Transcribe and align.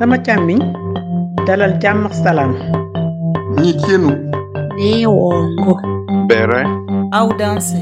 sama 0.00 0.16
càmmiñ 0.26 0.60
dalal 1.46 1.72
jàmm 1.82 2.06
ak 2.06 2.14
salaam 2.24 2.52
Nyikienu. 3.60 4.10
Neongo. 4.78 5.74
Bere. 6.28 6.62
Audanse. 7.12 7.74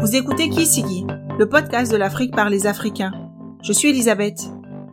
Vous 0.00 0.16
écoutez 0.16 0.48
Kisigi, 0.48 1.04
le 1.38 1.46
podcast 1.46 1.92
de 1.92 1.98
l'Afrique 1.98 2.34
par 2.34 2.48
les 2.48 2.66
Africains. 2.66 3.12
Je 3.62 3.74
suis 3.74 3.90
Elisabeth. 3.90 4.40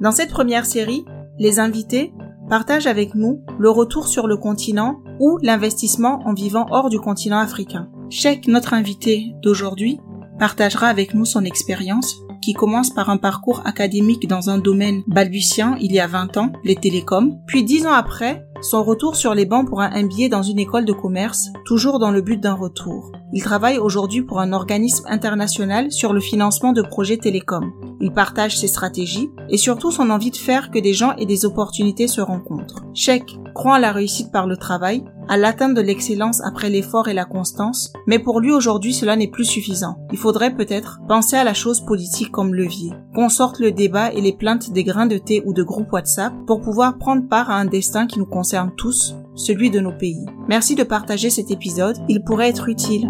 Dans 0.02 0.12
cette 0.12 0.32
première 0.32 0.66
série, 0.66 1.06
les 1.40 1.62
invités 1.62 2.14
partagent 2.50 2.88
avec 2.88 3.16
nous 3.16 3.40
le 3.58 3.70
retour 3.70 4.08
sur 4.08 4.28
le 4.28 4.36
continent 4.36 5.00
ou 5.22 5.38
l'investissement 5.42 6.20
en 6.26 6.34
vivant 6.34 6.66
hors 6.70 6.90
du 6.90 7.00
continent 7.00 7.40
africain. 7.40 7.88
Cheikh, 8.10 8.50
notre 8.50 8.74
invité 8.74 9.34
d'aujourd'hui, 9.42 10.02
partagera 10.40 10.88
avec 10.88 11.14
nous 11.14 11.26
son 11.26 11.44
expérience 11.44 12.16
qui 12.42 12.54
commence 12.54 12.90
par 12.90 13.10
un 13.10 13.18
parcours 13.18 13.62
académique 13.66 14.28
dans 14.28 14.50
un 14.50 14.58
domaine 14.58 15.04
balbutiant 15.08 15.76
il 15.80 15.94
y 15.94 16.00
a 16.00 16.08
20 16.08 16.38
ans, 16.38 16.52
les 16.64 16.76
télécoms, 16.76 17.40
puis 17.48 17.64
10 17.64 17.88
ans 17.88 17.94
après, 17.94 18.46
son 18.64 18.84
retour 18.84 19.16
sur 19.16 19.34
les 19.34 19.46
bancs 19.46 19.68
pour 19.68 19.82
un 19.82 19.90
MBA 19.90 20.30
dans 20.30 20.42
une 20.42 20.60
école 20.60 20.86
de 20.86 20.94
commerce, 20.94 21.50
toujours 21.66 22.00
dans 22.00 22.12
le 22.12 22.22
but 22.22 22.40
d'un 22.40 22.54
retour. 22.54 23.12
Il 23.34 23.44
travaille 23.44 23.78
aujourd'hui 23.78 24.22
pour 24.22 24.40
un 24.40 24.54
organisme 24.54 25.06
international 25.10 25.92
sur 25.92 26.14
le 26.14 26.22
financement 26.22 26.72
de 26.72 26.82
projets 26.82 27.18
télécoms. 27.18 27.74
Il 28.00 28.12
partage 28.12 28.58
ses 28.58 28.68
stratégies 28.68 29.30
et 29.50 29.58
surtout 29.58 29.92
son 29.92 30.10
envie 30.10 30.32
de 30.32 30.38
faire 30.38 30.72
que 30.72 30.80
des 30.80 30.94
gens 30.94 31.16
et 31.18 31.26
des 31.26 31.46
opportunités 31.46 32.08
se 32.08 32.22
rencontrent. 32.22 32.86
Cheikh 32.94 33.40
croit 33.56 33.76
à 33.76 33.80
la 33.80 33.92
réussite 33.92 34.32
par 34.32 34.48
le 34.48 34.58
travail, 34.58 35.04
à 35.28 35.38
l'atteinte 35.38 35.74
de 35.74 35.82
l'excellence 35.82 36.42
après 36.44 36.70
l'effort 36.70 37.08
et 37.08 37.14
la 37.14 37.26
constance, 37.26 37.92
mais 38.08 38.20
pour 38.20 38.40
lui 38.40 38.52
aujourd'hui 38.52 38.94
cela 38.94 39.16
n'est 39.16 39.28
plus 39.28 39.46
suffisant. 39.46 39.98
Il 40.12 40.18
faudrait 40.18 40.56
peut-être 40.56 41.00
penser 41.08 41.36
à 41.36 41.44
la 41.44 41.54
chose 41.54 41.82
politique 41.82 42.32
comme 42.32 42.54
levier, 42.54 42.92
qu'on 43.16 43.30
sorte 43.30 43.60
le 43.60 43.72
débat 43.72 44.12
et 44.12 44.22
les 44.22 44.34
plaintes 44.34 44.72
des 44.72 44.84
grains 44.84 45.08
de 45.08 45.18
thé 45.18 45.42
ou 45.46 45.54
de 45.54 45.64
groupes 45.64 45.92
WhatsApp 45.92 46.34
pour 46.46 46.62
pouvoir 46.62 46.98
prendre 46.98 47.28
part 47.28 47.50
à 47.50 47.56
un 47.56 47.66
destin 47.66 48.06
qui 48.06 48.20
nous 48.20 48.26
concerne 48.26 48.53
tous, 48.78 49.16
celui 49.36 49.70
de 49.72 49.80
nos 49.80 49.92
pays. 49.92 50.26
Merci 50.48 50.76
de 50.76 50.84
partager 50.84 51.30
cet 51.30 51.52
épisode, 51.52 51.98
il 52.08 52.24
pourrait 52.24 52.50
être 52.50 52.70
utile. 52.70 53.08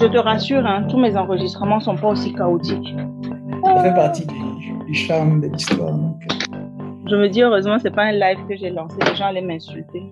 Je 0.00 0.06
te 0.06 0.18
rassure, 0.18 0.64
hein, 0.66 0.86
tous 0.90 0.98
mes 0.98 1.16
enregistrements 1.16 1.80
sont 1.80 1.96
pas 1.96 2.08
aussi 2.08 2.32
chaotiques. 2.34 2.94
Ça 3.64 3.82
fait 3.82 3.94
partie 3.94 4.26
du, 4.26 4.34
du 4.86 4.94
charme 4.94 5.40
de 5.40 5.48
l'histoire. 5.48 5.92
donc. 5.92 6.20
Je 7.08 7.16
me 7.16 7.28
dis 7.28 7.42
heureusement 7.42 7.78
c'est 7.80 7.94
pas 7.94 8.04
un 8.04 8.12
live 8.12 8.38
que 8.48 8.56
j'ai 8.56 8.70
lancé, 8.70 8.96
les 9.06 9.14
gens 9.16 9.26
allaient 9.26 9.40
m'insulter. 9.42 10.02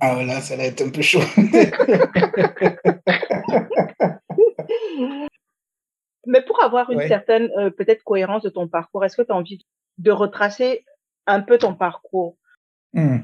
Ah 0.00 0.14
voilà, 0.14 0.40
ça 0.40 0.56
va 0.56 0.64
être 0.64 0.82
un 0.82 0.90
peu 0.90 1.02
chaud. 1.02 1.20
Mais 6.26 6.40
pour 6.42 6.62
avoir 6.62 6.90
une 6.90 6.98
Ouais. 6.98 7.08
certaine 7.08 7.50
euh, 7.58 7.70
peut-être 7.70 8.02
cohérence 8.02 8.42
de 8.42 8.48
ton 8.48 8.66
parcours, 8.68 9.04
est-ce 9.04 9.16
que 9.16 9.22
tu 9.22 9.32
as 9.32 9.36
envie 9.36 9.64
de 9.98 10.10
retracer 10.10 10.84
un 11.26 11.40
peu 11.40 11.58
ton 11.58 11.74
parcours? 11.74 12.36
Hmm. 12.94 13.18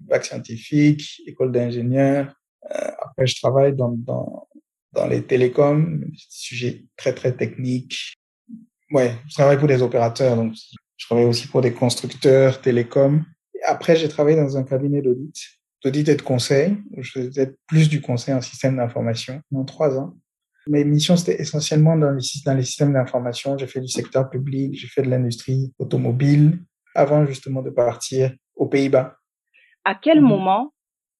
Bac 0.00 0.24
scientifique, 0.24 1.20
école 1.26 1.52
d'ingénieur. 1.52 2.34
Euh, 2.64 2.90
après, 3.02 3.26
je 3.26 3.38
travaille 3.38 3.76
dans, 3.76 3.90
dans, 3.90 4.48
dans 4.92 5.06
les 5.06 5.22
télécoms, 5.22 6.04
sujet 6.16 6.86
très, 6.96 7.14
très 7.14 7.32
technique. 7.36 8.14
Ouais, 8.90 9.12
je 9.28 9.34
travaille 9.34 9.58
pour 9.58 9.68
des 9.68 9.82
opérateurs, 9.82 10.34
donc 10.34 10.54
je 10.96 11.06
travaille 11.06 11.26
aussi 11.26 11.46
pour 11.46 11.60
des 11.60 11.72
constructeurs 11.72 12.60
télécoms. 12.60 13.22
Après, 13.66 13.94
j'ai 13.96 14.08
travaillé 14.08 14.36
dans 14.36 14.56
un 14.56 14.64
cabinet 14.64 15.02
d'audit, 15.02 15.36
d'audit 15.84 16.08
et 16.08 16.16
de 16.16 16.22
conseil, 16.22 16.78
où 16.92 17.02
je 17.02 17.12
faisais 17.12 17.54
plus 17.66 17.90
du 17.90 18.00
conseil 18.00 18.34
en 18.34 18.40
système 18.40 18.76
d'information, 18.76 19.42
pendant 19.50 19.64
trois 19.66 19.98
ans. 19.98 20.16
Mes 20.66 20.84
missions, 20.84 21.16
c'était 21.16 21.40
essentiellement 21.40 21.96
dans 21.96 22.12
les 22.12 22.62
systèmes 22.64 22.92
d'information. 22.94 23.56
J'ai 23.58 23.66
fait 23.66 23.80
du 23.80 23.88
secteur 23.88 24.28
public, 24.30 24.74
j'ai 24.74 24.88
fait 24.88 25.02
de 25.02 25.10
l'industrie 25.10 25.72
automobile, 25.78 26.58
avant 26.94 27.26
justement 27.26 27.62
de 27.62 27.70
partir 27.70 28.34
aux 28.60 28.68
Pays-Bas. 28.74 29.06
À 29.84 29.94
quel 29.94 30.20
Mhm. 30.20 30.28
moment 30.28 30.62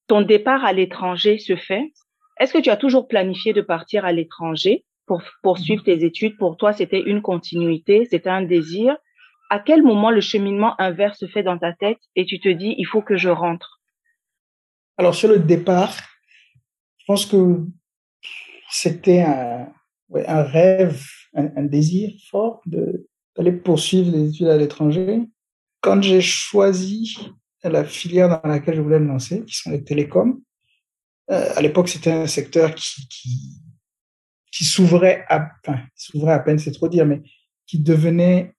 ton 0.07 0.21
départ 0.35 0.63
à 0.65 0.73
l'étranger 0.73 1.39
se 1.39 1.57
fait? 1.57 1.85
Est-ce 2.39 2.53
que 2.53 2.63
tu 2.65 2.71
as 2.71 2.77
toujours 2.77 3.09
planifié 3.09 3.53
de 3.53 3.63
partir 3.63 4.05
à 4.05 4.13
l'étranger 4.13 4.85
pour 5.07 5.23
poursuivre 5.43 5.83
tes 5.83 6.05
études? 6.05 6.37
Pour 6.37 6.57
toi, 6.57 6.73
c'était 6.73 7.01
une 7.13 7.23
continuité, 7.23 8.07
c'était 8.11 8.31
un 8.41 8.43
désir. 8.43 8.97
À 9.51 9.59
quel 9.59 9.83
moment 9.83 10.11
le 10.11 10.21
cheminement 10.21 10.75
inverse 10.81 11.19
se 11.19 11.27
fait 11.27 11.43
dans 11.43 11.59
ta 11.59 11.73
tête 11.73 11.99
et 12.15 12.25
tu 12.27 12.39
te 12.39 12.49
dis, 12.49 12.75
il 12.79 12.87
faut 12.87 13.03
que 13.03 13.17
je 13.17 13.31
rentre? 13.31 13.81
Alors, 14.99 15.15
sur 15.15 15.29
le 15.29 15.39
départ, 15.39 15.97
je 16.99 17.05
pense 17.07 17.25
que 17.27 17.43
c'était 18.71 19.23
un, 19.23 19.69
ouais, 20.11 20.27
un 20.27 20.43
rêve, 20.43 21.01
un, 21.35 21.47
un 21.57 21.65
désir 21.65 22.11
fort 22.31 22.61
de, 22.67 23.09
d'aller 23.35 23.53
poursuivre 23.53 24.11
les 24.13 24.29
études 24.29 24.49
à 24.49 24.57
l'étranger. 24.57 25.23
Quand 25.81 26.03
j'ai 26.03 26.21
choisi 26.21 27.17
la 27.63 27.85
filière 27.85 28.29
dans 28.29 28.49
laquelle 28.49 28.77
je 28.77 28.81
voulais 28.81 29.01
me 29.01 29.09
lancer, 29.09 29.45
qui 29.45 29.55
sont 29.55 29.71
les 29.71 29.83
télécoms, 29.83 30.41
euh, 31.31 31.53
à 31.55 31.63
l'époque, 31.63 31.89
c'était 31.89 32.11
un 32.11 32.27
secteur 32.27 32.75
qui, 32.75 33.07
qui, 34.51 34.65
s'ouvrait 34.65 35.25
à, 35.29 35.49
enfin, 35.65 35.81
à 36.27 36.39
peine, 36.41 36.59
c'est 36.59 36.73
trop 36.73 36.89
dire, 36.89 37.07
mais 37.07 37.23
qui 37.67 37.79
devenait 37.79 38.53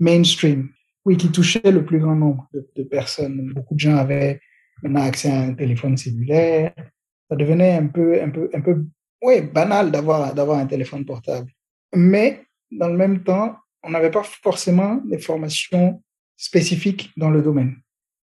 mainstream. 0.00 0.70
Oui, 1.04 1.16
qui 1.16 1.30
touchait 1.30 1.70
le 1.70 1.84
plus 1.84 2.00
grand 2.00 2.16
nombre 2.16 2.48
de, 2.52 2.82
personnes. 2.82 3.52
Beaucoup 3.54 3.74
de 3.74 3.80
gens 3.80 3.96
avaient 3.96 4.40
maintenant 4.82 5.02
accès 5.02 5.30
à 5.30 5.40
un 5.40 5.54
téléphone 5.54 5.96
cellulaire. 5.96 6.74
Ça 7.30 7.36
devenait 7.36 7.74
un 7.74 7.86
peu, 7.86 8.20
un 8.20 8.30
peu, 8.30 8.50
un 8.52 8.60
peu, 8.60 8.84
ouais, 9.22 9.42
banal 9.42 9.90
d'avoir 9.90 10.58
un 10.58 10.66
téléphone 10.66 11.04
portable. 11.04 11.50
Mais, 11.94 12.44
dans 12.70 12.88
le 12.88 12.96
même 12.96 13.22
temps, 13.22 13.56
on 13.82 13.90
n'avait 13.90 14.10
pas 14.10 14.24
forcément 14.24 14.96
des 15.06 15.18
formations 15.18 16.02
spécifiques 16.38 17.10
dans 17.18 17.28
le 17.28 17.42
domaine. 17.42 17.76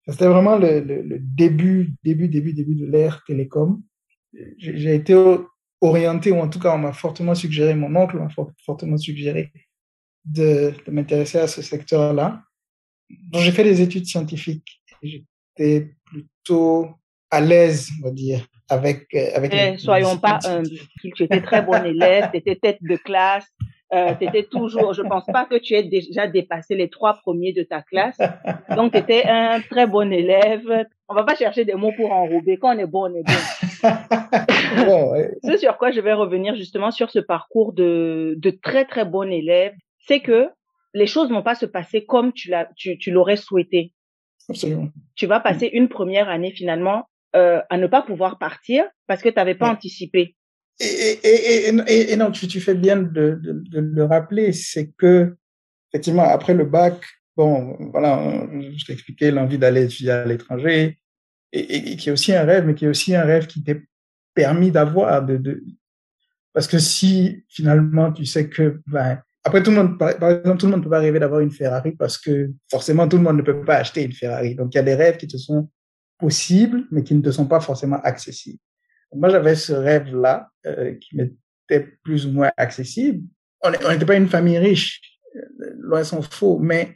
C'était 0.06 0.28
vraiment 0.28 0.56
le, 0.58 0.80
le, 0.80 1.02
le 1.02 1.18
début, 1.18 1.92
début, 2.04 2.28
début, 2.28 2.52
début 2.52 2.74
de 2.76 2.86
l'ère 2.86 3.24
télécom. 3.26 3.82
J'ai 4.58 4.94
été 4.94 5.14
orienté, 5.80 6.30
ou 6.30 6.36
en 6.38 6.48
tout 6.48 6.60
cas, 6.60 6.74
on 6.74 6.78
m'a 6.78 6.92
fortement 6.92 7.34
suggéré, 7.34 7.74
mon 7.74 7.94
oncle 7.96 8.18
m'a 8.18 8.28
for- 8.28 8.52
fortement 8.64 8.98
suggéré 8.98 9.50
de, 10.24 10.72
de 10.86 10.90
m'intéresser 10.92 11.38
à 11.38 11.46
ce 11.48 11.62
secteur-là. 11.62 12.42
Donc, 13.30 13.42
j'ai 13.42 13.52
fait 13.52 13.64
des 13.64 13.80
études 13.80 14.06
scientifiques. 14.06 14.82
J'étais 15.02 15.94
plutôt 16.04 16.90
à 17.30 17.40
l'aise, 17.40 17.88
on 18.00 18.04
va 18.06 18.10
dire, 18.10 18.46
avec, 18.68 19.06
euh, 19.14 19.30
avec 19.34 19.52
Eh, 19.54 19.72
les- 19.72 19.78
soyons 19.78 20.14
les 20.14 20.20
pas 20.20 20.38
humbles. 20.44 20.68
Tu 21.16 21.22
étais 21.24 21.40
très 21.42 21.62
bon 21.62 21.82
élève, 21.84 22.30
tu 22.30 22.38
étais 22.38 22.56
tête 22.56 22.78
de 22.82 22.96
classe, 22.96 23.46
euh, 23.94 24.12
tu 24.18 24.26
étais 24.26 24.42
toujours, 24.42 24.92
je 24.92 25.02
pense 25.02 25.24
pas 25.26 25.44
que 25.44 25.54
tu 25.56 25.74
aies 25.74 25.84
déjà 25.84 26.26
dépassé 26.26 26.74
les 26.74 26.90
trois 26.90 27.14
premiers 27.14 27.52
de 27.52 27.62
ta 27.62 27.80
classe. 27.82 28.18
Donc, 28.76 28.92
tu 28.92 28.98
étais 28.98 29.24
un 29.24 29.60
très 29.60 29.86
bon 29.86 30.12
élève. 30.12 30.86
On 31.08 31.14
va 31.14 31.22
pas 31.22 31.34
chercher 31.36 31.64
des 31.64 31.74
mots 31.74 31.92
pour 31.96 32.12
enrober. 32.12 32.56
Quand 32.58 32.74
on 32.74 32.78
est 32.78 32.86
bon, 32.86 33.10
on 33.10 33.14
est 33.14 33.22
bon. 33.22 33.88
Bon, 34.86 35.12
ouais. 35.12 35.30
Ce 35.44 35.56
sur 35.56 35.76
quoi 35.78 35.90
je 35.92 36.00
vais 36.00 36.12
revenir 36.12 36.54
justement 36.56 36.90
sur 36.90 37.10
ce 37.10 37.18
parcours 37.20 37.72
de, 37.72 38.34
de 38.38 38.50
très 38.50 38.84
très 38.84 39.04
bon 39.04 39.30
élève, 39.30 39.72
c'est 40.06 40.20
que 40.20 40.48
les 40.94 41.06
choses 41.06 41.30
vont 41.30 41.42
pas 41.42 41.54
se 41.54 41.66
passer 41.66 42.04
comme 42.04 42.32
tu 42.32 42.50
l'as, 42.50 42.68
tu, 42.76 42.98
tu 42.98 43.10
l'aurais 43.10 43.36
souhaité. 43.36 43.92
Absolument. 44.48 44.88
Tu 45.14 45.26
vas 45.26 45.40
passer 45.40 45.66
une 45.72 45.88
première 45.88 46.28
année 46.28 46.50
finalement 46.50 47.04
euh, 47.36 47.60
à 47.70 47.78
ne 47.78 47.86
pas 47.86 48.02
pouvoir 48.02 48.38
partir 48.38 48.84
parce 49.06 49.22
que 49.22 49.28
tu 49.28 49.36
n'avais 49.36 49.54
pas 49.54 49.66
Ouais. 49.66 49.72
anticipé. 49.72 50.34
Et, 50.80 52.16
non, 52.16 52.30
tu, 52.30 52.60
fais 52.60 52.74
bien 52.74 52.96
de, 52.96 53.40
le 53.72 54.04
rappeler, 54.04 54.52
c'est 54.52 54.90
que, 54.98 55.36
effectivement, 55.92 56.24
après 56.24 56.54
le 56.54 56.64
bac, 56.64 57.00
bon, 57.36 57.76
voilà, 57.92 58.46
je 58.76 58.84
t'expliquais 58.84 59.30
l'envie 59.30 59.58
d'aller 59.58 59.84
étudier 59.84 60.10
à 60.10 60.24
l'étranger, 60.24 60.98
et, 61.52 61.96
qui 61.96 62.08
est 62.08 62.12
aussi 62.12 62.34
un 62.34 62.44
rêve, 62.44 62.66
mais 62.66 62.74
qui 62.74 62.86
est 62.86 62.88
aussi 62.88 63.14
un 63.14 63.22
rêve 63.22 63.46
qui 63.46 63.62
t'est 63.62 63.82
permis 64.34 64.72
d'avoir, 64.72 65.24
parce 66.52 66.66
que 66.66 66.78
si 66.78 67.44
finalement 67.48 68.12
tu 68.12 68.26
sais 68.26 68.48
que, 68.48 68.80
ben, 68.86 69.20
après 69.44 69.62
tout 69.62 69.70
le 69.70 69.76
monde, 69.76 69.98
par 69.98 70.08
exemple, 70.08 70.56
tout 70.56 70.66
le 70.66 70.72
monde 70.72 70.80
ne 70.80 70.84
peut 70.84 70.90
pas 70.90 71.00
rêver 71.00 71.18
d'avoir 71.20 71.40
une 71.40 71.50
Ferrari 71.50 71.92
parce 71.92 72.16
que 72.16 72.50
forcément 72.70 73.06
tout 73.06 73.18
le 73.18 73.22
monde 73.22 73.36
ne 73.36 73.42
peut 73.42 73.62
pas 73.62 73.76
acheter 73.76 74.02
une 74.02 74.12
Ferrari. 74.12 74.54
Donc 74.54 74.72
il 74.72 74.78
y 74.78 74.80
a 74.80 74.84
des 74.84 74.94
rêves 74.94 75.18
qui 75.18 75.26
te 75.26 75.36
sont 75.36 75.68
possibles, 76.18 76.84
mais 76.90 77.02
qui 77.02 77.14
ne 77.14 77.20
te 77.20 77.30
sont 77.30 77.46
pas 77.46 77.60
forcément 77.60 78.00
accessibles. 78.02 78.58
Moi, 79.14 79.28
j'avais 79.28 79.54
ce 79.54 79.72
rêve-là 79.72 80.48
euh, 80.66 80.94
qui 80.94 81.16
m'était 81.16 81.88
plus 82.02 82.26
ou 82.26 82.32
moins 82.32 82.50
accessible. 82.56 83.22
On 83.62 83.70
n'était 83.70 84.06
pas 84.06 84.16
une 84.16 84.28
famille 84.28 84.58
riche, 84.58 85.00
euh, 85.36 85.74
loin 85.78 86.04
s'en 86.04 86.20
faut, 86.22 86.58
mais 86.58 86.94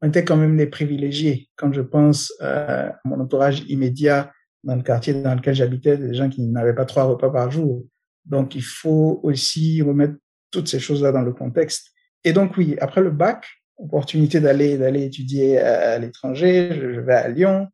on 0.00 0.08
était 0.08 0.24
quand 0.24 0.36
même 0.36 0.56
des 0.56 0.66
privilégiés. 0.66 1.48
Quand 1.56 1.72
je 1.72 1.82
pense 1.82 2.32
euh, 2.40 2.88
à 2.88 3.00
mon 3.04 3.20
entourage 3.20 3.64
immédiat 3.68 4.32
dans 4.64 4.76
le 4.76 4.82
quartier 4.82 5.14
dans 5.14 5.34
lequel 5.34 5.54
j'habitais, 5.54 5.96
des 5.96 6.14
gens 6.14 6.28
qui 6.28 6.42
n'avaient 6.42 6.74
pas 6.74 6.84
trois 6.84 7.04
repas 7.04 7.30
par 7.30 7.50
jour. 7.50 7.84
Donc, 8.24 8.54
il 8.54 8.62
faut 8.62 9.20
aussi 9.22 9.82
remettre 9.82 10.14
toutes 10.50 10.68
ces 10.68 10.80
choses-là 10.80 11.12
dans 11.12 11.22
le 11.22 11.32
contexte. 11.32 11.92
Et 12.24 12.32
donc, 12.32 12.56
oui, 12.56 12.76
après 12.80 13.00
le 13.00 13.10
bac, 13.10 13.46
opportunité 13.78 14.40
d'aller 14.40 14.78
d'aller 14.78 15.04
étudier 15.04 15.58
à, 15.58 15.98
l'étranger, 15.98 16.70
je 16.72 17.00
vais 17.00 17.14
à 17.14 17.28
Lyon. 17.28 17.68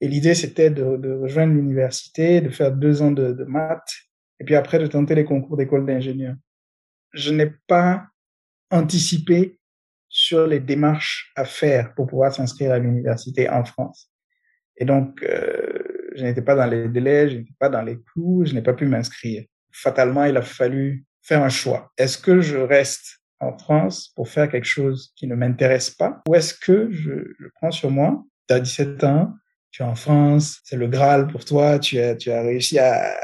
Et 0.00 0.08
l'idée, 0.08 0.34
c'était 0.34 0.70
de, 0.70 1.12
rejoindre 1.20 1.54
l'université, 1.54 2.40
de 2.40 2.48
faire 2.48 2.72
deux 2.72 3.02
ans 3.02 3.10
de, 3.10 3.44
maths, 3.44 3.92
et 4.38 4.44
puis 4.44 4.54
après 4.54 4.78
de 4.78 4.86
tenter 4.86 5.14
les 5.14 5.24
concours 5.24 5.56
d'école 5.56 5.84
d'ingénieur. 5.86 6.34
Je 7.12 7.32
n'ai 7.32 7.52
pas 7.66 8.06
anticiper 8.70 9.58
sur 10.08 10.46
les 10.46 10.60
démarches 10.60 11.32
à 11.36 11.44
faire 11.44 11.94
pour 11.94 12.06
pouvoir 12.06 12.34
s'inscrire 12.34 12.72
à 12.72 12.78
l'université 12.78 13.48
en 13.48 13.64
France. 13.64 14.10
Et 14.76 14.84
donc, 14.84 15.22
euh, 15.22 16.10
je 16.16 16.24
n'étais 16.24 16.42
pas 16.42 16.54
dans 16.54 16.66
les 16.66 16.88
délais, 16.88 17.28
je 17.28 17.36
n'étais 17.38 17.54
pas 17.58 17.68
dans 17.68 17.82
les 17.82 18.00
clous, 18.00 18.44
je 18.46 18.54
n'ai 18.54 18.62
pas 18.62 18.72
pu 18.72 18.86
m'inscrire. 18.86 19.44
Fatalement, 19.72 20.24
il 20.24 20.36
a 20.36 20.42
fallu 20.42 21.04
faire 21.22 21.42
un 21.42 21.48
choix. 21.48 21.92
Est-ce 21.96 22.18
que 22.18 22.40
je 22.40 22.56
reste 22.56 23.20
en 23.40 23.56
France 23.56 24.12
pour 24.14 24.28
faire 24.28 24.48
quelque 24.48 24.66
chose 24.66 25.12
qui 25.16 25.26
ne 25.26 25.34
m'intéresse 25.34 25.90
pas 25.90 26.22
ou 26.28 26.34
est-ce 26.34 26.54
que 26.54 26.90
je, 26.90 27.10
prends 27.56 27.70
sur 27.70 27.90
moi, 27.90 28.24
as 28.50 28.60
17 28.60 29.04
ans, 29.04 29.34
tu 29.70 29.82
es 29.82 29.84
en 29.84 29.94
France, 29.94 30.60
c'est 30.64 30.76
le 30.76 30.88
Graal 30.88 31.28
pour 31.28 31.44
toi, 31.44 31.78
tu 31.78 31.98
as, 31.98 32.16
tu 32.16 32.30
as 32.30 32.42
réussi 32.42 32.78
à, 32.78 33.16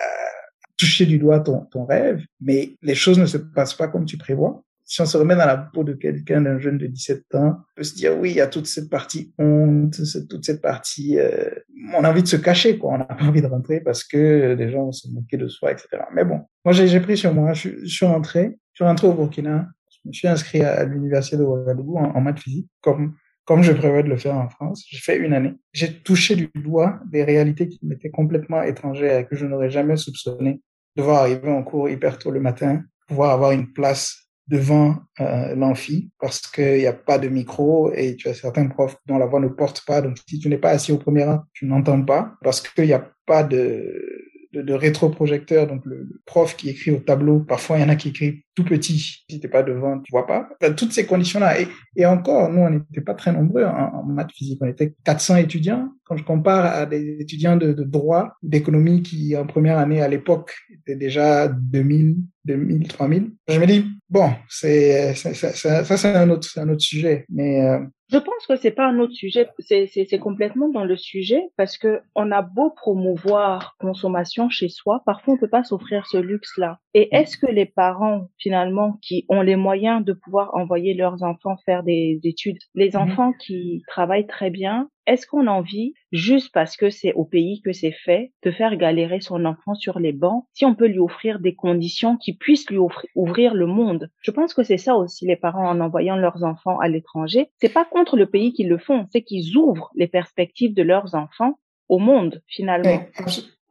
toucher 0.77 1.07
du 1.07 1.19
doigt 1.19 1.41
ton, 1.41 1.61
ton 1.71 1.85
rêve, 1.85 2.23
mais 2.41 2.77
les 2.83 2.95
choses 2.95 3.19
ne 3.19 3.27
se 3.27 3.39
passent 3.39 3.75
pas 3.75 3.89
comme 3.89 4.05
tu 4.05 4.19
prévois. 4.19 4.63
Si 4.85 5.01
on 5.01 5.07
se 5.07 5.17
remet 5.17 5.35
dans 5.35 5.47
la 5.47 5.57
peau 5.57 5.83
de 5.83 5.95
quelqu'un, 5.95 6.43
d'un 6.43 6.61
jeune 6.61 6.79
de 6.79 6.87
17 6.87 7.35
ans, 7.35 7.57
on 7.59 7.75
peut 7.75 7.83
se 7.83 7.95
dire, 7.97 8.17
oui, 8.17 8.31
il 8.31 8.37
y 8.37 8.41
a 8.41 8.47
toute 8.47 8.67
cette 8.67 8.89
partie 8.89 9.33
honte, 9.37 10.01
toute 10.31 10.45
cette 10.45 10.63
partie, 10.63 11.19
euh, 11.19 11.51
on 11.93 12.05
a 12.05 12.11
envie 12.11 12.23
de 12.23 12.29
se 12.29 12.37
cacher, 12.37 12.79
quoi. 12.79 12.93
On 12.93 12.99
n'a 12.99 13.05
pas 13.05 13.25
envie 13.25 13.43
de 13.43 13.49
rentrer 13.49 13.81
parce 13.81 14.05
que 14.05 14.55
les 14.57 14.71
gens 14.71 14.85
vont 14.85 14.93
se 14.93 15.09
moquer 15.11 15.39
de 15.39 15.49
soi, 15.49 15.73
etc. 15.73 15.89
Mais 16.15 16.25
bon, 16.25 16.43
moi, 16.65 16.73
j'ai 16.73 17.01
pris 17.01 17.17
sur 17.17 17.35
moi, 17.35 17.53
je, 17.53 17.71
je, 17.83 17.87
suis 17.87 18.07
rentré, 18.07 18.59
je 18.75 18.77
suis 18.77 18.85
rentré 18.85 19.09
au 19.09 19.13
Burkina, 19.13 19.67
je 19.91 20.09
me 20.09 20.13
suis 20.13 20.29
inscrit 20.29 20.63
à 20.63 20.85
l'université 20.85 21.37
de 21.37 21.43
Ouagadougou 21.43 21.99
en, 21.99 22.15
en 22.15 22.21
maths 22.21 22.39
physique, 22.39 22.69
comme 22.81 23.17
comme 23.47 23.63
je 23.63 23.73
prévois 23.73 24.03
de 24.03 24.09
le 24.09 24.17
faire 24.17 24.35
en 24.35 24.49
France. 24.49 24.85
J'ai 24.89 24.99
fait 24.99 25.17
une 25.17 25.33
année. 25.33 25.55
J'ai 25.73 26.03
touché 26.03 26.37
du 26.37 26.51
doigt 26.55 27.01
des 27.11 27.25
réalités 27.25 27.69
qui 27.69 27.79
m'étaient 27.83 28.11
complètement 28.11 28.63
étrangères 28.63 29.21
et 29.21 29.27
que 29.27 29.37
je 29.37 29.47
n'aurais 29.47 29.71
jamais 29.71 29.97
soupçonné. 29.97 30.61
Devoir 30.97 31.23
arriver 31.23 31.51
en 31.51 31.63
cours 31.63 31.89
hyper 31.89 32.19
tôt 32.19 32.31
le 32.31 32.41
matin, 32.41 32.83
pouvoir 33.07 33.31
avoir 33.31 33.53
une 33.53 33.73
place 33.73 34.27
devant 34.49 34.97
euh, 35.21 35.55
l'amphi 35.55 36.11
parce 36.21 36.41
qu'il 36.41 36.79
n'y 36.79 36.87
a 36.87 36.93
pas 36.93 37.19
de 37.19 37.29
micro 37.29 37.93
et 37.93 38.17
tu 38.17 38.29
as 38.29 38.35
certains 38.35 38.67
profs 38.69 38.97
dont 39.07 39.19
la 39.19 39.27
voix 39.27 39.41
ne 39.41 39.49
porte 39.49 39.85
pas. 39.87 40.01
Donc, 40.03 40.17
si 40.29 40.39
tu 40.39 40.49
n'es 40.49 40.59
pas 40.59 40.71
assis 40.71 40.93
au 40.93 40.99
premier 40.99 41.25
rang, 41.25 41.43
tu 41.53 41.67
n'entends 41.67 42.03
pas 42.03 42.35
parce 42.43 42.61
qu'il 42.61 42.85
n'y 42.85 42.93
a 42.93 43.11
pas 43.27 43.45
de 43.45 44.16
de, 44.57 44.63
de 44.63 44.73
rétroprojecteur, 44.73 45.67
donc 45.67 45.85
le, 45.85 46.09
prof 46.25 46.57
qui 46.57 46.71
écrit 46.71 46.91
au 46.91 46.99
tableau, 46.99 47.41
parfois 47.41 47.79
il 47.79 47.83
y 47.83 47.85
en 47.85 47.89
a 47.89 47.97
qui 47.97 48.09
écrivent 48.09 48.41
tout 48.55 48.65
petit, 48.65 49.25
si 49.29 49.41
t'es 49.41 49.49
pas 49.49 49.63
devant, 49.63 49.99
tu 50.01 50.11
vois 50.11 50.27
pas. 50.27 50.49
Enfin, 50.61 50.73
toutes 50.73 50.93
ces 50.93 51.07
conditions-là. 51.07 51.61
Et, 51.61 51.69
et 51.95 52.07
encore, 52.07 52.51
nous, 52.51 52.63
on 52.63 52.71
n'était 52.71 53.03
pas 53.03 53.15
très 53.15 53.33
nombreux 53.33 53.65
en, 53.65 54.01
en, 54.01 54.03
maths 54.05 54.33
physique. 54.33 54.59
On 54.63 54.67
était 54.67 54.95
400 55.05 55.37
étudiants. 55.37 55.91
Quand 56.07 56.17
je 56.17 56.25
compare 56.25 56.65
à 56.65 56.87
des 56.87 57.19
étudiants 57.21 57.57
de, 57.57 57.73
de 57.73 57.85
droit, 57.85 58.33
d'économie 58.43 59.03
qui, 59.03 59.37
en 59.37 59.47
première 59.47 59.79
année 59.79 60.01
à 60.01 60.09
l'époque, 60.09 60.55
étaient 60.73 60.97
déjà 60.97 61.49
2000, 61.49 62.17
2000, 62.45 62.89
3000, 62.89 63.33
je 63.49 63.59
me 63.59 63.67
dis, 63.67 63.85
bon, 64.09 64.31
c'est, 64.49 65.15
ça, 65.15 65.85
c'est 65.85 66.15
un 66.15 66.31
autre, 66.31 66.49
c'est 66.49 66.61
un 66.61 66.69
autre 66.69 66.83
sujet. 66.83 67.25
Mais, 67.29 67.61
euh, 67.61 67.81
je 68.13 68.19
pense 68.19 68.47
que 68.47 68.55
c'est 68.55 68.71
pas 68.71 68.87
un 68.87 69.01
autre 69.01 69.15
sujet, 69.15 69.49
c'est, 69.59 69.89
c'est, 69.89 70.07
c'est 70.09 70.19
complètement 70.21 70.69
dans 70.69 70.85
le 70.85 70.97
sujet 70.97 71.43
parce 71.57 71.77
que 71.77 72.01
on 72.15 72.31
a 72.31 72.41
beau 72.41 72.71
promouvoir 72.71 73.75
consommation 73.81 74.49
chez 74.49 74.69
soi, 74.69 75.03
parfois 75.05 75.35
on 75.35 75.39
peut 75.39 75.49
pas 75.49 75.65
s'offrir 75.65 76.07
ce 76.07 76.19
luxe-là. 76.19 76.79
Et 76.95 77.09
est-ce 77.13 77.37
que 77.37 77.51
les 77.51 77.67
parents 77.67 78.29
finalement 78.39 78.99
qui 79.03 79.27
ont 79.29 79.43
les 79.43 79.57
moyens 79.57 80.05
de 80.05 80.13
pouvoir 80.13 80.55
envoyer 80.55 80.95
leurs 80.95 81.25
enfants 81.25 81.57
faire 81.65 81.83
des 81.83 82.21
études, 82.23 82.59
les 82.77 82.95
enfants 82.97 83.33
qui 83.33 83.83
travaillent 83.89 84.29
très 84.29 84.51
bien, 84.51 84.89
est-ce 85.07 85.27
qu'on 85.27 85.47
a 85.47 85.51
envie, 85.51 85.95
juste 86.13 86.53
parce 86.53 86.77
que 86.77 86.91
c'est 86.91 87.13
au 87.15 87.25
pays 87.25 87.61
que 87.63 87.73
c'est 87.73 87.93
fait, 87.93 88.33
de 88.43 88.51
faire 88.51 88.77
galérer 88.77 89.21
son 89.21 89.45
enfant 89.45 89.75
sur 89.75 89.99
les 89.99 90.13
bancs, 90.13 90.45
si 90.53 90.65
on 90.65 90.75
peut 90.75 90.87
lui 90.87 90.99
offrir 90.99 91.39
des 91.41 91.55
conditions 91.55 92.17
qui 92.17 92.35
puissent 92.35 92.69
lui 92.71 92.79
offrir, 92.79 93.09
ouvrir 93.15 93.55
le 93.55 93.67
monde? 93.67 94.11
Je 94.21 94.31
pense 94.31 94.55
que 94.55 94.63
c'est 94.63 94.79
ça 94.79 94.97
aussi 94.97 95.27
les 95.27 95.37
parents 95.37 95.69
en 95.69 95.81
envoyant 95.81 96.17
leurs 96.17 96.45
enfants 96.45 96.79
à 96.79 96.89
l'étranger. 96.89 97.49
C'est 97.61 97.73
pas 97.73 97.85
contre 97.85 98.17
le 98.17 98.27
pays 98.27 98.53
qu'ils 98.53 98.69
le 98.69 98.79
font, 98.79 99.07
c'est 99.13 99.23
qu'ils 99.23 99.57
ouvrent 99.57 99.91
les 99.95 100.09
perspectives 100.09 100.75
de 100.75 100.83
leurs 100.83 101.15
enfants 101.15 101.59
au 101.89 101.99
monde 101.99 102.43
finalement. 102.47 103.01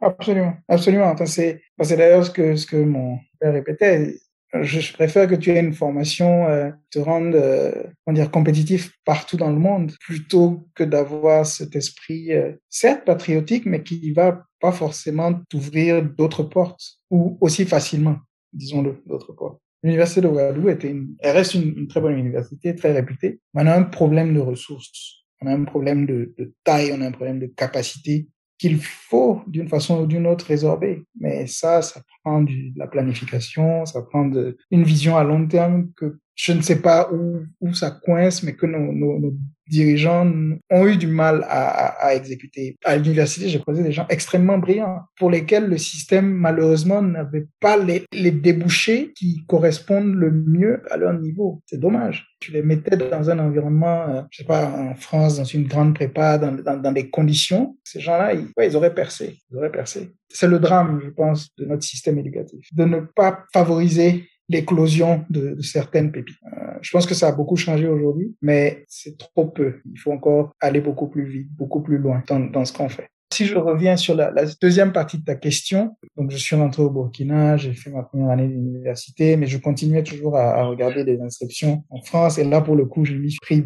Absolument, 0.02 0.54
absolument. 0.68 1.16
C'est, 1.26 1.62
c'est 1.82 1.98
d'ailleurs 1.98 2.26
ce 2.26 2.32
que, 2.32 2.56
ce 2.56 2.66
que 2.68 2.78
mon 2.78 3.18
père 3.40 3.54
répétait 3.54 4.16
je 4.64 4.94
préfère 4.94 5.28
que 5.28 5.36
tu 5.36 5.52
aies 5.52 5.60
une 5.60 5.74
formation 5.74 6.48
euh, 6.48 6.72
te 6.92 7.00
rende 7.00 7.36
euh, 7.36 7.84
on 8.06 8.14
dire 8.14 8.32
compétitif 8.32 8.92
partout 9.06 9.38
dans 9.38 9.50
le 9.50 9.60
monde 9.60 9.94
plutôt 10.00 10.68
que 10.76 10.84
d'avoir 10.84 11.46
cet 11.46 11.76
esprit 11.76 12.34
euh, 12.34 12.54
certes 12.70 13.06
patriotique 13.06 13.66
mais 13.66 13.84
qui 13.84 14.12
va 14.12 14.44
pas 14.60 14.72
forcément 14.72 15.34
t'ouvrir 15.50 16.04
d'autres 16.04 16.44
portes 16.44 17.00
ou 17.10 17.38
aussi 17.42 17.66
facilement 17.66 18.18
disons-le 18.54 19.02
d'autres 19.06 19.34
portes 19.34 19.60
l'université 19.84 20.22
de 20.22 20.28
Ouagadougou 20.28 20.70
était 20.70 20.90
une, 20.90 21.16
elle 21.20 21.36
reste 21.36 21.54
une, 21.54 21.78
une, 21.78 21.88
très 21.88 22.02
bonne 22.02 22.18
université 22.18 22.76
très 22.76 22.92
réputée 22.92 23.40
mais 23.54 23.64
on 23.64 23.68
a 23.68 23.76
un 23.76 23.84
problème 23.84 24.34
de 24.34 24.40
ressources 24.40 25.26
on 25.42 25.48
a 25.48 25.52
un 25.52 25.64
problème 25.64 26.06
de, 26.06 26.34
de 26.38 26.54
taille 26.64 26.92
on 26.94 27.02
a 27.02 27.08
un 27.08 27.12
problème 27.12 27.40
de 27.40 27.48
capacité 27.48 28.28
qu'il 28.58 28.80
faut 28.82 29.42
d'une 29.48 29.68
façon 29.68 30.02
ou 30.02 30.06
d'une 30.06 30.28
autre 30.28 30.46
résorber. 30.46 31.04
Mais 31.20 31.48
ça, 31.48 31.82
ça 31.82 32.02
prend 32.26 32.42
de 32.42 32.52
la 32.76 32.88
planification, 32.88 33.86
ça 33.86 34.02
prend 34.02 34.30
une 34.72 34.84
vision 34.84 35.16
à 35.16 35.24
long 35.24 35.48
terme 35.48 35.92
que 35.96 36.18
je 36.36 36.52
ne 36.52 36.62
sais 36.62 36.82
pas 36.82 37.10
où, 37.12 37.74
ça 37.74 37.92
coince, 37.92 38.44
mais 38.44 38.56
que 38.56 38.66
nos, 38.66 39.34
dirigeants 39.68 40.32
ont 40.70 40.86
eu 40.86 40.98
du 40.98 41.08
mal 41.08 41.44
à, 41.50 42.14
exécuter. 42.14 42.78
À 42.84 42.98
l'université, 42.98 43.48
j'ai 43.48 43.60
croisé 43.60 43.82
des 43.82 43.94
gens 43.94 44.06
extrêmement 44.10 44.58
brillants 44.58 45.00
pour 45.18 45.32
lesquels 45.32 45.68
le 45.68 45.78
système, 45.78 46.32
malheureusement, 46.32 47.02
n'avait 47.02 47.48
pas 47.60 47.78
les, 47.78 48.06
débouchés 48.32 49.14
qui 49.16 49.46
correspondent 49.48 50.14
le 50.14 50.30
mieux 50.30 50.84
à 50.92 50.98
leur 50.98 51.14
niveau. 51.14 51.64
C'est 51.66 51.80
dommage. 51.80 52.28
Tu 52.42 52.52
les 52.52 52.62
mettais 52.62 52.98
dans 52.98 53.30
un 53.30 53.40
environnement, 53.40 54.08
euh, 54.10 54.22
je 54.30 54.40
sais 54.40 54.44
pas, 54.44 54.68
en 54.68 54.94
France, 54.94 55.38
dans 55.38 55.46
une 55.46 55.68
grande 55.68 55.96
prépa, 55.96 56.38
dans, 56.38 56.92
des 56.92 57.10
conditions. 57.10 57.78
Ces 57.84 58.02
gens-là, 58.02 58.34
ils 58.34 58.76
auraient 58.76 58.94
percé. 58.94 59.40
Ils 59.50 59.58
auraient 59.58 59.72
percé. 59.72 60.12
C'est 60.30 60.48
le 60.48 60.60
drame, 60.60 61.02
je 61.04 61.10
pense, 61.10 61.56
de 61.56 61.66
notre 61.66 61.84
système 61.84 62.18
éducatif. 62.20 62.68
De 62.74 62.86
ne 62.86 63.00
pas 63.00 63.46
favoriser 63.54 64.28
l'éclosion 64.50 65.26
de, 65.30 65.60
certaines 65.62 66.12
pépites. 66.12 66.36
Euh, 66.46 66.74
je 66.82 66.92
pense 66.92 67.06
que 67.06 67.16
ça 67.16 67.30
a 67.30 67.32
beaucoup 67.32 67.56
changé 67.56 67.88
aujourd'hui, 67.88 68.36
mais 68.42 68.86
c'est 68.88 69.18
trop 69.18 69.48
peu. 69.48 69.80
Il 69.92 70.00
faut 70.00 70.12
encore 70.12 70.54
aller 70.62 70.82
beaucoup 70.82 71.08
plus 71.08 71.26
vite, 71.26 71.48
beaucoup 71.52 71.82
plus 71.82 71.98
loin 71.98 72.24
dans, 72.28 72.66
ce 72.66 72.74
qu'on 72.74 72.90
fait. 72.90 73.08
Si 73.34 73.46
je 73.46 73.56
reviens 73.58 73.98
sur 73.98 74.16
la, 74.16 74.32
deuxième 74.62 74.94
partie 74.94 75.18
de 75.18 75.24
ta 75.24 75.36
question, 75.36 75.96
donc 76.16 76.32
je 76.32 76.38
suis 76.38 76.56
rentré 76.56 76.84
au 76.84 76.92
Burkina, 76.92 77.58
j'ai 77.58 77.74
fait 77.74 77.90
ma 77.90 78.04
première 78.04 78.30
année 78.30 78.48
d'université, 78.48 79.36
mais 79.36 79.48
je 79.48 79.58
continuais 79.58 80.04
toujours 80.04 80.38
à, 80.38 80.56
à, 80.56 80.64
regarder 80.66 81.04
des 81.04 81.20
inscriptions 81.20 81.84
en 81.90 82.02
France, 82.02 82.38
et 82.38 82.44
là 82.44 82.62
pour 82.62 82.76
le 82.76 82.86
coup, 82.86 83.04
j'ai 83.04 83.18
mis 83.18 83.36
pris 83.42 83.66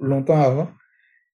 longtemps 0.00 0.40
avant. 0.40 0.68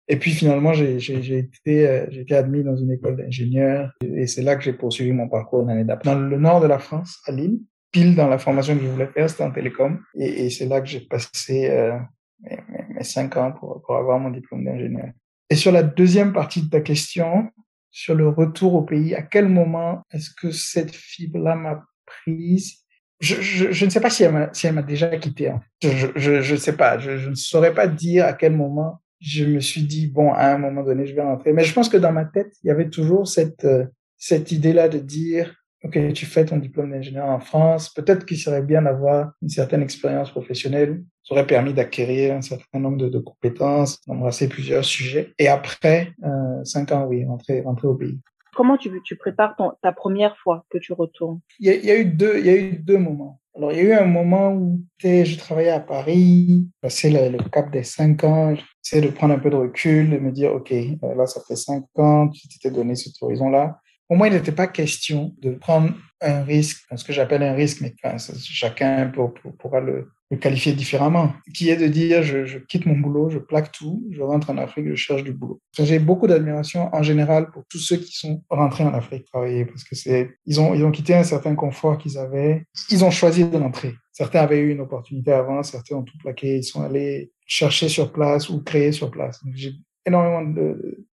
Et 0.08 0.16
puis 0.16 0.32
finalement, 0.32 0.72
j'ai 0.72 0.96
été, 0.96 1.86
euh, 1.86 2.06
j'ai 2.10 2.22
été 2.22 2.34
admis 2.34 2.64
dans 2.64 2.76
une 2.76 2.90
école 2.90 3.16
d'ingénieur, 3.16 3.92
et 4.02 4.26
c'est 4.26 4.42
là 4.42 4.56
que 4.56 4.62
j'ai 4.62 4.72
poursuivi 4.72 5.12
mon 5.12 5.28
parcours 5.28 5.66
l'année 5.66 5.84
d'après. 5.84 6.10
Dans 6.10 6.18
le 6.18 6.38
nord 6.38 6.60
de 6.62 6.66
la 6.66 6.78
France, 6.78 7.20
à 7.26 7.32
Lille, 7.32 7.60
pile 7.92 8.14
dans 8.14 8.26
la 8.26 8.38
formation 8.38 8.74
que 8.74 8.82
je 8.82 8.88
voulais 8.88 9.08
faire, 9.08 9.28
c'était 9.28 9.44
en 9.44 9.50
télécom. 9.50 10.00
Et, 10.14 10.48
c'est 10.48 10.66
là 10.66 10.80
que 10.80 10.86
j'ai 10.86 11.00
passé 11.00 11.68
euh, 11.70 11.98
mes, 12.40 13.04
cinq 13.04 13.36
ans 13.36 13.52
pour, 13.52 13.82
avoir 13.94 14.18
mon 14.18 14.30
diplôme 14.30 14.64
d'ingénieur. 14.64 15.10
Et 15.50 15.56
sur 15.56 15.72
la 15.72 15.82
deuxième 15.82 16.32
partie 16.32 16.62
de 16.62 16.70
ta 16.70 16.80
question, 16.80 17.50
sur 17.90 18.14
le 18.14 18.28
retour 18.28 18.74
au 18.74 18.82
pays, 18.82 19.14
à 19.14 19.22
quel 19.22 19.48
moment 19.48 20.02
est-ce 20.10 20.30
que 20.30 20.50
cette 20.50 20.94
fibre-là 20.94 21.54
m'a 21.54 21.84
prise? 22.06 22.78
Je, 23.20 23.34
je, 23.40 23.72
je, 23.72 23.84
ne 23.84 23.90
sais 23.90 24.00
pas 24.00 24.10
si 24.10 24.22
elle 24.22 24.32
m'a 24.32 24.50
si 24.52 24.68
déjà 24.86 25.08
quitté. 25.18 25.48
Hein. 25.48 25.60
Je, 25.82 26.08
je, 26.16 26.56
sais 26.56 26.76
pas. 26.76 26.98
Je 26.98 27.28
ne 27.30 27.34
saurais 27.34 27.74
pas 27.74 27.88
dire 27.88 28.26
à 28.26 28.32
quel 28.32 28.54
moment 28.54 29.00
je 29.20 29.44
me 29.44 29.60
suis 29.60 29.82
dit 29.82 30.06
bon 30.06 30.32
à 30.32 30.52
un 30.52 30.58
moment 30.58 30.82
donné 30.82 31.06
je 31.06 31.14
vais 31.14 31.22
rentrer. 31.22 31.52
Mais 31.52 31.64
je 31.64 31.74
pense 31.74 31.88
que 31.88 31.96
dans 31.96 32.12
ma 32.12 32.24
tête 32.24 32.52
il 32.62 32.68
y 32.68 32.70
avait 32.70 32.88
toujours 32.90 33.26
cette 33.28 33.64
euh, 33.64 33.86
cette 34.16 34.52
idée-là 34.52 34.88
de 34.88 34.98
dire 34.98 35.54
ok, 35.84 36.12
tu 36.12 36.26
fais 36.26 36.44
ton 36.44 36.56
diplôme 36.56 36.90
d'ingénieur 36.90 37.26
en 37.26 37.40
France, 37.40 37.92
peut-être 37.94 38.26
qu'il 38.26 38.38
serait 38.38 38.62
bien 38.62 38.82
d'avoir 38.82 39.32
une 39.42 39.48
certaine 39.48 39.82
expérience 39.82 40.30
professionnelle. 40.30 41.02
Ça 41.22 41.34
aurait 41.34 41.46
permis 41.46 41.72
d'acquérir 41.72 42.34
un 42.34 42.42
certain 42.42 42.80
nombre 42.80 42.96
de, 42.96 43.08
de 43.08 43.18
compétences, 43.18 44.00
d'embrasser 44.06 44.48
plusieurs 44.48 44.84
sujets. 44.84 45.34
Et 45.38 45.48
après, 45.48 46.12
euh, 46.24 46.64
cinq 46.64 46.90
ans, 46.90 47.06
oui, 47.06 47.24
rentrer, 47.24 47.60
rentrer 47.60 47.86
au 47.86 47.94
pays. 47.94 48.18
Comment 48.58 48.76
tu, 48.76 48.90
prépares 49.14 49.54
ta 49.82 49.92
première 49.92 50.36
fois 50.38 50.66
que 50.68 50.78
tu 50.78 50.92
retournes? 50.92 51.38
Il 51.60 51.72
y, 51.72 51.90
a, 51.92 51.96
eu 51.96 52.06
deux, 52.06 52.40
il 52.40 52.46
y 52.46 52.48
a 52.48 52.56
eu 52.56 52.72
deux 52.72 52.98
moments. 52.98 53.38
Alors, 53.54 53.70
il 53.70 53.78
y 53.78 53.80
a 53.82 53.84
eu 53.84 53.92
un 53.92 54.04
moment 54.04 54.52
où 54.52 54.82
je 55.00 55.38
travaillais 55.38 55.70
à 55.70 55.78
Paris, 55.78 56.66
passé 56.80 57.08
le, 57.08 57.38
cap 57.50 57.70
des 57.70 57.84
cinq 57.84 58.24
ans, 58.24 58.56
j'essayais 58.82 59.06
de 59.06 59.12
prendre 59.12 59.34
un 59.34 59.38
peu 59.38 59.50
de 59.50 59.54
recul, 59.54 60.10
de 60.10 60.18
me 60.18 60.32
dire, 60.32 60.52
OK, 60.52 60.72
euh, 60.72 61.14
là, 61.14 61.26
ça 61.28 61.40
fait 61.46 61.54
cinq 61.54 61.84
ans, 61.98 62.28
tu 62.30 62.48
t'étais 62.48 62.72
donné 62.72 62.96
cet 62.96 63.14
horizon-là 63.22 63.80
pour 64.08 64.16
moi, 64.16 64.28
il 64.28 64.32
n'était 64.32 64.52
pas 64.52 64.66
question 64.66 65.34
de 65.42 65.50
prendre 65.50 65.92
un 66.22 66.42
risque, 66.42 66.82
ce 66.96 67.04
que 67.04 67.12
j'appelle 67.12 67.42
un 67.42 67.52
risque, 67.52 67.82
mais 67.82 67.94
chacun 68.40 69.10
pour, 69.10 69.34
pourra 69.58 69.80
le, 69.80 70.10
le, 70.30 70.36
qualifier 70.36 70.72
différemment, 70.72 71.32
qui 71.54 71.70
est 71.70 71.76
de 71.76 71.86
dire 71.86 72.22
je, 72.22 72.44
je, 72.44 72.58
quitte 72.58 72.86
mon 72.86 72.98
boulot, 72.98 73.30
je 73.30 73.38
plaque 73.38 73.72
tout, 73.72 74.04
je 74.10 74.22
rentre 74.22 74.50
en 74.50 74.58
Afrique, 74.58 74.88
je 74.88 74.94
cherche 74.94 75.24
du 75.24 75.32
boulot. 75.32 75.60
J'ai 75.78 75.98
beaucoup 75.98 76.26
d'admiration 76.26 76.88
en 76.94 77.02
général 77.02 77.50
pour 77.50 77.64
tous 77.68 77.78
ceux 77.78 77.96
qui 77.96 78.12
sont 78.16 78.42
rentrés 78.50 78.84
en 78.84 78.94
Afrique 78.94 79.24
travailler, 79.26 79.64
parce 79.64 79.84
que 79.84 79.94
c'est 79.94 80.30
ils 80.46 80.60
ont 80.60 80.74
ils 80.74 80.84
ont 80.84 80.90
quitté 80.90 81.14
un 81.14 81.24
certain 81.24 81.54
confort 81.54 81.98
qu'ils 81.98 82.18
avaient, 82.18 82.64
ils 82.90 83.04
ont 83.04 83.10
choisi 83.10 83.44
de 83.44 83.56
rentrer. 83.56 83.94
certains 84.12 84.40
avaient 84.40 84.60
eu 84.60 84.72
une 84.72 84.80
opportunité 84.80 85.32
avant, 85.32 85.62
certains 85.62 85.96
ont 85.96 86.02
tout 86.02 86.18
plaqué, 86.18 86.58
ils 86.58 86.64
sont 86.64 86.82
allés 86.82 87.32
chercher 87.46 87.88
sur 87.88 88.12
place 88.12 88.48
ou 88.48 88.62
créer 88.62 88.92
sur 88.92 89.10
place. 89.10 89.40
J'ai 89.54 89.72
énormément 90.06 90.42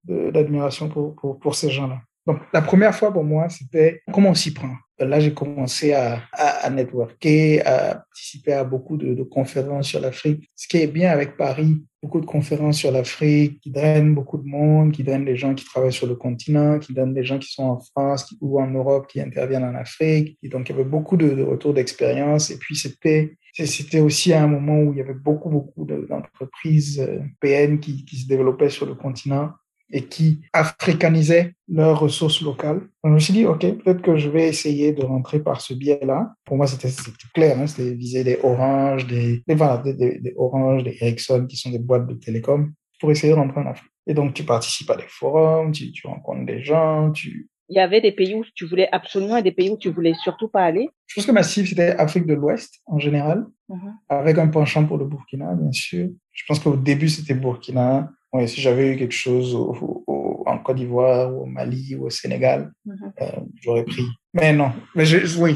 d'admiration 0.03 0.87
de, 0.87 0.93
pour, 0.93 1.15
pour, 1.15 1.39
pour 1.39 1.55
ces 1.55 1.69
gens-là. 1.69 2.01
Donc, 2.25 2.39
la 2.53 2.61
première 2.61 2.95
fois 2.95 3.11
pour 3.11 3.23
moi, 3.23 3.49
c'était 3.49 4.01
comment 4.11 4.29
on 4.29 4.33
s'y 4.33 4.53
prend. 4.53 4.75
Là, 4.99 5.19
j'ai 5.19 5.33
commencé 5.33 5.91
à, 5.91 6.21
à, 6.31 6.65
à, 6.65 6.69
networker, 6.69 7.61
à 7.65 7.95
participer 7.95 8.53
à 8.53 8.63
beaucoup 8.63 8.95
de, 8.95 9.13
de 9.13 9.23
conférences 9.23 9.87
sur 9.87 9.99
l'Afrique. 9.99 10.49
Ce 10.55 10.67
qui 10.67 10.77
est 10.77 10.87
bien 10.87 11.11
avec 11.11 11.35
Paris, 11.35 11.83
beaucoup 12.01 12.21
de 12.21 12.25
conférences 12.25 12.77
sur 12.77 12.91
l'Afrique 12.91 13.59
qui 13.59 13.71
drainent 13.71 14.13
beaucoup 14.13 14.37
de 14.37 14.47
monde, 14.47 14.93
qui 14.93 15.03
drainent 15.03 15.25
les 15.25 15.35
gens 15.35 15.55
qui 15.55 15.65
travaillent 15.65 15.91
sur 15.91 16.07
le 16.07 16.15
continent, 16.15 16.79
qui 16.79 16.93
donnent 16.93 17.15
les 17.15 17.25
gens 17.25 17.39
qui 17.39 17.51
sont 17.51 17.63
en 17.63 17.79
France 17.79 18.33
ou 18.39 18.61
en 18.61 18.67
Europe 18.67 19.07
qui 19.07 19.19
interviennent 19.19 19.65
en 19.65 19.75
Afrique. 19.75 20.37
Et 20.41 20.47
donc, 20.47 20.69
il 20.69 20.71
y 20.71 20.75
avait 20.75 20.89
beaucoup 20.89 21.17
de, 21.17 21.29
de 21.29 21.43
retours 21.43 21.73
d'expérience. 21.73 22.51
Et 22.51 22.57
puis, 22.57 22.75
c'était 22.75 23.35
c'était 23.53 23.99
aussi 23.99 24.33
un 24.33 24.47
moment 24.47 24.79
où 24.79 24.93
il 24.93 24.97
y 24.97 25.01
avait 25.01 25.13
beaucoup, 25.13 25.49
beaucoup 25.49 25.85
d'entreprises 25.85 26.99
euh, 26.99 27.19
PN 27.39 27.79
qui, 27.79 28.03
qui 28.03 28.17
se 28.17 28.27
développaient 28.27 28.71
sur 28.71 28.87
le 28.87 28.95
continent 28.95 29.51
et 29.95 30.03
qui 30.13 30.41
africanisaient 30.51 31.53
leurs 31.67 31.99
ressources 31.99 32.41
locales. 32.41 32.79
Donc, 33.01 33.11
je 33.11 33.17
me 33.19 33.19
suis 33.19 33.33
dit, 33.33 33.45
OK, 33.45 33.61
peut-être 33.79 34.01
que 34.01 34.17
je 34.17 34.27
vais 34.27 34.47
essayer 34.53 34.91
de 34.91 35.03
rentrer 35.03 35.39
par 35.39 35.61
ce 35.61 35.73
biais-là. 35.75 36.33
Pour 36.45 36.57
moi, 36.57 36.65
c'était 36.65 36.89
clair, 37.35 37.59
hein, 37.59 37.67
c'était 37.67 37.93
viser 37.93 38.23
des 38.23 38.39
Orange, 38.43 39.05
des, 39.05 39.43
des, 39.47 39.55
voilà, 39.55 39.77
des, 39.77 39.93
des, 39.93 40.19
des 40.19 40.97
Ericsson, 40.99 41.45
qui 41.47 41.57
sont 41.57 41.69
des 41.69 41.83
boîtes 41.87 42.07
de 42.07 42.15
télécom, 42.15 42.73
pour 42.99 43.11
essayer 43.11 43.31
de 43.33 43.37
rentrer 43.37 43.61
en 43.61 43.67
Afrique. 43.67 43.91
Et 44.07 44.15
donc, 44.15 44.33
tu 44.33 44.43
participes 44.43 44.89
à 44.89 44.97
des 44.97 45.07
forums, 45.07 45.71
tu, 45.71 45.91
tu 45.91 46.07
rencontres 46.07 46.45
des 46.45 46.61
gens, 46.63 47.11
tu... 47.11 47.47
Il 47.69 47.77
y 47.77 47.79
avait 47.79 48.01
des 48.01 48.11
pays 48.11 48.35
où 48.35 48.43
tu 48.55 48.65
voulais 48.65 48.89
absolument 48.91 49.37
et 49.37 49.43
des 49.43 49.53
pays 49.53 49.69
où 49.69 49.77
tu 49.77 49.89
voulais 49.89 50.13
surtout 50.25 50.49
pas 50.49 50.63
aller? 50.63 50.89
Je 51.07 51.15
pense 51.15 51.25
que 51.27 51.31
ma 51.31 51.43
cible, 51.43 51.67
c'était 51.67 51.95
Afrique 52.05 52.25
de 52.25 52.33
l'Ouest, 52.33 52.81
en 52.85 52.99
général, 52.99 53.45
mm 53.69 53.75
-hmm. 53.75 53.93
avec 54.09 54.37
un 54.37 54.49
penchant 54.57 54.83
pour 54.87 54.97
le 54.97 55.05
Burkina, 55.05 55.53
bien 55.55 55.71
sûr. 55.71 56.09
Je 56.31 56.43
pense 56.47 56.59
qu'au 56.59 56.75
début, 56.75 57.09
c'était 57.15 57.39
Burkina, 57.45 58.09
oui, 58.33 58.47
si 58.47 58.61
j'avais 58.61 58.87
eu 58.89 58.97
quelque 58.97 59.13
chose 59.27 59.53
au, 59.55 60.03
au, 60.07 60.43
en 60.47 60.57
Côte 60.59 60.77
d'Ivoire, 60.77 61.33
au 61.35 61.45
Mali 61.45 61.95
ou 61.95 62.05
au 62.05 62.09
Sénégal, 62.09 62.71
mm 62.85 62.93
-hmm. 62.93 63.11
euh, 63.21 63.41
j'aurais 63.61 63.85
pris. 63.85 64.07
Mais 64.33 64.51
non, 64.53 64.71
mais 64.95 65.05
je, 65.05 65.17
oui, 65.43 65.53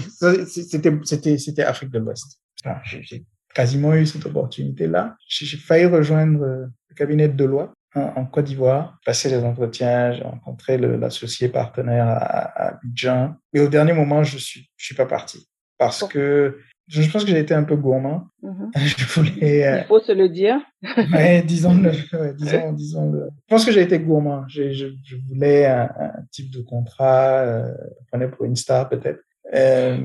c'était 1.44 1.64
Afrique 1.64 1.92
de 1.92 2.00
l'Ouest. 2.00 2.28
J'ai 2.86 3.26
quasiment 3.54 3.94
eu 3.96 4.06
cette 4.06 4.26
opportunité-là. 4.32 5.16
J'ai 5.28 5.58
failli 5.68 5.86
rejoindre 5.98 6.40
le 6.90 6.96
cabinet 6.96 7.28
de 7.30 7.36
Deloitte 7.42 7.74
en, 7.96 8.08
en 8.20 8.26
Côte 8.26 8.46
d'Ivoire, 8.50 8.86
passer 9.06 9.30
les 9.30 9.44
entretiens, 9.52 10.02
j'ai 10.14 10.24
rencontré 10.24 10.78
l'associé 10.78 11.46
partenaire 11.50 12.08
à, 12.08 12.18
à 12.62 12.64
Abidjan. 12.72 13.36
Mais 13.52 13.62
au 13.66 13.70
dernier 13.78 13.94
moment, 14.02 14.22
je 14.32 14.38
suis 14.48 14.64
je 14.80 14.86
suis 14.88 14.96
pas 15.02 15.10
parti 15.18 15.40
parce 15.84 16.04
que 16.12 16.58
je 16.88 17.12
pense 17.12 17.26
que 17.26 17.32
j'ai 17.32 17.40
été 17.40 17.54
un 17.54 17.64
peu 17.64 17.76
gourmand. 17.76 18.28
Mm 18.42 18.50
-hmm. 18.50 18.70
Je 18.98 19.06
voulais. 19.14 19.68
Euh... 19.68 19.78
Il 19.82 19.88
faut 19.88 20.00
se 20.00 20.14
le 20.14 20.30
dire. 20.30 20.58
ouais, 21.14 21.42
disons 21.44 21.76
le. 21.76 21.92
Ouais, 22.18 22.34
disons, 22.34 22.74
disons 22.74 23.12
le. 23.12 23.30
Je 23.50 23.56
pense 23.56 23.66
que 23.66 23.72
j'ai 23.72 23.82
été 23.82 24.00
gourmand. 24.00 24.48
Je, 24.48 24.72
je, 24.72 24.88
je 25.04 25.16
voulais 25.28 25.66
un, 25.66 25.90
un, 26.06 26.14
type 26.32 26.50
de 26.52 26.62
contrat. 26.62 27.28
Euh, 27.42 27.74
prenais 28.10 28.30
pour 28.30 28.46
une 28.46 28.56
star 28.56 28.90
peut-être. 28.90 29.22
Euh... 29.54 29.98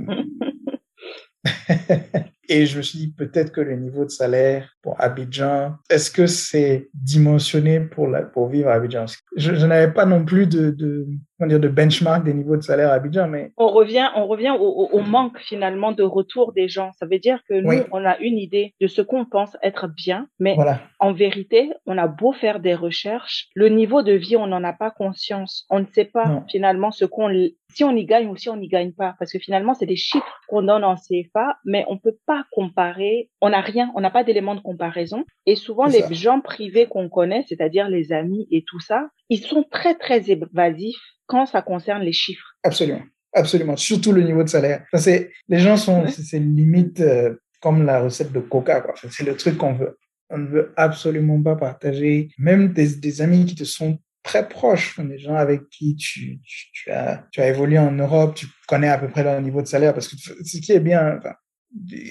Et 2.49 2.67
je 2.67 2.77
me 2.77 2.83
suis 2.83 2.99
dit 2.99 3.13
peut-être 3.13 3.51
que 3.53 3.61
le 3.63 3.77
niveau 3.77 4.05
de 4.05 4.11
salaire 4.11 4.77
pour 4.83 5.01
Abidjan, 5.01 5.77
est-ce 5.89 6.11
que 6.11 6.27
c'est 6.27 6.91
dimensionné 6.93 7.81
pour, 7.81 8.09
la, 8.09 8.23
pour 8.23 8.49
vivre 8.49 8.69
à 8.69 8.75
Abidjan? 8.75 9.07
Je, 9.37 9.55
je 9.55 9.67
n'avais 9.67 9.93
pas 9.93 10.05
non 10.05 10.25
plus 10.25 10.47
de, 10.47 10.71
de, 10.71 11.07
dire, 11.47 11.61
de 11.61 11.69
benchmark 11.69 12.25
des 12.25 12.35
niveaux 12.35 12.57
de 12.57 12.63
salaire 12.63 12.91
à 12.91 12.95
Abidjan, 12.95 13.29
mais... 13.29 13.53
On 13.57 13.69
revient, 13.69 14.09
on 14.17 14.27
revient 14.27 14.55
au, 14.59 14.89
au, 14.93 15.01
manque 15.01 15.39
finalement 15.39 15.93
de 15.93 16.03
retour 16.03 16.53
des 16.53 16.69
gens. 16.69 16.91
Ça 16.99 17.07
veut 17.07 17.19
dire 17.19 17.41
que 17.49 17.55
nous, 17.55 17.69
oui. 17.69 17.83
on 17.93 18.05
a 18.05 18.19
une 18.19 18.39
idée 18.39 18.75
de 18.81 18.87
ce 18.87 19.03
qu'on 19.03 19.25
pense 19.25 19.57
être 19.63 19.89
bien, 19.89 20.27
mais 20.39 20.55
voilà. 20.55 20.81
en 21.01 21.13
vérité, 21.13 21.73
on 21.87 21.99
a 21.99 22.07
beau 22.07 22.33
faire 22.33 22.61
des 22.61 22.75
recherches, 22.75 23.49
le 23.55 23.69
niveau 23.69 24.03
de 24.03 24.13
vie, 24.13 24.37
on 24.37 24.47
n'en 24.47 24.65
a 24.65 24.73
pas 24.73 24.91
conscience. 24.91 25.67
On 25.71 25.81
ne 25.81 25.87
sait 25.93 26.05
pas 26.05 26.27
non. 26.27 26.45
finalement 26.49 26.91
ce 26.91 27.05
qu'on 27.05 27.29
si 27.75 27.85
on 27.85 27.97
y 27.97 28.05
gagne 28.05 28.29
ou 28.29 28.37
si 28.37 28.49
on 28.49 28.57
n'y 28.57 28.69
gagne 28.69 28.93
pas, 28.93 29.15
parce 29.19 29.33
que 29.33 29.39
finalement, 29.39 29.75
c'est 29.75 29.87
des 29.87 29.97
chiffres 29.97 30.41
qu'on 30.49 30.63
donne 30.63 30.85
en 30.85 30.97
CFA, 30.97 31.57
mais 31.65 31.85
on 31.89 31.99
peut 31.99 32.17
pas 32.27 32.45
comparer, 32.53 33.31
on 33.41 33.51
n'a 33.51 33.61
rien, 33.61 33.91
on 33.95 34.01
n'a 34.01 34.11
pas 34.11 34.25
d'éléments 34.25 34.55
de 34.55 34.61
comparaison. 34.61 35.25
Et 35.47 35.57
souvent, 35.57 35.87
les 35.87 36.03
gens 36.15 36.41
privés 36.41 36.87
qu'on 36.87 37.09
connaît, 37.09 37.45
c'est-à-dire 37.49 37.89
les 37.89 38.13
amis 38.13 38.47
et 38.51 38.65
tout 38.67 38.81
ça, 38.81 39.09
ils 39.29 39.43
sont 39.43 39.65
très, 39.71 39.95
très 39.95 40.31
évasifs 40.31 41.01
quand 41.33 41.47
ça 41.47 41.63
concerne 41.63 42.03
les 42.03 42.13
chiffres? 42.13 42.57
Absolument. 42.63 43.03
Absolument. 43.33 43.77
Surtout 43.79 44.13
le 44.13 44.23
niveau 44.23 44.45
de 44.45 44.49
salaire. 44.51 44.85
Ça, 44.93 44.99
c'est, 44.99 45.31
les 45.49 45.59
gens 45.59 45.79
sont, 45.79 46.03
ouais. 46.03 46.11
c'est 46.11 46.39
limite 46.39 47.01
euh, 47.01 47.37
comme 47.61 47.87
la 47.87 48.01
recette 48.01 48.33
de 48.33 48.41
Coca, 48.41 48.83
quoi. 48.83 48.95
C'est 49.11 49.25
le 49.25 49.35
truc 49.35 49.57
qu'on 49.57 49.73
veut. 49.73 49.99
On 50.29 50.37
ne 50.37 50.47
veut 50.47 50.75
absolument 50.77 51.43
pas 51.43 51.57
partager. 51.57 52.29
Même 52.37 52.75
des, 52.75 52.97
des 52.97 53.23
amis 53.23 53.47
qui 53.47 53.55
te 53.55 53.65
sont 53.65 53.99
très 54.23 54.47
proches, 54.47 55.01
des 55.01 55.19
gens 55.19 55.35
avec 55.35 55.63
qui 55.71 55.97
tu, 55.97 56.41
tu, 56.45 56.67
tu, 56.75 56.91
as, 56.91 57.25
tu 57.33 57.41
as 57.41 57.49
évolué 57.49 57.79
en 57.79 57.93
Europe, 57.93 58.35
tu 58.35 58.47
connais 58.69 58.89
à 58.89 58.99
peu 58.99 59.09
près 59.09 59.25
leur 59.25 59.41
niveau 59.41 59.63
de 59.63 59.67
salaire, 59.67 59.95
parce 59.95 60.09
que 60.09 60.17
ce 60.17 60.59
qui 60.59 60.73
est 60.73 60.81
bien, 60.81 61.17
enfin, 61.19 61.35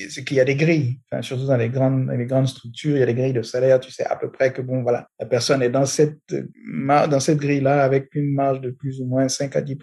c'est 0.09 0.23
qu'il 0.23 0.37
y 0.37 0.39
a 0.39 0.45
des 0.45 0.55
grilles, 0.55 0.99
enfin, 1.11 1.21
surtout 1.21 1.45
dans 1.45 1.57
les 1.57 1.69
grandes, 1.69 2.09
les 2.09 2.25
grandes 2.25 2.47
structures, 2.47 2.95
il 2.95 2.99
y 2.99 3.03
a 3.03 3.05
des 3.05 3.13
grilles 3.13 3.33
de 3.33 3.41
salaire, 3.41 3.79
tu 3.79 3.91
sais 3.91 4.05
à 4.05 4.15
peu 4.15 4.31
près 4.31 4.51
que 4.51 4.61
bon, 4.61 4.81
voilà, 4.81 5.07
la 5.19 5.25
personne 5.25 5.61
est 5.61 5.69
dans 5.69 5.85
cette, 5.85 6.19
dans 6.33 7.19
cette 7.19 7.37
grille-là 7.37 7.83
avec 7.83 8.09
une 8.15 8.33
marge 8.33 8.61
de 8.61 8.71
plus 8.71 9.01
ou 9.01 9.05
moins 9.05 9.27
5 9.29 9.55
à 9.55 9.61
10 9.61 9.77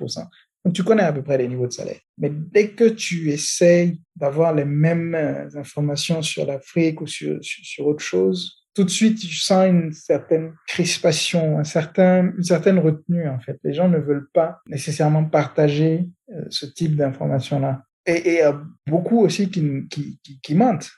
Donc, 0.65 0.75
tu 0.75 0.83
connais 0.83 1.03
à 1.03 1.13
peu 1.13 1.23
près 1.23 1.39
les 1.39 1.49
niveaux 1.49 1.67
de 1.67 1.73
salaire. 1.73 2.01
Mais 2.19 2.31
dès 2.33 2.71
que 2.71 2.89
tu 2.89 3.31
essayes 3.31 4.01
d'avoir 4.17 4.53
les 4.55 4.65
mêmes 4.65 5.15
informations 5.55 6.23
sur 6.23 6.45
l'Afrique 6.45 7.01
ou 7.01 7.07
sur, 7.07 7.39
sur, 7.43 7.65
sur 7.65 7.87
autre 7.87 8.03
chose, 8.03 8.59
tout 8.79 8.85
de 8.85 8.91
suite, 8.91 9.21
je 9.21 9.41
sens 9.43 9.67
une 9.67 9.93
certaine 9.93 10.55
crispation, 10.69 11.59
un 11.59 11.65
certain, 11.65 12.33
une 12.37 12.45
certaine 12.45 12.79
retenue, 12.79 13.29
en 13.29 13.41
fait. 13.41 13.59
Les 13.65 13.73
gens 13.73 13.89
ne 13.89 13.99
veulent 13.99 14.29
pas 14.33 14.61
nécessairement 14.69 15.25
partager 15.25 16.09
euh, 16.33 16.45
ce 16.49 16.65
type 16.65 16.95
d'informations-là. 16.95 17.83
Et, 18.09 18.37
et 18.37 18.45
euh, 18.45 18.53
beaucoup 18.87 19.21
aussi 19.21 19.51
qui, 19.51 19.87
qui, 19.91 20.19
qui, 20.43 20.55
mentent. 20.55 20.91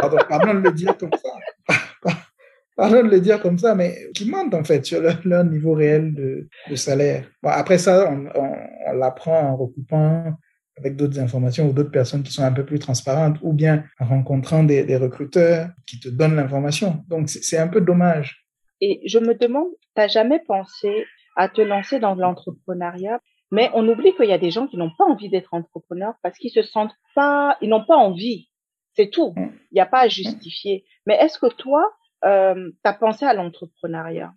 Pardon, 0.00 0.18
pardon, 0.28 0.54
de 0.54 0.60
le 0.60 0.72
dire 0.72 0.96
comme 0.98 1.10
ça. 1.12 1.74
Pardon 2.76 3.02
de 3.02 3.08
le 3.08 3.20
dire 3.20 3.40
comme 3.40 3.58
ça, 3.58 3.74
mais 3.74 3.96
qui 4.14 4.30
mentent, 4.30 4.54
en 4.54 4.62
fait, 4.62 4.84
sur 4.84 5.00
leur, 5.00 5.44
niveau 5.44 5.72
réel 5.72 6.14
de, 6.14 6.76
salaire. 6.76 7.24
Bon, 7.42 7.48
après 7.48 7.78
ça, 7.78 8.10
on 8.10 8.92
l'apprend 8.94 9.40
en 9.40 9.56
recoupant 9.56 10.34
avec 10.76 10.96
d'autres 10.96 11.18
informations 11.18 11.68
ou 11.68 11.72
d'autres 11.72 11.90
personnes 11.90 12.22
qui 12.22 12.32
sont 12.32 12.44
un 12.44 12.52
peu 12.52 12.64
plus 12.64 12.78
transparentes 12.78 13.38
ou 13.42 13.54
bien 13.54 13.84
en 13.98 14.06
rencontrant 14.06 14.62
des, 14.62 14.84
des 14.84 14.96
recruteurs 14.96 15.68
qui 15.86 16.00
te 16.00 16.08
donnent 16.08 16.36
l'information. 16.36 17.02
Donc, 17.08 17.30
c'est 17.30 17.58
un 17.58 17.68
peu 17.68 17.80
dommage. 17.80 18.46
Et 18.82 19.00
je 19.06 19.18
me 19.18 19.34
demande, 19.34 19.68
t'as 19.94 20.08
jamais 20.08 20.40
pensé 20.46 21.06
à 21.36 21.48
te 21.48 21.62
lancer 21.62 21.98
dans 21.98 22.14
l'entrepreneuriat 22.14 23.20
mais 23.50 23.70
on 23.74 23.86
oublie 23.88 24.14
qu'il 24.14 24.28
y 24.28 24.32
a 24.32 24.38
des 24.38 24.50
gens 24.50 24.66
qui 24.66 24.76
n'ont 24.76 24.92
pas 24.96 25.04
envie 25.04 25.28
d'être 25.28 25.54
entrepreneurs 25.54 26.14
parce 26.22 26.38
qu'ils 26.38 26.50
se 26.50 26.62
sentent 26.62 26.94
pas, 27.14 27.56
ils 27.60 27.68
n'ont 27.68 27.84
pas 27.84 27.96
envie. 27.96 28.48
C'est 28.96 29.10
tout. 29.10 29.34
Il 29.36 29.74
n'y 29.74 29.80
a 29.80 29.86
pas 29.86 30.00
à 30.00 30.08
justifier. 30.08 30.84
Mais 31.06 31.14
est-ce 31.14 31.38
que 31.38 31.52
toi, 31.52 31.90
euh, 32.24 32.54
tu 32.54 32.90
as 32.90 32.92
pensé 32.92 33.24
à 33.24 33.34
l'entrepreneuriat? 33.34 34.32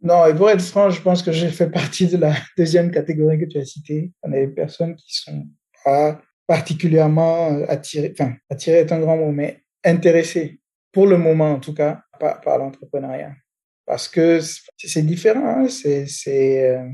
Non, 0.00 0.26
et 0.26 0.34
pour 0.34 0.50
être 0.50 0.62
franc, 0.62 0.90
je 0.90 1.00
pense 1.00 1.22
que 1.22 1.32
j'ai 1.32 1.48
fait 1.48 1.70
partie 1.70 2.08
de 2.08 2.18
la 2.18 2.32
deuxième 2.58 2.90
catégorie 2.90 3.38
que 3.38 3.46
tu 3.46 3.58
as 3.58 3.64
citée. 3.64 4.12
On 4.22 4.32
a 4.32 4.36
des 4.36 4.48
personnes 4.48 4.96
qui 4.96 5.14
sont 5.14 5.46
pas 5.84 6.20
particulièrement 6.46 7.64
attirées, 7.68 8.12
enfin, 8.12 8.34
attirées 8.50 8.80
est 8.80 8.92
un 8.92 9.00
grand 9.00 9.16
mot, 9.16 9.32
mais 9.32 9.62
intéressées, 9.82 10.60
pour 10.92 11.06
le 11.06 11.16
moment 11.16 11.52
en 11.52 11.60
tout 11.60 11.72
cas, 11.72 12.02
par, 12.20 12.40
par 12.40 12.58
l'entrepreneuriat. 12.58 13.32
Parce 13.86 14.08
que 14.08 14.40
c'est 14.78 15.02
différent, 15.02 15.62
hein. 15.62 15.68
c'est, 15.68 16.06
c'est, 16.06 16.70
euh, 16.70 16.88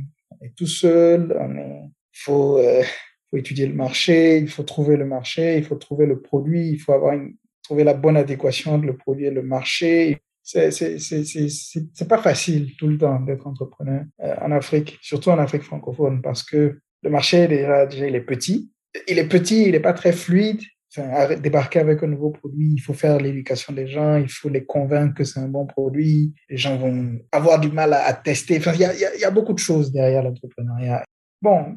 tout 0.56 0.66
seul, 0.66 1.36
on 1.38 1.56
est, 1.56 1.90
faut, 2.12 2.58
euh, 2.58 2.82
faut 3.30 3.36
étudier 3.36 3.66
le 3.66 3.74
marché, 3.74 4.38
il 4.38 4.48
faut 4.48 4.62
trouver 4.62 4.96
le 4.96 5.04
marché, 5.04 5.58
il 5.58 5.64
faut 5.64 5.76
trouver 5.76 6.06
le 6.06 6.20
produit, 6.20 6.70
il 6.70 6.78
faut 6.78 6.92
avoir 6.92 7.14
trouver 7.62 7.84
la 7.84 7.94
bonne 7.94 8.16
adéquation 8.16 8.74
entre 8.74 8.86
le 8.86 8.96
produit 8.96 9.26
et 9.26 9.30
le 9.30 9.42
marché. 9.42 10.18
C'est, 10.42 10.72
c'est, 10.72 10.98
c'est, 10.98 11.24
c'est 11.24 12.08
pas 12.08 12.18
facile 12.18 12.74
tout 12.76 12.88
le 12.88 12.98
temps 12.98 13.20
d'être 13.20 13.46
entrepreneur 13.46 14.02
euh, 14.20 14.34
en 14.40 14.50
Afrique, 14.50 14.98
surtout 15.02 15.30
en 15.30 15.38
Afrique 15.38 15.62
francophone, 15.62 16.22
parce 16.22 16.42
que 16.42 16.80
le 17.02 17.10
marché 17.10 17.46
déjà, 17.46 17.86
déjà 17.86 18.08
il 18.08 18.14
est 18.14 18.20
petit. 18.22 18.70
Il 19.06 19.18
est 19.18 19.28
petit, 19.28 19.64
il 19.64 19.72
n'est 19.72 19.80
pas 19.80 19.92
très 19.92 20.12
fluide. 20.12 20.62
Débarquer 21.40 21.78
avec 21.78 22.02
un 22.02 22.08
nouveau 22.08 22.30
produit, 22.30 22.74
il 22.74 22.80
faut 22.80 22.94
faire 22.94 23.18
l'éducation 23.18 23.72
des 23.72 23.86
gens, 23.86 24.16
il 24.16 24.28
faut 24.28 24.48
les 24.48 24.64
convaincre 24.64 25.14
que 25.14 25.24
c'est 25.24 25.38
un 25.38 25.48
bon 25.48 25.64
produit. 25.64 26.34
Les 26.48 26.56
gens 26.56 26.76
vont 26.76 27.18
avoir 27.30 27.60
du 27.60 27.70
mal 27.70 27.92
à, 27.92 28.12
tester. 28.12 28.58
Enfin, 28.58 28.72
il 28.74 28.80
y 28.80 29.24
a, 29.24 29.30
beaucoup 29.30 29.52
de 29.52 29.58
choses 29.58 29.92
derrière 29.92 30.22
l'entrepreneuriat. 30.24 31.04
Bon, 31.42 31.74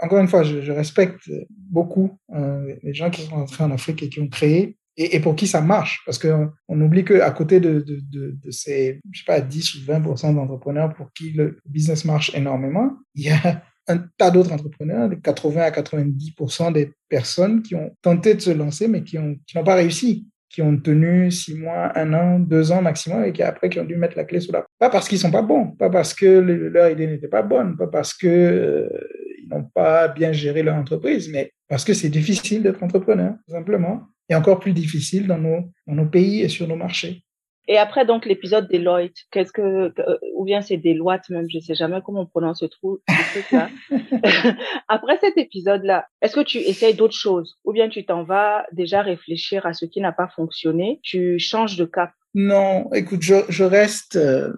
encore 0.00 0.18
une 0.18 0.28
fois, 0.28 0.42
je, 0.44 0.70
respecte 0.70 1.28
beaucoup 1.50 2.16
euh, 2.34 2.76
les 2.82 2.94
gens 2.94 3.10
qui 3.10 3.22
sont 3.22 3.34
entrés 3.34 3.64
en 3.64 3.72
Afrique 3.72 4.02
et 4.02 4.08
qui 4.08 4.20
ont 4.20 4.28
créé 4.28 4.76
et, 4.96 5.20
pour 5.20 5.34
qui 5.36 5.46
ça 5.46 5.60
marche. 5.60 6.02
Parce 6.06 6.18
qu'on 6.18 6.50
on 6.68 6.80
oublie 6.80 7.04
qu'à 7.04 7.30
côté 7.30 7.60
de, 7.60 7.84
ces, 8.50 9.00
je 9.10 9.18
sais 9.18 9.24
pas, 9.26 9.40
10 9.40 9.74
ou 9.74 9.78
20% 9.80 10.34
d'entrepreneurs 10.34 10.94
pour 10.94 11.12
qui 11.12 11.32
le 11.32 11.58
business 11.66 12.04
marche 12.04 12.34
énormément, 12.34 12.96
il 13.14 13.24
y 13.24 13.30
a 13.30 13.62
un 13.88 13.98
tas 14.16 14.30
d'autres 14.30 14.52
entrepreneurs, 14.52 15.08
de 15.08 15.16
80 15.16 15.60
à 15.62 15.70
90% 15.70 16.72
des 16.72 16.92
personnes 17.08 17.62
qui 17.62 17.74
ont 17.74 17.90
tenté 18.02 18.34
de 18.34 18.40
se 18.40 18.50
lancer, 18.50 18.88
mais 18.88 19.02
qui 19.02 19.18
n'ont 19.18 19.36
qui 19.46 19.54
pas 19.54 19.74
réussi, 19.74 20.26
qui 20.48 20.62
ont 20.62 20.76
tenu 20.78 21.30
six 21.30 21.54
mois, 21.54 21.96
un 21.98 22.12
an, 22.12 22.38
deux 22.38 22.72
ans 22.72 22.82
maximum, 22.82 23.24
et 23.24 23.32
qui 23.32 23.42
après 23.42 23.68
qui 23.70 23.80
ont 23.80 23.84
dû 23.84 23.96
mettre 23.96 24.16
la 24.16 24.24
clé 24.24 24.38
sous 24.40 24.52
la 24.52 24.64
Pas 24.78 24.90
parce 24.90 25.08
qu'ils 25.08 25.18
sont 25.18 25.30
pas 25.30 25.42
bons, 25.42 25.68
pas 25.72 25.90
parce 25.90 26.14
que 26.14 26.26
le- 26.26 26.68
leur 26.68 26.90
idée 26.90 27.06
n'était 27.06 27.28
pas 27.28 27.42
bonne, 27.42 27.76
pas 27.76 27.86
parce 27.88 28.14
que 28.14 28.26
euh, 28.28 28.88
n'ont 29.50 29.64
pas 29.64 30.08
bien 30.08 30.32
géré 30.32 30.62
leur 30.62 30.76
entreprise, 30.76 31.28
mais 31.32 31.52
parce 31.68 31.84
que 31.84 31.94
c'est 31.94 32.08
difficile 32.08 32.62
d'être 32.62 32.82
entrepreneur, 32.82 33.34
tout 33.46 33.52
simplement. 33.52 34.02
Et 34.28 34.34
encore 34.34 34.60
plus 34.60 34.72
difficile 34.72 35.26
dans 35.26 35.38
nos, 35.38 35.70
dans 35.86 35.94
nos 35.94 36.06
pays 36.06 36.40
et 36.42 36.48
sur 36.48 36.66
nos 36.68 36.76
marchés. 36.76 37.22
Et 37.68 37.78
après, 37.78 38.04
donc, 38.04 38.26
l'épisode 38.26 38.68
Deloitte, 38.68 39.14
qu'est-ce 39.30 39.52
que, 39.52 39.60
euh, 39.62 40.18
ou 40.34 40.44
bien 40.44 40.62
c'est 40.62 40.76
Deloitte 40.78 41.28
même, 41.30 41.46
je 41.48 41.58
sais 41.60 41.74
jamais 41.76 42.00
comment 42.04 42.22
on 42.22 42.26
prononce 42.26 42.58
ce 42.60 42.66
trou, 42.66 42.98
truc-là. 43.32 43.68
après 44.88 45.18
cet 45.20 45.36
épisode-là, 45.38 46.06
est-ce 46.20 46.34
que 46.34 46.40
tu 46.40 46.58
essayes 46.58 46.94
d'autres 46.94 47.16
choses? 47.16 47.58
Ou 47.64 47.72
bien 47.72 47.88
tu 47.88 48.04
t'en 48.04 48.24
vas 48.24 48.64
déjà 48.72 49.02
réfléchir 49.02 49.64
à 49.66 49.72
ce 49.72 49.84
qui 49.86 50.00
n'a 50.00 50.12
pas 50.12 50.28
fonctionné, 50.28 51.00
tu 51.02 51.38
changes 51.38 51.76
de 51.76 51.84
cap? 51.84 52.10
Non, 52.34 52.92
écoute, 52.94 53.22
je, 53.22 53.34
je 53.48 53.64
reste. 53.64 54.16
euh, 54.16 54.52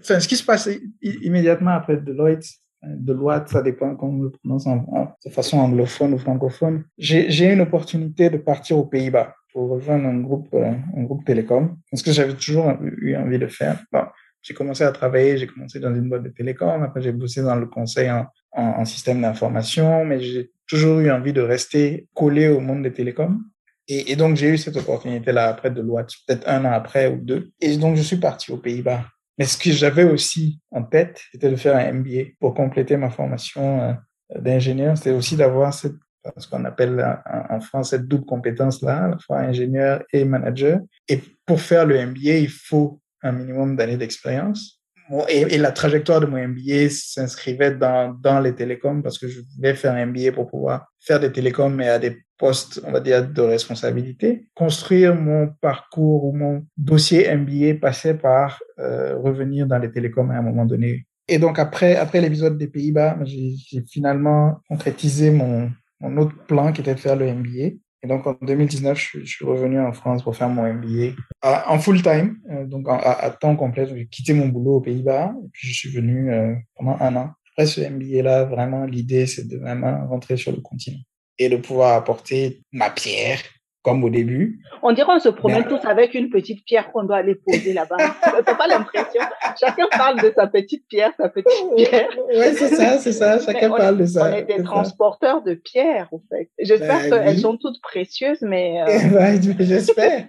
Enfin, 0.00 0.20
ce 0.20 0.28
qui 0.28 0.36
se 0.36 0.44
passe 0.44 0.68
immédiatement 1.00 1.70
après 1.70 1.96
Deloitte, 1.96 2.44
euh, 2.84 2.88
Deloitte, 2.90 3.48
ça 3.48 3.62
dépend 3.62 3.96
comment 3.96 4.18
on 4.18 4.22
le 4.24 4.30
prononce 4.30 4.66
en, 4.66 4.84
en- 4.92 5.08
de 5.24 5.30
façon 5.30 5.56
anglophone 5.58 6.12
ou 6.12 6.18
francophone. 6.18 6.84
J'ai 6.98 7.30
j'ai 7.30 7.50
une 7.50 7.62
opportunité 7.62 8.28
de 8.28 8.36
partir 8.36 8.76
aux 8.76 8.84
Pays-Bas 8.84 9.34
pour 9.54 9.70
rejoindre 9.70 10.06
un 10.06 10.18
groupe, 10.18 10.48
euh, 10.52 10.72
un 10.96 11.02
groupe 11.04 11.24
télécom. 11.24 11.78
C'est 11.88 11.96
ce 11.96 12.04
que 12.04 12.12
j'avais 12.12 12.34
toujours 12.34 12.76
eu 12.80 13.16
envie 13.16 13.38
de 13.38 13.46
faire. 13.46 13.82
Bon, 13.92 14.02
j'ai 14.42 14.52
commencé 14.52 14.82
à 14.82 14.90
travailler, 14.90 15.38
j'ai 15.38 15.46
commencé 15.46 15.78
dans 15.78 15.94
une 15.94 16.08
boîte 16.08 16.24
de 16.24 16.28
télécom, 16.28 16.82
après 16.82 17.00
j'ai 17.00 17.12
bossé 17.12 17.40
dans 17.40 17.54
le 17.54 17.66
conseil 17.66 18.10
en, 18.10 18.26
en, 18.52 18.84
système 18.84 19.22
d'information, 19.22 20.04
mais 20.04 20.20
j'ai 20.20 20.50
toujours 20.66 20.98
eu 20.98 21.10
envie 21.10 21.32
de 21.32 21.40
rester 21.40 22.08
collé 22.14 22.48
au 22.48 22.60
monde 22.60 22.82
des 22.82 22.92
télécoms. 22.92 23.40
Et, 23.86 24.16
donc, 24.16 24.36
j'ai 24.36 24.48
eu 24.48 24.56
cette 24.56 24.78
opportunité-là 24.78 25.48
après 25.48 25.70
Deloitte, 25.70 26.10
peut-être 26.26 26.48
un 26.48 26.64
an 26.64 26.72
après 26.72 27.06
ou 27.06 27.18
deux. 27.18 27.50
Et 27.60 27.76
donc, 27.76 27.96
je 27.96 28.02
suis 28.02 28.16
parti 28.16 28.50
aux 28.50 28.56
Pays-Bas. 28.56 29.04
Mais 29.36 29.44
ce 29.44 29.58
que 29.58 29.70
j'avais 29.72 30.04
aussi 30.04 30.58
en 30.70 30.84
tête, 30.84 31.20
c'était 31.32 31.50
de 31.50 31.56
faire 31.56 31.76
un 31.76 31.92
MBA 31.92 32.30
pour 32.40 32.54
compléter 32.54 32.96
ma 32.96 33.10
formation 33.10 33.82
euh, 33.82 33.92
d'ingénieur. 34.40 34.96
C'était 34.96 35.10
aussi 35.10 35.36
d'avoir 35.36 35.74
cette, 35.74 35.96
ce 36.36 36.48
qu'on 36.48 36.64
appelle 36.64 37.04
en, 37.50 37.60
France 37.60 37.90
cette 37.90 38.06
double 38.06 38.24
compétence-là, 38.24 39.04
à 39.04 39.08
la 39.08 39.18
fois 39.18 39.38
ingénieur 39.38 40.02
et 40.12 40.24
manager. 40.24 40.80
Et 41.08 41.20
pour 41.46 41.60
faire 41.60 41.86
le 41.86 42.06
MBA, 42.06 42.38
il 42.38 42.50
faut 42.50 43.00
un 43.22 43.32
minimum 43.32 43.76
d'années 43.76 43.96
d'expérience. 43.96 44.80
Et, 45.28 45.58
la 45.58 45.70
trajectoire 45.70 46.20
de 46.20 46.26
mon 46.26 46.38
MBA 46.48 46.88
s'inscrivait 46.90 47.74
dans, 47.74 48.40
les 48.42 48.54
télécoms 48.54 49.02
parce 49.02 49.18
que 49.18 49.28
je 49.28 49.40
voulais 49.54 49.74
faire 49.74 49.92
un 49.92 50.06
MBA 50.06 50.32
pour 50.32 50.48
pouvoir 50.48 50.86
faire 50.98 51.20
des 51.20 51.30
télécoms, 51.30 51.74
mais 51.74 51.88
à 51.88 51.98
des 51.98 52.16
postes, 52.38 52.80
on 52.86 52.90
va 52.90 53.00
dire, 53.00 53.28
de 53.28 53.42
responsabilité. 53.42 54.46
Construire 54.54 55.14
mon 55.14 55.48
parcours 55.60 56.24
ou 56.24 56.32
mon 56.32 56.64
dossier 56.76 57.34
MBA 57.34 57.80
passait 57.80 58.14
par 58.14 58.60
euh, 58.78 59.16
revenir 59.18 59.66
dans 59.66 59.78
les 59.78 59.90
télécoms 59.90 60.30
à 60.30 60.38
un 60.38 60.42
moment 60.42 60.64
donné. 60.64 61.06
Et 61.28 61.38
donc 61.38 61.58
après, 61.58 61.96
après 61.96 62.20
l'épisode 62.20 62.56
des 62.58 62.68
Pays-Bas, 62.68 63.18
j'ai 63.24 63.84
finalement 63.86 64.60
concrétisé 64.68 65.30
mon, 65.30 65.70
mon 66.08 66.22
autre 66.22 66.34
plan 66.46 66.72
qui 66.72 66.80
était 66.80 66.94
de 66.94 67.00
faire 67.00 67.16
le 67.16 67.32
MBA. 67.32 67.76
Et 68.02 68.06
donc 68.06 68.26
en 68.26 68.36
2019, 68.42 68.98
je, 68.98 69.24
suis- 69.24 69.44
revenu 69.44 69.80
en 69.80 69.92
France 69.92 70.22
pour 70.22 70.36
faire 70.36 70.48
mon 70.50 70.70
MBA 70.70 71.14
en 71.42 71.78
full 71.78 72.02
time, 72.02 72.36
euh, 72.50 72.66
donc 72.66 72.86
à 72.88 73.30
temps 73.30 73.56
complet. 73.56 73.86
J'ai 73.86 74.06
quitté 74.06 74.34
mon 74.34 74.48
boulot 74.48 74.76
aux 74.76 74.80
Pays-Bas 74.80 75.34
et 75.42 75.48
puis 75.52 75.68
je 75.68 75.72
suis 75.72 75.88
venu 75.90 76.30
euh, 76.32 76.54
pendant 76.76 76.98
un 77.00 77.16
an. 77.16 77.30
Après 77.52 77.66
ce 77.66 77.80
MBA-là, 77.80 78.44
vraiment, 78.44 78.84
l'idée, 78.84 79.26
c'est 79.26 79.48
de 79.48 79.56
vraiment 79.58 80.06
rentrer 80.08 80.36
sur 80.36 80.52
le 80.52 80.60
continent 80.60 80.98
et 81.38 81.48
de 81.48 81.56
pouvoir 81.56 81.96
apporter 81.96 82.62
ma 82.72 82.90
pierre, 82.90 83.40
comme 83.84 84.02
au 84.02 84.08
début. 84.10 84.60
On 84.82 84.92
dirait 84.92 85.12
on 85.12 85.18
se 85.20 85.28
promène 85.28 85.64
Mais- 85.70 85.78
tous 85.78 85.86
avec 85.86 86.14
une 86.14 86.30
petite 86.30 86.64
pierre 86.64 86.90
qu'on 86.90 87.04
doit 87.04 87.18
aller 87.18 87.34
poser 87.34 87.74
là-bas. 87.74 87.96
T'as 88.44 88.54
pas 88.54 88.66
l'impression? 88.66 89.20
Chacun 89.60 89.86
parle 89.90 90.20
de 90.22 90.32
sa 90.34 90.46
petite 90.46 90.88
pierre, 90.88 91.12
sa 91.18 91.28
petite 91.28 91.76
pierre. 91.76 92.08
Ouais, 92.28 92.54
c'est 92.54 92.74
ça, 92.74 92.98
c'est 92.98 93.12
ça. 93.12 93.38
Chacun 93.38 93.68
Mais 93.68 93.74
on 93.74 93.76
parle 93.76 93.98
de 93.98 94.04
On 94.04 94.06
ça. 94.06 94.38
est 94.38 94.44
des 94.44 94.56
ça. 94.56 94.62
transporteurs 94.64 95.42
de 95.42 95.52
pierres, 95.54 96.08
en 96.12 96.20
fait. 96.30 96.50
J'espère 96.58 97.02
Ben 97.02 97.10
qu'elles 97.24 97.34
oui. 97.34 97.40
sont 97.40 97.58
toutes 97.58 97.80
précieuses, 97.82 98.40
mais... 98.40 98.80
euh, 98.82 98.86
Eh 98.88 99.08
ben, 99.10 99.42
J'espère. 99.60 100.28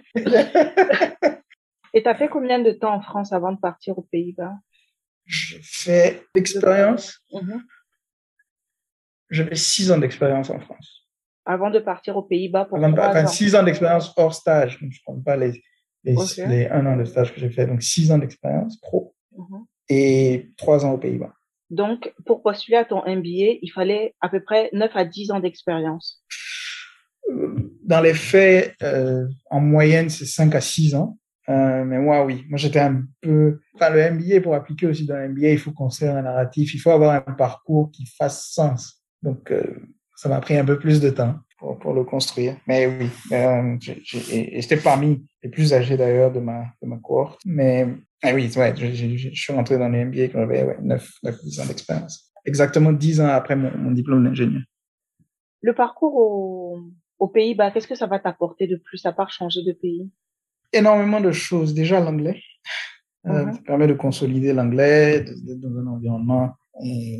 Et 1.94 2.02
t'as 2.02 2.14
fait 2.14 2.28
combien 2.28 2.58
de 2.58 2.72
temps 2.72 2.94
en 2.94 3.00
France 3.00 3.32
avant 3.32 3.52
de 3.52 3.58
partir 3.58 3.96
aux 3.98 4.06
Pays-Bas? 4.12 4.52
J'ai 5.24 5.58
fait 5.62 6.22
l'expérience. 6.34 7.20
Mhm. 7.32 7.62
J'avais 9.30 9.54
six 9.56 9.90
ans 9.90 9.98
d'expérience 9.98 10.50
en 10.50 10.60
France. 10.60 11.05
Avant 11.46 11.70
de 11.70 11.78
partir 11.78 12.16
aux 12.16 12.22
Pays-Bas 12.22 12.64
pour 12.66 12.78
Enfin, 12.82 13.26
six 13.26 13.54
ans 13.54 13.62
d'expérience 13.62 14.12
hors 14.16 14.34
stage. 14.34 14.80
Donc, 14.80 14.90
je 14.92 15.00
compte 15.04 15.24
pas 15.24 15.36
les, 15.36 15.62
les, 16.04 16.68
un 16.70 16.84
an 16.86 16.96
de 16.96 17.04
stage 17.04 17.32
que 17.32 17.40
j'ai 17.40 17.50
fait. 17.50 17.66
Donc, 17.66 17.82
six 17.82 18.10
ans 18.10 18.18
d'expérience 18.18 18.78
pro 18.80 19.14
Mhm. 19.38 19.64
et 19.90 20.50
trois 20.56 20.84
ans 20.84 20.92
aux 20.92 20.98
Pays-Bas. 20.98 21.32
Donc, 21.70 22.12
pour 22.24 22.42
postuler 22.42 22.76
à 22.78 22.84
ton 22.84 23.02
MBA, 23.06 23.58
il 23.62 23.70
fallait 23.74 24.14
à 24.20 24.28
peu 24.28 24.40
près 24.40 24.70
9 24.72 24.90
à 24.94 25.04
10 25.04 25.30
ans 25.32 25.40
d'expérience. 25.40 26.24
Euh, 27.30 27.72
Dans 27.82 28.00
les 28.00 28.14
faits, 28.14 28.74
euh, 28.82 29.26
en 29.50 29.60
moyenne, 29.60 30.08
c'est 30.08 30.26
5 30.26 30.54
à 30.54 30.60
6 30.60 30.94
ans. 30.94 31.18
Euh, 31.48 31.84
mais 31.84 31.98
moi, 31.98 32.24
oui. 32.24 32.44
Moi, 32.48 32.56
j'étais 32.58 32.80
un 32.80 33.02
peu... 33.20 33.60
Enfin, 33.74 33.90
le 33.90 34.10
MBA, 34.10 34.40
pour 34.40 34.54
appliquer 34.54 34.86
aussi 34.86 35.06
dans 35.06 35.16
le 35.16 35.28
MBA, 35.28 35.50
il 35.50 35.58
faut 35.58 35.72
construire 35.72 36.16
un 36.16 36.22
narratif. 36.22 36.74
Il 36.74 36.78
faut 36.78 36.90
avoir 36.90 37.14
un 37.14 37.32
parcours 37.32 37.90
qui 37.92 38.06
fasse 38.06 38.50
sens. 38.52 39.02
Donc, 39.22 39.50
euh, 39.52 39.62
ça 40.16 40.28
m'a 40.28 40.40
pris 40.40 40.56
un 40.56 40.64
peu 40.64 40.78
plus 40.78 41.00
de 41.00 41.10
temps 41.10 41.34
pour, 41.58 41.78
pour 41.78 41.92
le 41.94 42.04
construire. 42.04 42.56
Mais 42.66 42.86
oui, 42.86 43.08
euh, 43.32 43.76
j'étais 43.80 44.76
parmi 44.78 45.24
les 45.42 45.50
plus 45.50 45.72
âgés 45.72 45.96
d'ailleurs 45.96 46.32
de 46.32 46.40
ma, 46.40 46.64
de 46.82 46.88
ma 46.88 46.96
cohorte. 46.98 47.40
Mais 47.44 47.86
ah 48.22 48.32
oui, 48.34 48.50
ouais, 48.56 48.74
j'ai- 48.76 49.16
je 49.16 49.30
suis 49.34 49.52
rentré 49.52 49.78
dans 49.78 49.88
le 49.88 49.98
MBA 50.06 50.28
quand 50.28 50.40
j'avais 50.40 50.64
ouais, 50.64 50.78
9, 50.82 51.08
9, 51.22 51.42
10 51.44 51.60
ans 51.60 51.66
d'expérience. 51.66 52.32
Exactement 52.44 52.92
10 52.92 53.20
ans 53.20 53.28
après 53.28 53.56
mon, 53.56 53.70
mon 53.76 53.90
diplôme 53.90 54.24
d'ingénieur. 54.24 54.62
Le 55.62 55.74
parcours 55.74 56.14
aux, 56.16 56.80
aux 57.18 57.28
Pays-Bas, 57.28 57.70
qu'est-ce 57.70 57.88
que 57.88 57.94
ça 57.96 58.06
va 58.06 58.18
t'apporter 58.18 58.66
de 58.66 58.76
plus 58.76 59.04
à 59.06 59.12
part 59.12 59.30
changer 59.30 59.62
de 59.64 59.72
pays? 59.72 60.10
Énormément 60.72 61.20
de 61.20 61.32
choses. 61.32 61.74
Déjà, 61.74 62.00
l'anglais. 62.00 62.40
Euh, 63.26 63.44
Mhm. 63.46 63.54
Ça 63.54 63.60
permet 63.66 63.86
de 63.88 63.94
consolider 63.94 64.52
l'anglais, 64.52 65.20
d'être 65.22 65.58
dans 65.60 65.76
un 65.80 65.86
environnement 65.88 66.52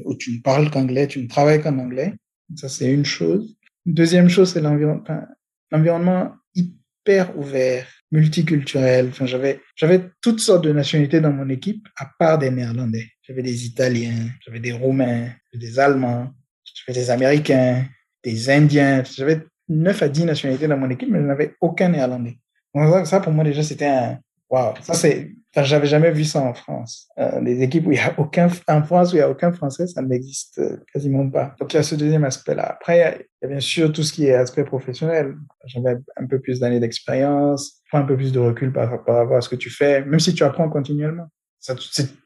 où 0.05 0.15
tu 0.15 0.37
ne 0.37 0.41
parles 0.43 0.71
qu'anglais, 0.71 1.09
tu 1.09 1.21
ne 1.21 1.27
travailles 1.27 1.61
qu'en 1.63 1.77
anglais. 1.79 2.13
Ça, 2.55 2.69
c'est 2.69 2.93
une 2.93 3.05
chose. 3.05 3.57
Deuxième 3.85 4.29
chose, 4.29 4.53
c'est 4.53 4.61
l'environnement, 4.61 6.33
hyper 6.55 7.37
ouvert, 7.39 7.87
multiculturel. 8.11 9.09
Enfin, 9.09 9.27
j'avais, 9.27 9.61
j'avais 9.75 10.11
toutes 10.21 10.41
sortes 10.41 10.65
de 10.65 10.73
nationalités 10.73 11.21
dans 11.21 11.33
mon 11.33 11.49
équipe, 11.49 11.87
à 11.97 12.11
part 12.19 12.39
des 12.39 12.51
Néerlandais. 12.51 13.09
J'avais 13.23 13.43
des 13.43 13.67
Italiens, 13.67 14.29
j'avais 14.45 14.61
des 14.61 14.73
Roumains, 14.73 15.31
des 15.55 15.79
Allemands, 15.79 16.33
j'avais 16.65 16.99
des 16.99 17.11
Américains, 17.11 17.85
des 18.23 18.51
Indiens. 18.51 19.03
J'avais 19.05 19.43
9 19.69 20.03
à 20.03 20.09
10 20.09 20.25
nationalités 20.25 20.69
dans 20.69 20.77
mon 20.77 20.91
équipe, 20.91 21.11
mais 21.11 21.21
je 21.21 21.27
n'avais 21.27 21.55
aucun 21.61 21.89
Néerlandais. 21.89 22.39
Donc, 22.75 23.07
ça, 23.07 23.21
pour 23.21 23.33
moi, 23.33 23.45
déjà, 23.45 23.63
c'était 23.63 23.87
un, 23.87 24.19
waouh, 24.51 24.75
ça, 24.83 24.95
c'est, 24.95 25.33
enfin, 25.57 25.65
j'avais 25.65 25.87
jamais 25.87 26.11
vu 26.11 26.25
ça 26.25 26.41
en 26.43 26.53
France. 26.55 27.09
Euh, 27.19 27.41
des 27.41 27.63
équipes 27.63 27.87
où 27.87 27.93
il 27.93 27.97
y 27.99 28.01
a 28.01 28.15
aucun, 28.19 28.49
en 28.69 28.83
France, 28.83 29.13
où 29.13 29.17
il 29.17 29.21
y 29.21 29.23
a 29.23 29.31
aucun 29.31 29.53
français, 29.53 29.87
ça 29.87 30.03
n'existe 30.03 30.59
euh, 30.59 30.77
quasiment 30.93 31.29
pas. 31.31 31.55
Donc, 31.59 31.73
il 31.73 31.77
y 31.77 31.81
a 31.81 31.83
ce 31.83 31.95
deuxième 31.95 32.25
aspect-là. 32.25 32.65
Après, 32.73 32.97
il 32.97 33.01
y 33.01 33.03
a- 33.03 33.17
il 33.17 33.25
y 33.43 33.45
a 33.47 33.49
bien 33.49 33.61
sûr 33.61 33.93
tout 33.93 34.03
ce 34.03 34.13
qui 34.13 34.27
est 34.27 34.35
aspect 34.35 34.65
professionnel. 34.65 35.35
J'avais 35.67 35.97
un 36.17 36.27
peu 36.27 36.41
plus 36.41 36.61
d'années 36.61 36.81
d'expérience, 36.81 37.81
prends 37.91 37.99
un 38.01 38.05
peu 38.07 38.17
plus 38.17 38.33
de 38.33 38.39
recul 38.39 38.73
par 38.73 38.91
rapport 38.91 39.35
à 39.37 39.41
ce 39.41 39.49
que 39.49 39.57
tu 39.57 39.71
fais, 39.71 40.05
même 40.05 40.21
si 40.21 40.35
tu 40.35 40.43
apprends 40.45 40.69
continuellement. 40.69 41.27
Ça, 41.67 41.75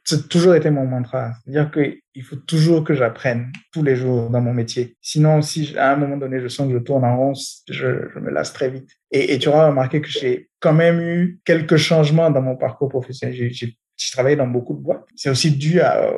c'est, 0.05 0.29
toujours 0.29 0.55
été 0.55 0.69
mon 0.69 0.85
mantra. 0.85 1.33
C'est-à-dire 1.43 1.71
qu'il 1.71 2.23
faut 2.23 2.37
toujours 2.37 2.85
que 2.85 2.93
j'apprenne 2.93 3.51
tous 3.73 3.83
les 3.83 3.97
jours 3.97 4.29
dans 4.29 4.43
mon 4.43 4.53
métier. 4.53 4.99
Sinon, 5.01 5.41
si 5.41 5.79
à 5.79 5.93
un 5.93 5.97
moment 5.97 6.19
donné, 6.19 6.41
je 6.41 6.49
sens 6.49 6.69
que 6.69 6.75
je 6.75 6.79
tourne 6.79 7.07
en 7.07 7.17
rond, 7.17 7.33
je, 7.71 7.87
me 8.19 8.31
lasse 8.31 8.53
très 8.53 8.69
vite. 8.69 8.91
Et, 9.11 9.39
tu 9.39 9.49
auras 9.49 9.69
remarqué 9.69 10.03
que 10.03 10.11
j'ai 10.11 10.51
quand 10.59 10.75
même 10.75 11.01
eu 11.01 11.41
quelques 11.47 11.79
changements 11.79 12.31
dans 12.31 12.43
mon 12.43 12.55
parcours 12.55 12.91
professionnel. 12.91 13.35
J'ai, 13.51 13.79
travaillé 14.13 14.37
dans 14.37 14.47
beaucoup 14.47 14.75
de 14.75 14.81
boîtes. 14.81 15.07
C'est 15.17 15.31
aussi 15.31 15.53
dû 15.53 15.81
à, 15.81 16.13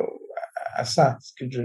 ça. 0.83 1.11
Parce 1.11 1.33
que 1.39 1.45
je, 1.49 1.61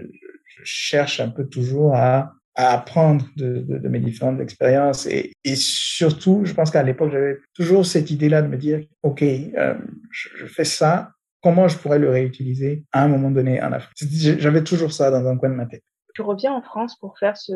cherche 0.63 1.19
un 1.19 1.31
peu 1.31 1.49
toujours 1.49 1.97
à, 1.97 2.35
apprendre 2.55 3.27
de, 3.37 3.89
mes 3.89 3.99
différentes 3.99 4.41
expériences. 4.41 5.07
Et, 5.07 5.33
surtout, 5.57 6.43
je 6.45 6.55
pense 6.55 6.71
qu'à 6.71 6.85
l'époque, 6.85 7.11
j'avais 7.11 7.39
toujours 7.53 7.85
cette 7.85 8.13
idée-là 8.13 8.43
de 8.43 8.49
me 8.49 8.57
dire, 8.57 8.81
OK, 9.03 9.23
euh, 9.23 9.75
je 10.13 10.47
fais 10.47 10.65
ça, 10.65 11.15
comment 11.43 11.69
je 11.69 11.79
pourrais 11.79 11.99
le 11.99 12.11
réutiliser 12.11 12.85
à 12.93 13.05
un 13.05 13.09
moment 13.09 13.31
donné 13.31 13.63
en 13.63 13.73
Afrique. 13.73 13.97
J'avais 14.39 14.65
toujours 14.65 14.93
ça 14.93 15.11
dans 15.11 15.27
un 15.27 15.37
coin 15.37 15.51
de 15.51 15.55
ma 15.55 15.67
tête. 15.67 15.85
Tu 16.15 16.23
reviens 16.23 16.53
en 16.53 16.63
France 16.63 16.97
pour 16.99 17.17
faire 17.19 17.37
ce, 17.37 17.53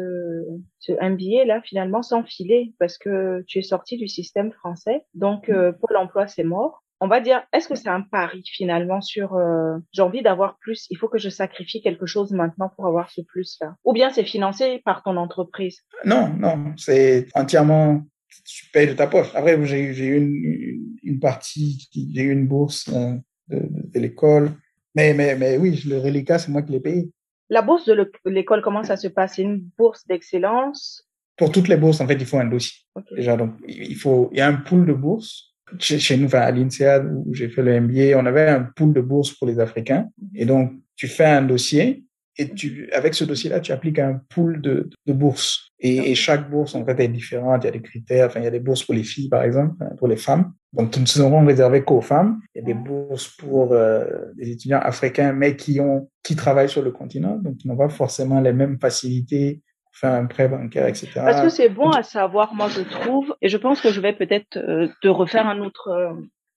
ce 0.79 0.93
MBA 0.93 1.45
là 1.47 1.61
finalement 1.63 2.03
sans 2.03 2.23
filer 2.23 2.75
parce 2.79 2.97
que 2.97 3.43
tu 3.49 3.59
es 3.59 3.63
sorti 3.63 3.97
du 3.97 4.07
système 4.07 4.53
français. 4.53 5.05
Donc 5.15 5.49
euh, 5.49 5.73
Pôle 5.73 5.97
emploi 5.97 6.29
c'est 6.29 6.45
mort. 6.45 6.85
on 7.01 7.09
va 7.09 7.21
dire, 7.21 7.43
est-ce 7.53 7.67
que 7.67 7.75
c'est 7.75 7.89
un 7.89 8.03
pari 8.03 8.45
finalement 8.47 9.01
sur 9.01 9.35
euh, 9.35 9.79
j'ai 9.91 10.03
envie 10.03 10.23
d'avoir 10.23 10.59
plus, 10.61 10.87
il 10.91 10.97
faut 10.97 11.09
que 11.09 11.19
je 11.19 11.29
sacrifie 11.29 11.83
quelque 11.83 12.07
chose 12.07 12.31
maintenant 12.31 12.71
pour 12.77 12.87
avoir 12.87 13.11
ce 13.11 13.23
plus-là? 13.23 13.75
Ou 13.85 13.93
bien 13.93 14.11
c'est 14.11 14.23
financé 14.23 14.81
par 14.85 15.03
ton 15.03 15.17
entreprise? 15.17 15.81
Non, 16.05 16.29
non, 16.39 16.73
c'est 16.77 17.27
entièrement 17.35 18.03
tu 18.45 18.67
payes 18.71 18.87
de 18.87 18.95
ta 18.95 19.07
poche. 19.07 19.29
Après, 19.35 19.63
j'ai 19.67 19.81
eu 19.81 20.17
une, 20.17 20.97
une, 21.03 21.21
partie, 21.21 21.89
j'ai 21.93 22.23
eu 22.23 22.33
une 22.33 22.47
bourse 22.47 22.89
euh, 22.89 23.15
de, 23.53 23.61
de, 23.71 24.01
l'école. 24.01 24.51
Mais, 24.95 25.15
mais, 25.15 25.37
mais 25.37 25.57
oui, 25.59 25.83
le 25.87 25.99
reliquat, 25.99 26.39
c'est 26.39 26.51
moi 26.51 26.63
qui 26.63 26.73
l'ai 26.73 26.81
payé. 26.81 27.11
La 27.49 27.63
bourse 27.63 27.87
de 27.87 28.11
l'école, 28.27 28.63
comment 28.63 28.83
ça 28.83 28.97
se 28.97 29.09
passe? 29.09 29.35
C'est 29.37 29.43
une 29.43 29.65
bourse 29.77 30.07
d'excellence? 30.07 31.07
Pour 31.37 31.51
toutes 31.53 31.69
les 31.69 31.77
bourses, 31.77 32.01
en 32.01 32.07
fait, 32.07 32.15
il 32.15 32.27
faut 32.27 32.39
un 32.39 32.47
dossier. 32.47 32.81
Déjà, 33.15 33.37
donc, 33.37 33.55
il 33.67 33.97
faut, 33.97 34.31
il 34.33 34.39
y 34.39 34.41
a 34.41 34.49
un 34.49 34.55
pool 34.55 34.87
de 34.87 34.93
bourses 34.93 35.53
chez, 35.79 36.17
nous, 36.17 36.27
enfin, 36.27 36.41
à 36.41 36.51
l'INSEAD, 36.51 37.11
où 37.13 37.35
j'ai 37.35 37.49
fait 37.49 37.63
le 37.63 37.81
MBA, 37.81 38.19
on 38.19 38.27
avait 38.27 38.49
un 38.49 38.63
pool 38.63 38.93
de 38.93 39.01
bourses 39.01 39.33
pour 39.33 39.47
les 39.47 39.59
Africains. 39.59 40.09
Et 40.35 40.45
donc, 40.45 40.73
tu 40.97 41.09
fais 41.09 41.25
un 41.25 41.43
dossier 41.43 42.05
et 42.39 42.55
tu, 42.55 42.89
avec 42.93 43.15
ce 43.15 43.25
dossier-là, 43.25 43.61
tu 43.61 43.73
appliques 43.73 43.99
un 43.99 44.21
pool 44.31 44.61
de, 44.61 44.89
de 45.07 45.13
bourses. 45.13 45.69
Et, 45.79 46.15
chaque 46.15 46.49
bourse, 46.49 46.75
en 46.75 46.85
fait, 46.85 46.99
est 47.01 47.09
différente. 47.09 47.65
Il 47.65 47.67
y 47.67 47.69
a 47.69 47.73
des 47.73 47.83
critères. 47.83 48.27
Enfin, 48.29 48.41
il 48.41 48.45
y 48.45 48.47
a 48.47 48.53
des 48.53 48.61
bourses 48.61 48.85
pour 48.85 48.95
les 48.95 49.03
filles, 49.03 49.29
par 49.29 49.43
exemple, 49.43 49.75
hein, 49.81 49.91
pour 49.99 50.09
les 50.09 50.17
femmes. 50.17 50.53
Donc, 50.73 50.97
ne 50.97 51.05
seront 51.05 51.45
réservés 51.45 51.83
qu'aux 51.83 52.01
femmes. 52.01 52.41
Il 52.55 52.61
y 52.61 52.63
a 52.63 52.65
des 52.65 52.75
bourses 52.75 53.29
pour 53.37 53.73
euh, 53.73 54.05
des 54.37 54.51
étudiants 54.51 54.81
africains, 54.81 55.33
mais 55.33 55.57
qui 55.57 55.81
ont, 55.81 56.09
qui 56.23 56.37
travaillent 56.37 56.69
sur 56.69 56.83
le 56.83 56.93
continent. 56.93 57.37
Donc, 57.37 57.57
ils 57.65 57.69
n'ont 57.69 57.77
pas 57.77 57.89
forcément 57.89 58.41
les 58.41 58.53
mêmes 58.53 58.79
facilités 58.81 59.61
faire 59.93 60.13
un 60.15 60.27
prêt 60.27 60.49
bancaire, 60.49 60.87
etc. 60.87 61.11
Parce 61.15 61.43
que 61.43 61.49
c'est 61.49 61.69
bon 61.69 61.91
à 61.91 62.03
savoir, 62.03 62.55
moi, 62.55 62.69
je 62.69 62.81
trouve. 62.81 63.35
Et 63.43 63.49
je 63.49 63.57
pense 63.57 63.81
que 63.81 63.91
je 63.91 64.01
vais 64.01 64.15
peut-être 64.15 64.57
euh, 64.57 64.89
te 65.03 65.09
refaire 65.09 65.47
un 65.47 65.61
autre, 65.61 65.89
euh, 65.89 66.15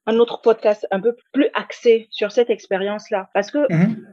un 0.07 0.17
autre 0.17 0.41
podcast 0.41 0.87
un 0.91 0.99
peu 0.99 1.15
plus 1.33 1.47
axé 1.53 2.07
sur 2.11 2.31
cette 2.31 2.49
expérience-là. 2.49 3.29
Parce 3.33 3.51
que 3.51 3.71
mhm. 3.71 4.05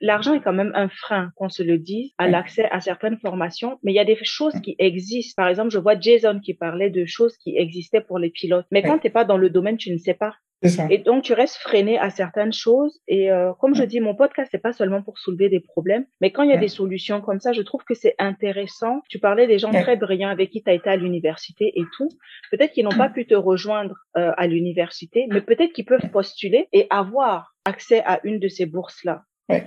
l'argent 0.00 0.34
est 0.34 0.40
quand 0.40 0.52
même 0.52 0.72
un 0.74 0.88
frein, 0.88 1.30
qu'on 1.36 1.48
se 1.48 1.62
le 1.62 1.78
dise, 1.78 2.12
à 2.18 2.28
l'accès 2.28 2.68
à 2.70 2.80
certaines 2.80 3.18
formations. 3.18 3.78
Mais 3.82 3.92
il 3.92 3.96
y 3.96 4.00
a 4.00 4.04
des 4.04 4.18
choses 4.22 4.54
qui 4.62 4.76
existent. 4.78 5.40
Par 5.40 5.48
exemple, 5.48 5.70
je 5.70 5.78
vois 5.78 5.98
Jason 5.98 6.40
qui 6.40 6.54
parlait 6.54 6.90
de 6.90 7.04
choses 7.06 7.36
qui 7.38 7.56
existaient 7.56 8.00
pour 8.00 8.18
les 8.18 8.30
pilotes. 8.30 8.66
Mais 8.70 8.82
quand 8.82 8.98
tu 8.98 9.06
n'es 9.06 9.12
pas 9.12 9.24
dans 9.24 9.38
le 9.38 9.50
domaine, 9.50 9.76
tu 9.76 9.92
ne 9.92 9.98
sais 9.98 10.14
pas. 10.14 10.34
Et 10.62 10.98
donc, 10.98 11.22
tu 11.22 11.32
restes 11.34 11.56
freiné 11.56 11.98
à 11.98 12.10
certaines 12.10 12.52
choses. 12.52 13.00
Et 13.06 13.30
euh, 13.30 13.52
comme 13.60 13.74
je 13.74 13.84
dis, 13.84 14.00
mon 14.00 14.14
podcast, 14.14 14.48
c'est 14.50 14.62
pas 14.62 14.72
seulement 14.72 15.02
pour 15.02 15.18
soulever 15.18 15.48
des 15.48 15.60
problèmes, 15.60 16.04
mais 16.20 16.32
quand 16.32 16.42
il 16.42 16.50
y 16.50 16.52
a 16.52 16.56
des 16.56 16.68
solutions 16.68 17.20
comme 17.20 17.40
ça, 17.40 17.52
je 17.52 17.62
trouve 17.62 17.84
que 17.84 17.94
c'est 17.94 18.14
intéressant. 18.18 19.02
Tu 19.08 19.18
parlais 19.18 19.46
des 19.46 19.58
gens 19.58 19.70
très 19.70 19.96
brillants 19.96 20.30
avec 20.30 20.50
qui 20.50 20.62
tu 20.62 20.70
as 20.70 20.74
été 20.74 20.90
à 20.90 20.96
l'université 20.96 21.72
et 21.78 21.84
tout. 21.96 22.08
Peut-être 22.50 22.72
qu'ils 22.72 22.84
n'ont 22.84 22.96
pas 22.96 23.08
pu 23.08 23.26
te 23.26 23.34
rejoindre 23.34 23.94
euh, 24.16 24.32
à 24.36 24.46
l'université, 24.46 25.26
mais 25.30 25.40
peut-être 25.40 25.72
qu'ils 25.72 25.84
peuvent 25.84 26.10
postuler 26.10 26.68
et 26.72 26.86
avoir 26.90 27.54
accès 27.64 28.02
à 28.04 28.20
une 28.24 28.40
de 28.40 28.48
ces 28.48 28.66
bourses-là. 28.66 29.22
Oui. 29.48 29.58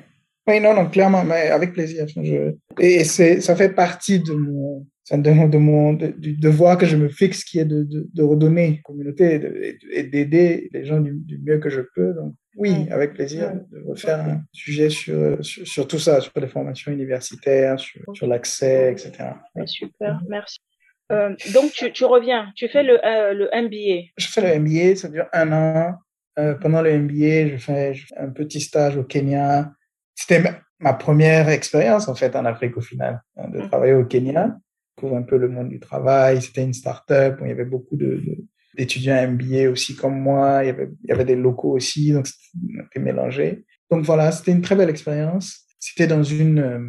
Oui, 0.47 0.59
non, 0.59 0.73
non, 0.73 0.89
clairement, 0.89 1.23
mais 1.23 1.49
avec 1.49 1.71
plaisir. 1.71 2.07
Je... 2.07 2.55
Et 2.79 3.03
c'est, 3.03 3.41
ça 3.41 3.55
fait 3.55 3.69
partie 3.69 4.19
de 4.19 4.33
mon, 4.33 4.87
de, 5.17 5.47
de 5.47 5.57
mon 5.57 5.93
du 5.93 6.33
devoir 6.37 6.77
que 6.77 6.85
je 6.85 6.95
me 6.95 7.09
fixe 7.09 7.43
qui 7.43 7.59
est 7.59 7.65
de, 7.65 7.83
de, 7.83 8.23
redonner 8.23 8.65
à 8.65 8.69
la 8.71 8.77
communauté 8.83 9.77
et 9.91 10.03
d'aider 10.03 10.69
les 10.71 10.85
gens 10.85 10.99
du, 11.01 11.21
mieux 11.43 11.59
que 11.59 11.69
je 11.69 11.81
peux. 11.95 12.13
Donc 12.13 12.33
oui, 12.55 12.87
avec 12.91 13.13
plaisir 13.13 13.53
de 13.71 13.83
refaire 13.87 14.19
un 14.19 14.41
sujet 14.53 14.89
sur, 14.89 15.37
sur, 15.41 15.87
tout 15.87 15.99
ça, 15.99 16.21
sur 16.21 16.31
les 16.39 16.47
formations 16.47 16.91
universitaires, 16.91 17.79
sur, 17.79 18.01
sur 18.13 18.27
l'accès, 18.27 18.91
etc. 18.91 19.31
Super, 19.65 20.21
merci. 20.27 20.59
Euh, 21.11 21.35
donc 21.53 21.71
tu, 21.73 21.91
tu, 21.91 22.05
reviens, 22.05 22.51
tu 22.55 22.69
fais 22.69 22.83
le, 22.83 23.05
euh, 23.05 23.33
le 23.33 23.49
MBA. 23.53 24.11
Je 24.17 24.27
fais 24.27 24.41
le 24.41 24.59
MBA, 24.59 24.95
ça 24.95 25.09
dure 25.09 25.25
un 25.33 25.51
an. 25.51 25.95
Euh, 26.39 26.55
pendant 26.55 26.81
le 26.81 26.97
MBA, 26.97 27.49
je 27.49 27.57
fais, 27.57 27.93
je 27.93 28.07
fais 28.07 28.17
un 28.17 28.29
petit 28.29 28.61
stage 28.61 28.95
au 28.95 29.03
Kenya. 29.03 29.71
C'était 30.15 30.41
ma 30.79 30.93
première 30.93 31.49
expérience 31.49 32.07
en 32.07 32.15
fait 32.15 32.33
en 32.35 32.45
Afrique 32.45 32.77
au 32.77 32.81
final, 32.81 33.21
hein, 33.35 33.49
de 33.49 33.59
mm. 33.59 33.67
travailler 33.67 33.93
au 33.93 34.05
Kenya 34.05 34.55
couvre 34.95 35.17
un 35.17 35.23
peu 35.23 35.37
le 35.37 35.49
monde 35.49 35.69
du 35.69 35.79
travail. 35.79 36.41
C'était 36.41 36.63
une 36.63 36.73
start-up 36.73 37.39
où 37.41 37.45
il 37.45 37.49
y 37.49 37.51
avait 37.51 37.65
beaucoup 37.65 37.97
de, 37.97 38.21
d'étudiants 38.75 39.27
MBA 39.31 39.69
aussi 39.69 39.95
comme 39.95 40.19
moi. 40.19 40.63
Il 40.63 40.67
y 40.67 40.69
avait, 40.69 40.89
il 41.03 41.09
y 41.09 41.11
avait 41.11 41.25
des 41.25 41.35
locaux 41.35 41.71
aussi, 41.71 42.11
donc 42.11 42.27
c'était 42.27 42.99
mélangé. 42.99 43.65
Donc 43.89 44.05
voilà, 44.05 44.31
c'était 44.31 44.51
une 44.51 44.61
très 44.61 44.75
belle 44.75 44.89
expérience. 44.89 45.65
C'était 45.79 46.07
dans 46.07 46.23
une, 46.23 46.59
euh, 46.59 46.79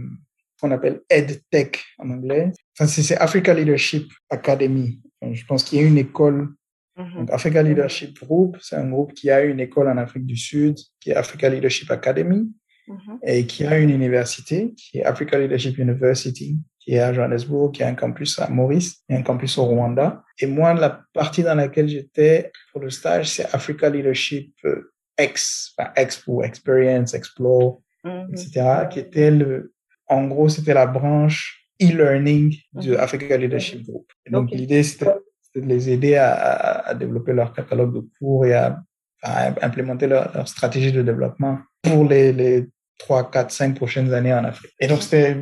qu'on 0.63 0.71
appelle 0.71 1.01
EdTech 1.11 1.85
en 1.99 2.11
anglais. 2.11 2.53
Enfin, 2.79 2.87
c'est 2.87 3.17
Africa 3.17 3.53
Leadership 3.53 4.11
Academy. 4.31 5.01
je 5.21 5.45
pense 5.45 5.65
qu'il 5.65 5.81
y 5.81 5.83
a 5.83 5.87
une 5.87 5.99
école 5.99 6.55
mm-hmm. 6.97 7.17
donc, 7.17 7.31
Africa 7.33 7.63
Leadership 7.63 8.19
Group, 8.21 8.57
c'est 8.61 8.77
un 8.77 8.89
groupe 8.89 9.13
qui 9.13 9.29
a 9.31 9.43
une 9.43 9.59
école 9.59 9.89
en 9.89 9.97
Afrique 9.97 10.25
du 10.25 10.37
Sud, 10.37 10.77
qui 11.01 11.11
est 11.11 11.15
Africa 11.15 11.49
Leadership 11.49 11.91
Academy, 11.91 12.53
mm-hmm. 12.89 13.19
et 13.25 13.47
qui 13.47 13.65
a 13.67 13.77
une 13.79 13.91
université, 13.91 14.73
qui 14.75 14.99
est 14.99 15.05
Africa 15.05 15.37
Leadership 15.39 15.77
University, 15.79 16.57
qui 16.83 16.95
est 16.95 16.99
à 16.99 17.13
Johannesburg, 17.13 17.73
qui 17.73 17.83
a 17.83 17.89
un 17.89 17.95
campus 17.95 18.39
à 18.41 18.49
Maurice 18.49 19.03
et 19.09 19.15
un 19.15 19.23
campus 19.23 19.57
au 19.59 19.65
Rwanda. 19.65 20.25
Et 20.39 20.47
moi, 20.47 20.75
la 20.75 21.01
partie 21.13 21.43
dans 21.43 21.55
laquelle 21.55 21.89
j'étais 21.89 22.51
pour 22.73 22.81
le 22.81 22.91
stage, 22.91 23.29
c'est 23.31 23.45
Africa 23.55 23.89
Leadership 23.89 24.53
euh, 24.65 24.93
X, 25.19 25.75
enfin 25.79 25.93
X 25.97 26.19
pour 26.19 26.45
Experience, 26.45 27.15
Explore, 27.15 27.81
mhm. 28.05 28.31
etc., 28.33 28.87
qui 28.91 28.99
était 28.99 29.31
le, 29.31 29.73
en 30.09 30.27
gros, 30.27 30.49
c'était 30.49 30.75
la 30.75 30.87
branche 30.87 31.69
e-learning 31.81 32.57
de 32.73 32.93
mhm. 32.93 33.01
Africa 33.01 33.37
Leadership 33.37 33.85
Group. 33.87 34.07
donc, 34.29 34.51
l'idée, 34.51 34.83
c'était 34.83 35.15
de 35.55 35.61
les 35.61 35.91
aider 35.91 36.17
à, 36.17 36.33
à, 36.33 36.95
développer 36.95 37.33
leur 37.33 37.53
catalogue 37.53 37.95
de 37.95 38.09
cours 38.19 38.47
et 38.47 38.55
à, 38.55 38.81
à 39.23 39.49
implémenter 39.65 40.07
leur, 40.07 40.35
leur, 40.35 40.49
stratégie 40.49 40.93
de 40.93 41.03
développement 41.03 41.59
pour 41.83 42.07
les, 42.07 42.33
les 42.33 42.69
3, 42.99 43.31
4, 43.31 43.51
5 43.51 43.77
prochaines 43.77 44.13
années 44.15 44.33
en 44.33 44.45
Afrique. 44.45 44.73
Et 44.81 44.87
donc, 44.87 45.03
c'était 45.03 45.37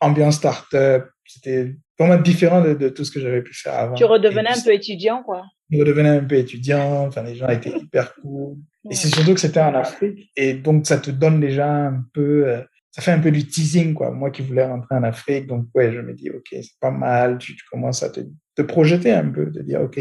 ambiance 0.00 0.36
start-up. 0.36 1.08
C'était 1.26 1.76
vraiment 1.98 2.20
différent 2.20 2.60
de, 2.60 2.88
tout 2.88 3.04
ce 3.04 3.10
que 3.10 3.20
j'avais 3.20 3.42
pu 3.42 3.54
faire 3.54 3.74
avant. 3.74 3.94
Tu 3.94 4.04
redevenais 4.04 4.50
un 4.50 4.60
peu 4.60 4.72
étudiant, 4.72 5.22
quoi. 5.22 5.44
Je 5.70 5.78
redevenais 5.78 6.08
un 6.08 6.24
peu 6.24 6.36
étudiant. 6.36 7.06
Enfin, 7.06 7.22
les 7.22 7.36
gens 7.36 7.48
étaient 7.48 7.70
hyper 7.70 8.14
cool. 8.16 8.56
Et 8.90 8.94
c'est 8.94 9.08
surtout 9.08 9.34
que 9.34 9.40
c'était 9.40 9.60
en 9.60 9.74
Afrique. 9.74 10.30
Et 10.36 10.54
donc, 10.54 10.86
ça 10.86 10.98
te 10.98 11.10
donne 11.10 11.38
déjà 11.38 11.70
un 11.70 12.04
peu, 12.12 12.48
euh, 12.48 12.62
ça 12.90 13.02
fait 13.02 13.12
un 13.12 13.20
peu 13.20 13.30
du 13.30 13.46
teasing, 13.46 13.94
quoi. 13.94 14.10
Moi 14.10 14.30
qui 14.30 14.42
voulais 14.42 14.66
rentrer 14.66 14.96
en 14.96 15.04
Afrique. 15.04 15.46
Donc, 15.46 15.66
ouais, 15.74 15.92
je 15.92 16.00
me 16.00 16.14
dis, 16.14 16.30
OK, 16.30 16.48
c'est 16.50 16.78
pas 16.80 16.90
mal. 16.90 17.38
Tu, 17.38 17.54
tu 17.54 17.64
commences 17.70 18.02
à 18.02 18.10
te, 18.10 18.20
te 18.56 18.62
projeter 18.62 19.12
un 19.12 19.28
peu, 19.28 19.46
de 19.46 19.62
dire, 19.62 19.82
OK, 19.82 20.00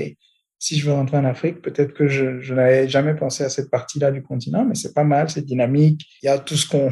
si 0.59 0.77
je 0.77 0.85
veux 0.85 0.91
rentrer 0.91 1.15
en 1.15 1.23
Afrique, 1.23 1.61
peut-être 1.61 1.93
que 1.93 2.07
je, 2.07 2.41
je 2.41 2.53
n'avais 2.53 2.87
jamais 2.89 3.15
pensé 3.15 3.45
à 3.45 3.49
cette 3.49 3.71
partie-là 3.71 4.11
du 4.11 4.21
continent, 4.21 4.65
mais 4.65 4.75
c'est 4.75 4.93
pas 4.93 5.05
mal, 5.05 5.29
c'est 5.29 5.45
dynamique. 5.45 6.05
Il 6.21 6.25
y 6.25 6.29
a 6.29 6.37
tout 6.37 6.57
ce 6.57 6.67
qu'on 6.67 6.89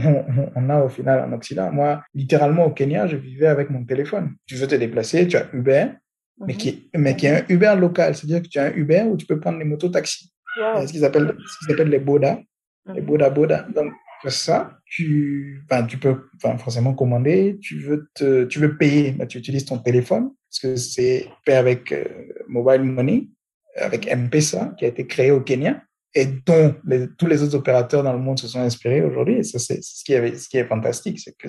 on, 0.55 0.69
a 0.69 0.81
au 0.81 0.89
final 0.89 1.27
en 1.27 1.33
Occident. 1.33 1.69
Moi, 1.71 2.01
littéralement 2.15 2.65
au 2.65 2.71
Kenya, 2.71 3.07
je 3.07 3.17
vivais 3.17 3.47
avec 3.47 3.69
mon 3.69 3.83
téléphone. 3.83 4.35
Tu 4.45 4.55
veux 4.55 4.67
te 4.67 4.75
déplacer, 4.75 5.27
tu 5.27 5.35
as 5.35 5.47
Uber, 5.53 5.87
mais 6.45 6.53
qui 6.53 6.69
est, 6.69 6.97
mais 6.97 7.17
qui 7.17 7.25
est 7.25 7.41
un 7.41 7.45
Uber 7.49 7.75
local, 7.77 8.15
c'est-à-dire 8.15 8.41
que 8.41 8.47
tu 8.47 8.57
as 8.57 8.67
un 8.67 8.73
Uber 8.73 9.03
où 9.03 9.17
tu 9.17 9.25
peux 9.25 9.39
prendre 9.39 9.59
les 9.59 9.65
motos 9.65 9.89
taxis. 9.89 10.31
Ce 10.55 10.91
qu'ils 10.91 11.03
appellent, 11.03 11.35
ce 11.45 11.65
qu'ils 11.65 11.73
appellent 11.73 11.89
les 11.89 11.99
Boda, 11.99 12.39
les 12.87 13.01
mhm. 13.01 13.05
Boda 13.05 13.29
Boda. 13.29 13.67
Donc 13.75 13.91
ça, 14.27 14.79
tu, 14.85 15.61
enfin, 15.69 15.85
tu 15.85 15.97
peux, 15.97 16.29
enfin, 16.37 16.57
forcément 16.57 16.93
commander. 16.93 17.59
Tu 17.61 17.79
veux 17.79 18.09
te, 18.15 18.45
tu 18.45 18.59
veux 18.59 18.77
payer, 18.77 19.11
bah, 19.11 19.27
tu 19.27 19.37
utilises 19.37 19.65
ton 19.65 19.77
téléphone 19.77 20.31
parce 20.49 20.59
que 20.59 20.75
c'est 20.77 21.27
payé 21.45 21.57
avec 21.57 21.91
euh, 21.91 22.05
mobile 22.47 22.83
money 22.83 23.27
avec 23.77 24.07
M-Pesa, 24.07 24.73
qui 24.77 24.85
a 24.85 24.87
été 24.87 25.07
créé 25.07 25.31
au 25.31 25.41
Kenya 25.41 25.81
et 26.17 26.25
dont 26.25 26.73
tous 27.17 27.27
les 27.27 27.43
autres 27.43 27.55
opérateurs 27.55 28.03
dans 28.03 28.13
le 28.13 28.19
monde 28.19 28.39
se 28.39 28.47
sont 28.47 28.59
inspirés 28.59 29.03
aujourd'hui. 29.03 29.35
Et 29.35 29.43
ça, 29.43 29.59
c'est 29.59 29.83
ce 29.83 30.03
qui, 30.03 30.13
est 30.13 30.63
fantastique, 30.65 31.19
c'est 31.19 31.37
que 31.37 31.47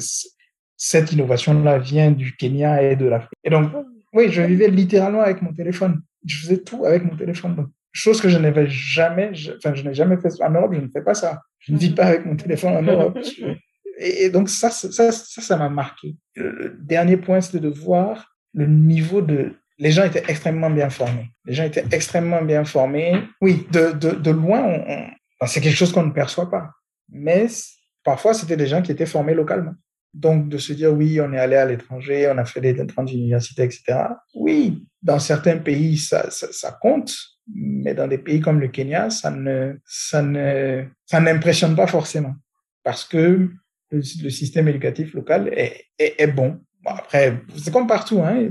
cette 0.76 1.12
innovation-là 1.12 1.78
vient 1.78 2.10
du 2.10 2.36
Kenya 2.36 2.82
et 2.82 2.96
de 2.96 3.06
l'Afrique. 3.06 3.38
Et 3.44 3.50
donc, 3.50 3.72
oui, 4.12 4.26
je 4.30 4.42
vivais 4.42 4.68
littéralement 4.68 5.22
avec 5.22 5.40
mon 5.42 5.52
téléphone. 5.52 6.02
Je 6.24 6.36
faisais 6.38 6.58
tout 6.58 6.84
avec 6.84 7.04
mon 7.04 7.16
téléphone. 7.16 7.68
chose 7.92 8.20
que 8.20 8.28
je 8.28 8.36
n'avais 8.36 8.68
jamais, 8.68 9.32
enfin, 9.56 9.74
je 9.74 9.82
n'ai 9.82 9.94
jamais 9.94 10.18
fait 10.18 10.28
en 10.42 10.50
Europe, 10.50 10.72
je 10.74 10.80
ne 10.80 10.88
fais 10.88 11.02
pas 11.02 11.14
ça. 11.14 11.40
Je 11.60 11.72
ne 11.72 11.78
vis 11.78 11.90
pas 11.90 12.04
avec 12.04 12.26
mon 12.26 12.36
téléphone 12.36 12.74
en 12.76 12.82
Europe. 12.82 13.18
Et, 13.98 14.28
donc, 14.28 14.48
ça, 14.48 14.70
ça, 14.70 15.10
ça, 15.12 15.12
ça 15.12 15.56
m'a 15.56 15.68
marqué. 15.68 16.14
Le 16.36 16.76
dernier 16.78 17.16
point, 17.16 17.40
c'était 17.40 17.58
de 17.58 17.68
voir 17.68 18.36
le 18.54 18.66
niveau 18.66 19.22
de 19.22 19.54
les 19.78 19.92
gens 19.92 20.04
étaient 20.04 20.24
extrêmement 20.28 20.70
bien 20.70 20.90
formés. 20.90 21.30
Les 21.44 21.54
gens 21.54 21.64
étaient 21.64 21.84
extrêmement 21.92 22.42
bien 22.42 22.64
formés. 22.64 23.22
Oui, 23.40 23.66
de, 23.70 23.92
de, 23.92 24.10
de 24.10 24.30
loin, 24.30 24.62
on, 24.62 25.46
c'est 25.46 25.60
quelque 25.60 25.76
chose 25.76 25.92
qu'on 25.92 26.06
ne 26.06 26.12
perçoit 26.12 26.50
pas. 26.50 26.70
Mais 27.08 27.46
parfois, 28.04 28.34
c'était 28.34 28.56
des 28.56 28.66
gens 28.66 28.82
qui 28.82 28.92
étaient 28.92 29.06
formés 29.06 29.34
localement. 29.34 29.74
Donc, 30.14 30.48
de 30.48 30.58
se 30.58 30.72
dire, 30.72 30.92
oui, 30.92 31.20
on 31.20 31.32
est 31.32 31.38
allé 31.38 31.56
à 31.56 31.66
l'étranger, 31.66 32.30
on 32.32 32.38
a 32.38 32.44
fait 32.44 32.60
des 32.60 32.74
grandes 32.74 33.10
universités, 33.10 33.62
etc. 33.62 33.98
Oui, 34.34 34.86
dans 35.02 35.18
certains 35.18 35.58
pays, 35.58 35.96
ça, 35.96 36.30
ça, 36.30 36.48
ça, 36.50 36.76
compte, 36.80 37.14
mais 37.54 37.94
dans 37.94 38.08
des 38.08 38.18
pays 38.18 38.40
comme 38.40 38.58
le 38.58 38.68
Kenya, 38.68 39.10
ça 39.10 39.30
ne, 39.30 39.74
ça 39.84 40.22
ne, 40.22 40.84
ça 41.04 41.20
n'impressionne 41.20 41.76
pas 41.76 41.86
forcément. 41.86 42.34
Parce 42.82 43.04
que 43.04 43.50
le, 43.90 44.02
système 44.02 44.68
éducatif 44.68 45.14
local 45.14 45.50
est, 45.52 45.84
est 45.98 46.26
bon 46.26 46.60
après, 46.96 47.42
c'est 47.56 47.72
comme 47.72 47.86
partout, 47.86 48.20
hein, 48.22 48.48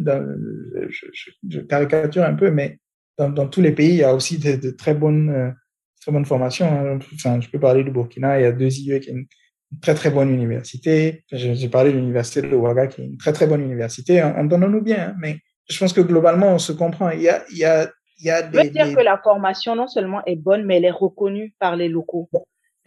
je, 0.89 1.05
je, 1.13 1.31
je, 1.49 1.59
caricature 1.61 2.23
un 2.23 2.33
peu, 2.33 2.51
mais 2.51 2.79
dans, 3.17 3.29
dans, 3.29 3.47
tous 3.47 3.61
les 3.61 3.71
pays, 3.71 3.89
il 3.89 3.97
y 3.97 4.03
a 4.03 4.13
aussi 4.13 4.37
de, 4.37 4.55
de 4.55 4.71
très 4.71 4.93
bonnes, 4.93 5.29
euh, 5.29 5.51
très 6.01 6.11
bonne 6.11 6.25
formation. 6.25 6.67
Hein. 6.67 6.99
Enfin, 7.15 7.39
je 7.41 7.49
peux 7.49 7.59
parler 7.59 7.83
du 7.83 7.91
Burkina. 7.91 8.39
Il 8.39 8.43
y 8.43 8.45
a 8.45 8.51
deux 8.51 8.67
IE 8.67 8.99
qui 8.99 9.09
est 9.09 9.13
une, 9.13 9.25
très 9.81 9.93
très 9.93 10.09
bonne 10.09 10.29
université. 10.29 11.23
J'ai 11.31 11.69
parlé 11.69 11.91
de 11.91 11.97
l'université 11.97 12.41
de 12.41 12.55
Ouaga 12.55 12.87
qui 12.87 13.01
est 13.01 13.05
une 13.05 13.17
très 13.17 13.33
très 13.33 13.47
bonne 13.47 13.61
université. 13.61 14.23
Entendons-nous 14.23 14.81
bien, 14.81 15.09
hein, 15.09 15.15
mais 15.19 15.39
je 15.69 15.77
pense 15.77 15.93
que 15.93 16.01
globalement 16.01 16.53
on 16.53 16.59
se 16.59 16.71
comprend. 16.71 17.09
Il 17.09 17.21
y 17.21 17.29
a, 17.29 17.43
il 17.51 17.57
y 17.57 17.65
a, 17.65 17.89
il 18.19 18.27
y 18.27 18.29
a 18.29 18.41
des. 18.43 18.59
Je 18.59 18.63
veux 18.63 18.69
dire 18.69 18.95
que 18.95 19.03
la 19.03 19.17
formation 19.17 19.75
non 19.75 19.87
seulement 19.87 20.23
est 20.25 20.37
bonne, 20.37 20.65
mais 20.65 20.77
elle 20.77 20.85
est 20.85 20.91
reconnue 20.91 21.53
par 21.59 21.75
les 21.75 21.89
locaux. 21.89 22.29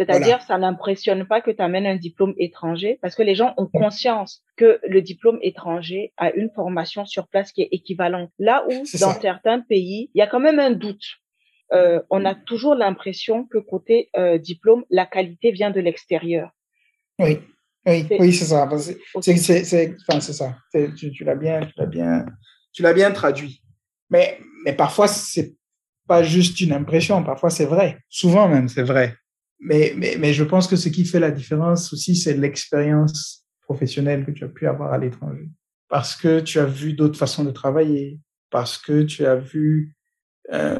C'est-à-dire, 0.01 0.41
ça 0.41 0.57
n'impressionne 0.57 1.27
pas 1.27 1.43
que 1.43 1.51
tu 1.51 1.61
amènes 1.61 1.85
un 1.85 1.97
diplôme 1.97 2.33
étranger 2.39 2.99
parce 3.03 3.15
que 3.15 3.23
les 3.23 3.35
gens 3.35 3.53
ont 3.59 3.67
conscience 3.67 4.43
que 4.57 4.81
le 4.89 5.03
diplôme 5.03 5.39
étranger 5.43 6.15
a 6.17 6.33
une 6.33 6.49
formation 6.55 7.05
sur 7.05 7.29
place 7.29 7.53
qui 7.53 7.61
est 7.61 7.69
équivalente. 7.71 8.31
Là 8.39 8.65
où, 8.67 8.73
dans 8.99 9.21
certains 9.21 9.61
pays, 9.61 10.11
il 10.15 10.19
y 10.19 10.23
a 10.23 10.27
quand 10.27 10.41
même 10.41 10.59
un 10.59 10.71
doute. 10.71 11.05
Euh, 11.75 12.01
on 12.09 12.25
a 12.25 12.35
toujours 12.35 12.75
l'impression 12.75 13.45
que 13.45 13.59
côté 13.59 14.09
euh, 14.17 14.39
diplôme, 14.39 14.85
la 14.89 15.05
qualité 15.05 15.51
vient 15.51 15.71
de 15.71 15.81
l'extérieur. 15.81 16.51
Oui, 17.19 17.39
oui, 17.85 18.07
oui, 18.19 18.33
c'est 18.33 18.47
ça. 18.47 18.67
C'est, 19.21 19.37
c'est, 19.37 19.97
enfin, 20.09 20.21
c'est 20.21 20.33
ça. 20.33 20.57
Tu, 20.97 21.13
tu 21.13 21.25
l'as 21.25 21.37
bien, 21.37 21.61
tu 21.61 21.75
l'as 21.77 21.85
bien, 21.85 22.25
tu 22.73 22.81
l'as 22.81 22.95
bien 22.95 23.11
traduit. 23.11 23.63
Mais, 24.09 24.39
mais 24.65 24.73
parfois, 24.73 25.09
c'est 25.09 25.57
pas 26.09 26.23
juste 26.23 26.59
une 26.63 26.73
impression. 26.73 27.23
Parfois, 27.23 27.51
c'est 27.51 27.67
vrai. 27.67 27.99
Souvent 28.09 28.49
même, 28.49 28.71
c'est 28.71 28.83
vrai. 28.83 29.15
Mais, 29.61 29.93
mais, 29.97 30.17
mais 30.19 30.33
je 30.33 30.45
pense 30.45 30.67
que 30.67 30.77
ce 30.77 30.89
qui 30.89 31.05
fait 31.05 31.21
la 31.21 31.31
différence 31.31 31.93
aussi, 31.93 32.17
c'est 32.17 32.37
l'expérience 32.37 33.47
professionnelle 33.61 34.25
que 34.25 34.31
tu 34.31 34.45
as 34.45 34.49
pu 34.49 34.67
avoir 34.67 34.93
à 34.93 34.99
l'étranger. 34.99 35.49
Parce 35.89 36.17
que 36.17 36.41
tu 36.41 36.59
as 36.59 36.67
vu 36.67 36.95
d'autres 36.95 37.19
façons 37.19 37.45
de 37.45 37.51
travailler, 37.51 38.21
parce 38.51 38.79
que 38.79 39.03
tu 39.03 39.27
as 39.27 39.37
vu, 39.37 39.95
euh, 40.53 40.79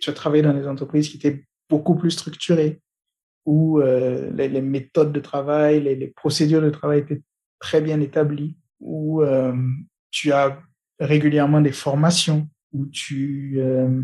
tu 0.00 0.10
as 0.10 0.12
travaillé 0.12 0.42
dans 0.42 0.54
des 0.54 0.66
entreprises 0.66 1.08
qui 1.08 1.16
étaient 1.16 1.44
beaucoup 1.68 1.94
plus 1.94 2.10
structurées, 2.10 2.80
où 3.46 3.80
euh, 3.80 4.30
les, 4.32 4.48
les, 4.48 4.60
méthodes 4.60 5.12
de 5.12 5.20
travail, 5.20 5.82
les, 5.82 5.96
les, 5.96 6.08
procédures 6.08 6.60
de 6.60 6.70
travail 6.70 7.00
étaient 7.00 7.22
très 7.58 7.80
bien 7.80 8.00
établies, 8.00 8.56
où 8.80 9.22
euh, 9.22 9.54
tu 10.10 10.32
as 10.32 10.60
régulièrement 10.98 11.60
des 11.60 11.72
formations, 11.72 12.48
où 12.72 12.86
tu, 12.86 13.54
euh, 13.58 14.02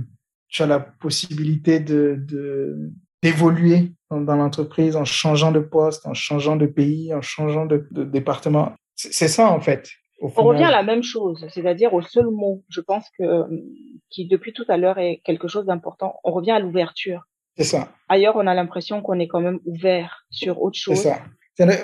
tu 0.48 0.62
as 0.62 0.66
la 0.66 0.80
possibilité 0.80 1.80
de, 1.80 2.16
de 2.18 2.92
d'évoluer 3.26 3.92
dans, 4.10 4.36
l'entreprise 4.36 4.96
en 4.96 5.04
changeant 5.04 5.52
de 5.52 5.60
poste, 5.60 6.06
en 6.06 6.14
changeant 6.14 6.56
de 6.56 6.66
pays, 6.66 7.12
en 7.12 7.22
changeant 7.22 7.66
de, 7.66 7.86
de 7.90 8.04
département. 8.04 8.72
C'est 8.94 9.28
ça 9.28 9.50
en 9.50 9.60
fait. 9.60 9.90
On 10.22 10.28
revient 10.28 10.64
à 10.64 10.70
la 10.70 10.82
même 10.82 11.02
chose, 11.02 11.46
c'est-à-dire 11.52 11.92
au 11.92 12.00
seul 12.00 12.26
mot. 12.26 12.64
Je 12.70 12.80
pense 12.80 13.04
que 13.18 13.44
qui 14.08 14.26
depuis 14.26 14.54
tout 14.54 14.64
à 14.68 14.78
l'heure 14.78 14.98
est 14.98 15.20
quelque 15.24 15.48
chose 15.48 15.66
d'important. 15.66 16.18
On 16.24 16.32
revient 16.32 16.52
à 16.52 16.58
l'ouverture. 16.58 17.24
C'est 17.56 17.64
ça. 17.64 17.92
Ailleurs, 18.08 18.36
on 18.36 18.46
a 18.46 18.54
l'impression 18.54 19.02
qu'on 19.02 19.18
est 19.18 19.28
quand 19.28 19.40
même 19.40 19.60
ouvert 19.66 20.24
sur 20.30 20.62
autre 20.62 20.78
chose. 20.78 20.96
C'est 20.96 21.10
ça. 21.10 21.22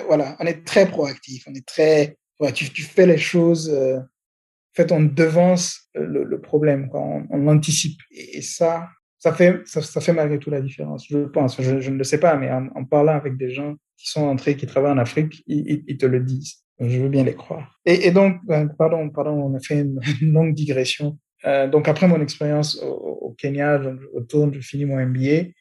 Voilà, 0.07 0.35
on 0.39 0.45
est 0.45 0.65
très 0.65 0.87
proactif, 0.87 1.47
on 1.47 1.53
est 1.53 1.65
très. 1.65 2.17
Tu, 2.53 2.71
tu 2.71 2.81
fais 2.81 3.05
les 3.05 3.17
choses. 3.17 3.69
Euh, 3.69 3.97
en 3.97 4.75
fait, 4.75 4.91
on 4.91 5.01
devance 5.01 5.89
le, 5.93 6.23
le 6.23 6.41
problème, 6.41 6.89
quoi. 6.89 7.01
On, 7.01 7.27
on 7.29 7.47
anticipe. 7.47 7.99
Et, 8.11 8.41
ça, 8.41 8.87
ça 9.23 9.31
fait, 9.31 9.61
ça, 9.65 10.01
fait 10.01 10.11
malgré 10.11 10.37
tout 10.37 10.49
la 10.49 10.59
différence. 10.59 11.07
Je 11.07 11.19
pense, 11.19 11.61
je, 11.61 11.89
ne 11.89 11.97
le 11.97 12.03
sais 12.03 12.19
pas, 12.19 12.35
mais 12.35 12.51
en, 12.51 12.83
parlant 12.83 13.13
avec 13.13 13.37
des 13.37 13.51
gens 13.51 13.75
qui 13.95 14.09
sont 14.09 14.23
entrés, 14.23 14.57
qui 14.57 14.65
travaillent 14.65 14.91
en 14.91 14.97
Afrique, 14.97 15.41
ils, 15.47 15.97
te 15.97 16.05
le 16.05 16.19
disent. 16.19 16.55
Je 16.77 16.99
veux 16.99 17.07
bien 17.07 17.23
les 17.23 17.33
croire. 17.33 17.79
Et, 17.85 18.11
donc, 18.11 18.35
ben, 18.43 18.67
pardon, 18.67 19.09
pardon, 19.09 19.31
on 19.31 19.55
a 19.55 19.61
fait 19.61 19.79
une, 20.21 20.33
longue 20.33 20.53
digression. 20.53 21.17
Euh, 21.45 21.69
donc 21.69 21.87
après 21.87 22.05
mon 22.05 22.21
expérience 22.21 22.77
au, 22.83 23.33
Kenya, 23.37 23.81
je, 23.81 23.91
je 23.91 24.51
je 24.51 24.59
finis 24.59 24.83
mon 24.83 24.99
MBA. 24.99 25.51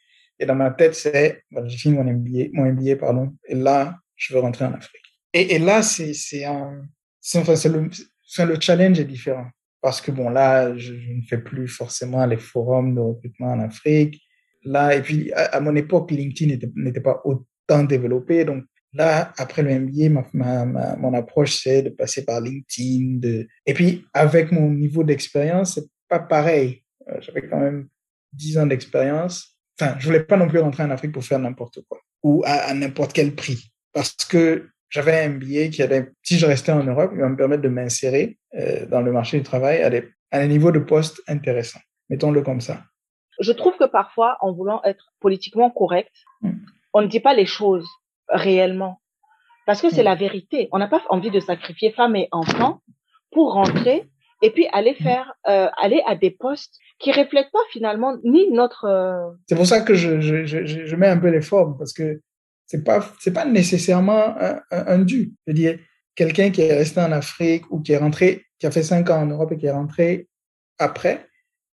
Et 0.41 0.45
dans 0.45 0.57
ma 0.57 0.73
tête, 0.73 0.97
c'est, 0.97 1.45
ben, 1.53 1.69
j'ai 1.69 1.79
fini 1.79 1.95
mon 1.95 2.03
MBA, 2.03 2.49
mon 2.55 2.65
MBA, 2.65 2.97
pardon. 2.97 3.33
Et 3.47 3.55
là, 3.55 3.97
je 4.17 4.35
veux 4.35 4.41
rentrer 4.41 4.65
en 4.65 4.73
Afrique. 4.73 5.05
Et, 5.35 5.61
là, 5.61 5.83
c'est, 5.83 6.11
un, 6.45 6.83
c'est, 7.21 7.39
enfin, 7.39 7.55
c'est 7.55 7.69
le, 7.69 7.89
le 8.45 8.61
challenge 8.61 8.99
est 8.99 9.05
différent 9.05 9.47
parce 9.83 10.01
que 10.01 10.13
bon, 10.13 10.31
là, 10.31 10.77
je, 10.77 10.93
ne 10.93 11.23
fais 11.29 11.39
plus 11.39 11.69
forcément 11.69 12.25
les 12.25 12.39
forums 12.39 12.95
de 12.95 13.01
recrutement 13.01 13.49
en 13.49 13.61
Afrique. 13.61 14.23
Là, 14.65 14.95
et 14.95 15.03
puis, 15.03 15.33
à, 15.33 15.61
mon 15.61 15.75
époque, 15.75 16.13
LinkedIn 16.13 16.57
n'était 16.77 17.01
pas 17.01 17.21
autant 17.25 17.83
développé. 17.83 18.45
Donc, 18.45 18.65
là, 18.93 19.33
après 19.37 19.63
le 19.63 19.77
MBA, 19.81 20.09
ma, 20.33 20.97
mon 20.97 21.13
approche, 21.15 21.61
c'est 21.61 21.83
de 21.83 21.91
passer 21.91 22.25
par 22.25 22.41
LinkedIn. 22.41 23.19
De... 23.19 23.49
Et 23.67 23.75
puis, 23.75 24.07
avec 24.15 24.53
mon 24.53 24.71
niveau 24.71 25.03
d'expérience, 25.03 25.75
c'est 25.75 25.89
pas 26.09 26.21
pareil. 26.21 26.85
Euh, 27.09 27.21
j'avais 27.21 27.49
quand 27.49 27.59
même 27.59 27.89
10 28.33 28.59
ans 28.59 28.67
d'expérience. 28.67 29.59
Enfin, 29.81 29.97
je 29.99 30.07
voulais 30.07 30.23
pas 30.23 30.37
non 30.37 30.49
plus 30.49 30.61
rentrer 30.61 30.85
en 30.85 30.91
Afrique 30.91 31.13
pour 31.13 31.25
faire 31.25 31.41
n'importe 31.41 31.81
quoi 31.89 32.01
ou 32.23 32.43
à 32.47 32.73
n'importe 32.73 33.13
quel 33.13 33.35
prix. 33.35 33.73
Parce 33.93 34.15
que 34.29 34.69
j'avais 34.93 35.25
un 35.25 35.31
MBA 35.31 35.69
qui 35.73 35.83
allait, 35.83 36.13
si 36.23 36.39
je 36.39 36.45
restais 36.45 36.71
en 36.71 36.85
Europe, 36.85 37.13
il 37.15 37.21
va 37.21 37.29
me 37.31 37.37
permettre 37.37 37.63
de 37.63 37.69
m'insérer 37.69 38.39
euh, 38.55 38.85
dans 38.87 39.01
le 39.01 39.11
marché 39.11 39.39
du 39.39 39.43
travail 39.43 39.83
à, 39.83 39.89
des, 39.89 40.07
à 40.31 40.41
un 40.41 40.47
niveau 40.47 40.71
de 40.71 40.79
poste 40.79 41.23
intéressant. 41.27 41.81
Mettons-le 42.11 42.43
comme 42.43 42.61
ça. 42.61 42.83
Je 43.41 43.53
trouve 43.53 43.75
que 43.79 43.87
parfois, 43.87 44.37
en 44.41 44.53
voulant 44.53 44.83
être 44.85 45.15
politiquement 45.19 45.71
correct, 45.71 46.13
mm. 46.43 46.51
on 46.93 47.01
ne 47.01 47.07
dit 47.07 47.21
pas 47.21 47.33
les 47.33 47.47
choses 47.47 47.89
réellement. 48.29 49.01
Parce 49.65 49.81
que 49.81 49.89
c'est 49.89 50.03
mm. 50.03 50.13
la 50.13 50.15
vérité. 50.15 50.69
On 50.73 50.79
n'a 50.79 50.89
pas 50.89 51.03
envie 51.09 51.31
de 51.31 51.41
sacrifier 51.41 51.93
femmes 51.93 52.17
et 52.17 52.29
enfants 52.31 52.83
pour 53.31 53.55
rentrer 53.55 54.11
et 54.43 54.51
puis 54.51 54.69
aller 54.73 54.93
faire, 54.93 55.33
euh, 55.49 55.69
aller 55.81 56.03
à 56.07 56.17
des 56.17 56.33
postes 56.33 56.77
qui 56.99 57.13
reflètent 57.13 57.51
pas 57.51 57.65
finalement 57.71 58.19
ni 58.25 58.51
notre. 58.51 58.85
Euh... 58.85 59.31
C'est 59.47 59.57
pour 59.57 59.67
ça 59.67 59.81
que 59.81 59.95
je, 59.95 60.21
je, 60.21 60.45
je, 60.45 60.67
je 60.67 60.97
mets 60.97 61.09
un 61.09 61.19
peu 61.19 61.29
les 61.29 61.41
formes 61.41 61.79
parce 61.79 61.95
que 61.95 62.21
c'est 62.67 62.85
pas 62.85 63.05
c'est 63.21 63.33
pas 63.33 63.45
nécessairement 63.45 64.37
un, 64.71 64.99
dû. 64.99 65.35
Je 65.47 65.53
veux 65.53 65.55
dire, 65.55 65.79
quelqu'un 66.15 66.51
qui 66.51 66.63
est 66.63 66.73
resté 66.73 67.01
en 67.01 67.13
Afrique 67.13 67.71
ou 67.71 67.81
qui 67.81 67.93
est 67.93 67.99
rentré, 67.99 68.45
qui 68.59 68.67
a 68.67 68.71
fait 68.71 68.83
cinq 68.83 69.11
ans 69.11 69.23
en 69.23 69.27
Europe 69.27 69.53
et 69.53 69.59
qui 69.59 69.67
est 69.67 69.73
rentré 69.73 70.29
après, 70.79 71.29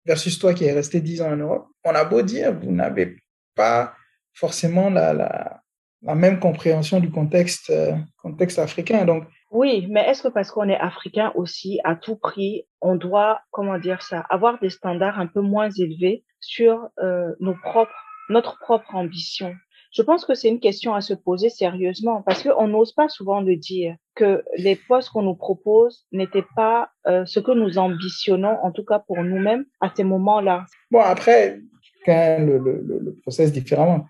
versus 0.05 0.37
toi 0.39 0.53
qui 0.53 0.65
est 0.65 0.73
resté 0.73 1.01
dix 1.01 1.21
ans 1.21 1.31
en 1.31 1.37
Europe, 1.37 1.67
on 1.83 1.91
a 1.91 2.03
beau 2.03 2.21
dire, 2.21 2.53
vous 2.53 2.71
n'avez 2.71 3.17
pas 3.55 3.93
forcément 4.33 4.89
la, 4.89 5.13
la, 5.13 5.61
la, 6.01 6.15
même 6.15 6.39
compréhension 6.39 6.99
du 6.99 7.11
contexte, 7.11 7.69
euh, 7.69 7.93
contexte 8.21 8.59
africain. 8.59 9.05
Donc, 9.05 9.25
oui, 9.51 9.87
mais 9.89 10.01
est-ce 10.07 10.23
que 10.23 10.27
parce 10.27 10.51
qu'on 10.51 10.69
est 10.69 10.77
africain 10.77 11.31
aussi, 11.35 11.79
à 11.83 11.95
tout 11.95 12.15
prix, 12.15 12.67
on 12.81 12.95
doit, 12.95 13.41
comment 13.51 13.79
dire 13.79 14.01
ça, 14.01 14.21
avoir 14.29 14.59
des 14.59 14.69
standards 14.69 15.19
un 15.19 15.27
peu 15.27 15.41
moins 15.41 15.69
élevés 15.71 16.23
sur 16.39 16.87
euh, 16.99 17.33
nos 17.39 17.55
propres, 17.55 17.91
notre 18.29 18.59
propre 18.59 18.93
ambition? 18.95 19.55
Je 19.91 20.01
pense 20.01 20.25
que 20.25 20.35
c'est 20.35 20.49
une 20.49 20.59
question 20.59 20.93
à 20.93 21.01
se 21.01 21.13
poser 21.13 21.49
sérieusement 21.49 22.21
parce 22.21 22.43
qu'on 22.43 22.67
n'ose 22.67 22.93
pas 22.93 23.09
souvent 23.09 23.41
le 23.41 23.55
dire 23.55 23.95
que 24.15 24.43
les 24.57 24.75
postes 24.75 25.09
qu'on 25.09 25.23
nous 25.23 25.35
propose 25.35 26.05
n'étaient 26.11 26.45
pas 26.55 26.89
euh, 27.07 27.25
ce 27.25 27.39
que 27.39 27.51
nous 27.51 27.77
ambitionnons, 27.77 28.57
en 28.63 28.71
tout 28.71 28.83
cas 28.83 28.99
pour 28.99 29.23
nous-mêmes, 29.23 29.65
à 29.81 29.91
ces 29.95 30.03
moments-là. 30.03 30.65
Bon, 30.91 30.99
après, 30.99 31.59
quand 32.05 32.37
le, 32.39 32.57
le, 32.57 32.99
le 32.99 33.15
process 33.21 33.51
différemment. 33.51 34.05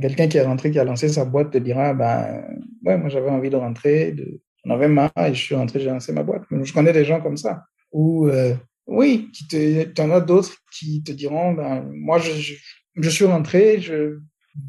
Quelqu'un 0.00 0.26
qui 0.26 0.38
est 0.38 0.42
rentré, 0.42 0.70
qui 0.70 0.78
a 0.78 0.84
lancé 0.84 1.08
sa 1.10 1.26
boîte, 1.26 1.50
te 1.50 1.58
dira, 1.58 1.92
ben, 1.92 2.44
ouais, 2.82 2.96
moi 2.96 3.10
j'avais 3.10 3.28
envie 3.28 3.50
de 3.50 3.56
rentrer, 3.56 4.16
j'en 4.64 4.74
avais 4.74 4.88
marre 4.88 5.10
et 5.18 5.34
je 5.34 5.42
suis 5.42 5.54
rentré, 5.54 5.80
j'ai 5.80 5.90
lancé 5.90 6.12
ma 6.12 6.22
boîte. 6.22 6.44
Je 6.50 6.72
connais 6.72 6.94
des 6.94 7.04
gens 7.04 7.20
comme 7.20 7.36
ça. 7.36 7.64
Ou, 7.92 8.26
euh, 8.26 8.54
oui, 8.86 9.30
te, 9.50 10.00
en 10.00 10.10
as 10.10 10.20
d'autres 10.20 10.56
qui 10.72 11.02
te 11.02 11.12
diront, 11.12 11.52
ben, 11.52 11.86
moi 11.92 12.18
je, 12.18 12.32
je, 12.32 12.54
je 12.96 13.10
suis 13.10 13.26
rentré, 13.26 13.80
je 13.82 14.18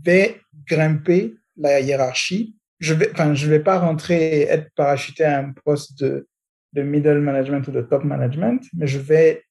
vais 0.04 0.36
grimper 0.68 1.36
la 1.58 1.80
hiérarchie. 1.80 2.56
Je 2.80 2.94
vais, 2.94 3.12
enfin, 3.12 3.34
je 3.34 3.50
vais 3.50 3.62
pas 3.62 3.80
rentrer 3.80 4.42
et 4.42 4.42
être 4.44 4.70
parachuté 4.76 5.24
à 5.24 5.40
un 5.40 5.54
poste 5.64 6.00
de, 6.00 6.28
de 6.74 6.82
middle 6.82 7.20
management 7.20 7.68
ou 7.68 7.72
de 7.72 7.82
top 7.82 8.04
management, 8.04 8.62
mais 8.74 8.88
je 8.88 9.00
vais 9.00 9.44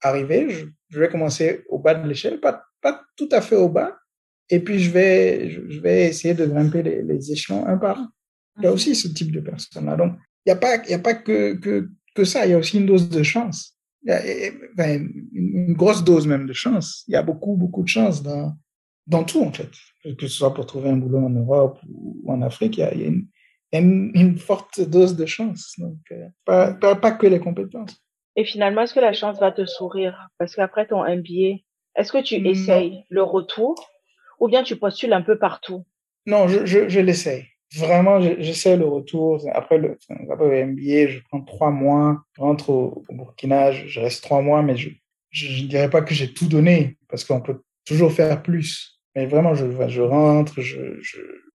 arriver, 0.00 0.48
je, 0.48 0.66
je 0.88 1.00
vais 1.00 1.08
commencer 1.08 1.64
au 1.68 1.78
bas 1.78 1.94
de 1.94 2.08
l'échelle, 2.08 2.40
pas, 2.40 2.64
pas 2.80 3.02
tout 3.16 3.28
à 3.32 3.40
fait 3.40 3.56
au 3.56 3.68
bas, 3.68 3.98
et 4.48 4.60
puis 4.60 4.78
je 4.78 4.90
vais, 4.90 5.50
je, 5.50 5.80
vais 5.80 6.06
essayer 6.06 6.34
de 6.34 6.46
grimper 6.46 6.82
les, 6.82 7.02
les, 7.02 7.32
échelons 7.32 7.66
un 7.66 7.76
par 7.76 7.98
un. 7.98 8.10
Il 8.58 8.64
y 8.64 8.66
a 8.66 8.72
aussi 8.72 8.94
ce 8.94 9.08
type 9.08 9.32
de 9.32 9.40
personnes-là. 9.40 9.96
Donc, 9.96 10.14
il 10.46 10.50
n'y 10.50 10.52
a 10.52 10.56
pas, 10.56 10.76
il 10.84 10.90
y 10.90 10.94
a 10.94 10.98
pas 10.98 11.14
que, 11.14 11.54
que, 11.54 11.90
que 12.14 12.24
ça, 12.24 12.46
il 12.46 12.52
y 12.52 12.54
a 12.54 12.58
aussi 12.58 12.78
une 12.78 12.86
dose 12.86 13.08
de 13.10 13.22
chance. 13.22 13.76
Il 14.02 14.10
y 14.10 14.12
a, 14.12 14.20
enfin, 14.72 15.04
une 15.32 15.74
grosse 15.74 16.02
dose 16.02 16.26
même 16.26 16.46
de 16.46 16.52
chance. 16.52 17.04
Il 17.08 17.12
y 17.12 17.16
a 17.16 17.22
beaucoup, 17.22 17.56
beaucoup 17.56 17.82
de 17.82 17.88
chance 17.88 18.22
dans, 18.22 18.56
dans 19.08 19.24
tout, 19.24 19.42
en 19.42 19.52
fait. 19.52 19.70
Que 20.16 20.26
ce 20.26 20.34
soit 20.38 20.54
pour 20.54 20.66
trouver 20.66 20.90
un 20.90 20.96
boulot 20.96 21.18
en 21.18 21.30
Europe 21.30 21.78
ou 21.88 22.30
en 22.30 22.40
Afrique, 22.42 22.76
il 22.76 22.80
y 22.80 22.84
a, 22.84 22.94
il 22.94 23.00
y 23.00 23.04
a, 23.04 23.08
une, 23.08 23.26
une, 23.72 24.10
une, 24.14 24.38
forte 24.38 24.80
dose 24.80 25.16
de 25.16 25.26
chance. 25.26 25.74
Donc, 25.78 25.98
euh, 26.12 26.28
pas, 26.44 26.72
pas, 26.72 26.94
pas, 26.94 27.12
que 27.12 27.26
les 27.26 27.40
compétences. 27.40 27.96
Et 28.36 28.44
finalement, 28.44 28.82
est-ce 28.82 28.94
que 28.94 29.00
la 29.00 29.12
chance 29.12 29.40
va 29.40 29.50
te 29.50 29.66
sourire? 29.66 30.28
Parce 30.38 30.54
qu'après 30.54 30.86
ton 30.86 31.02
MBA, 31.02 31.58
est-ce 31.96 32.12
que 32.12 32.22
tu 32.22 32.36
essayes 32.46 33.04
le 33.08 33.22
retour 33.22 33.74
ou 34.38 34.48
bien 34.48 34.62
tu 34.62 34.76
postules 34.76 35.12
un 35.12 35.22
peu 35.22 35.38
partout? 35.38 35.84
Non, 36.26 36.46
je, 36.46 36.64
je, 36.64 36.88
je 36.88 37.00
l'essaye. 37.00 37.46
Vraiment, 37.76 38.20
j'essaie 38.20 38.76
le 38.76 38.86
retour. 38.86 39.44
Après 39.52 39.78
le, 39.78 39.98
après 40.30 40.48
le 40.48 40.66
MBA, 40.72 41.08
je 41.08 41.18
prends 41.28 41.42
trois 41.42 41.70
mois, 41.70 42.22
je 42.36 42.40
rentre 42.40 42.70
au, 42.70 43.02
au 43.08 43.14
Burkina, 43.14 43.72
je, 43.72 43.86
je, 43.88 44.00
reste 44.00 44.22
trois 44.22 44.40
mois, 44.40 44.62
mais 44.62 44.76
je 44.76 44.90
ne 45.62 45.68
dirais 45.68 45.90
pas 45.90 46.02
que 46.02 46.14
j'ai 46.14 46.32
tout 46.32 46.46
donné 46.46 46.96
parce 47.08 47.24
qu'on 47.24 47.40
peut 47.40 47.60
toujours 47.84 48.12
faire 48.12 48.42
plus. 48.42 48.97
Mais 49.18 49.26
vraiment, 49.26 49.52
je, 49.52 50.00
rentre, 50.00 50.60
je, 50.60 50.78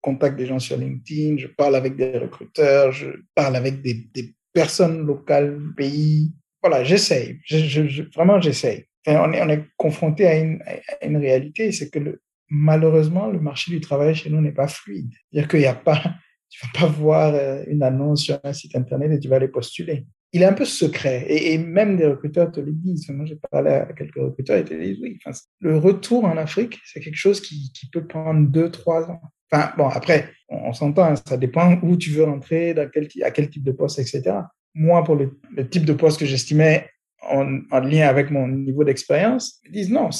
contacte 0.01 0.37
des 0.37 0.46
gens 0.46 0.59
sur 0.59 0.77
LinkedIn, 0.77 1.37
je 1.37 1.46
parle 1.46 1.77
avec 1.77 1.94
des 1.94 2.18
recruteurs, 2.18 2.90
je 2.90 3.07
parle 3.37 3.55
avec 3.55 3.83
des, 3.83 4.35
personnes 4.53 5.07
locales, 5.07 5.61
pays. 5.77 6.33
Voilà, 6.61 6.83
j'essaye. 6.83 7.38
Je, 7.44 7.59
je, 7.87 8.03
vraiment, 8.12 8.40
j'essaye. 8.40 8.87
On, 9.07 9.33
est, 9.33 9.40
on 9.40 9.48
est 9.48 9.62
confronté 9.77 10.27
à 10.27 10.37
une, 10.40 11.16
réalité, 11.16 11.70
c'est 11.70 11.88
que 11.88 12.18
malheureusement, 12.48 13.29
le 13.29 13.38
marché 13.38 13.70
du 13.70 13.81
travail 13.81 14.16
chez 14.16 14.29
nous 14.29 14.40
n'est 14.40 14.51
pas 14.51 14.66
fluide. 14.66 15.12
C'est-à-dire 15.31 15.48
qu'il 15.48 15.61
n'y 15.61 15.66
a 15.66 15.75
pas, 15.75 16.03
tu 16.51 16.66
vas 16.66 16.81
pas 16.81 16.92
voir 16.92 17.33
euh, 17.33 17.62
une 17.68 17.85
annonce 17.85 18.22
sur 18.22 18.40
un 18.42 18.53
site 18.53 18.75
internet 18.75 19.12
et 19.12 19.20
tu 19.20 19.29
vas 19.29 19.37
aller 19.37 19.46
postuler. 19.46 20.05
Il 20.32 20.42
est 20.42 20.46
un 20.46 20.54
peu 20.54 20.64
secret 20.64 21.26
et, 21.28 21.58
même 21.58 21.96
des 21.96 22.06
recruteurs 22.06 22.50
te 22.50 22.60
le 22.60 22.72
disent. 22.72 23.08
Moi, 23.10 23.26
j'ai 23.26 23.38
parlé 23.50 23.70
à 23.70 23.92
quelques 23.92 24.16
recruteurs 24.16 24.56
et 24.56 24.64
te 24.64 24.72
disent 24.72 24.98
oui. 25.02 25.18
Le 25.60 25.76
retour 25.76 26.24
en 26.24 26.36
Afrique, 26.38 26.78
c'est 26.86 27.00
quelque 27.00 27.16
chose 27.16 27.40
qui, 27.40 27.70
peut 27.92 28.06
prendre 28.06 28.48
deux, 28.48 28.70
trois 28.70 29.10
ans. 29.10 29.20
Enfin, 29.50 29.72
bon, 29.76 29.88
après, 29.88 30.30
on, 30.48 30.72
s'entend, 30.72 31.04
hein, 31.04 31.14
ça 31.16 31.36
dépend 31.36 31.78
où 31.82 31.96
tu 31.96 32.10
veux 32.10 32.24
rentrer, 32.24 32.72
dans 32.72 32.88
quel, 32.88 33.08
à 33.22 33.30
quel 33.30 33.50
type 33.50 33.64
de 33.64 33.72
poste, 33.72 33.98
etc. 33.98 34.36
Moi, 34.74 35.04
pour 35.04 35.16
le, 35.16 35.38
le 35.54 35.68
type 35.68 35.84
de 35.84 35.92
poste 35.92 36.18
que 36.18 36.24
j'estimais 36.24 36.88
en, 37.28 37.60
en, 37.70 37.80
lien 37.80 38.08
avec 38.08 38.30
mon 38.30 38.48
niveau 38.48 38.84
d'expérience, 38.84 39.60
ils 39.66 39.72
disent 39.72 39.90
non, 39.90 40.10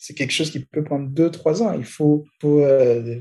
c'est 0.00 0.14
quelque 0.14 0.32
chose 0.32 0.50
qui 0.50 0.64
peut 0.64 0.82
prendre 0.82 1.08
deux, 1.08 1.30
trois 1.30 1.62
ans. 1.62 1.74
Il 1.74 1.84
faut, 1.84 2.24
faut 2.40 2.60
euh, 2.60 3.20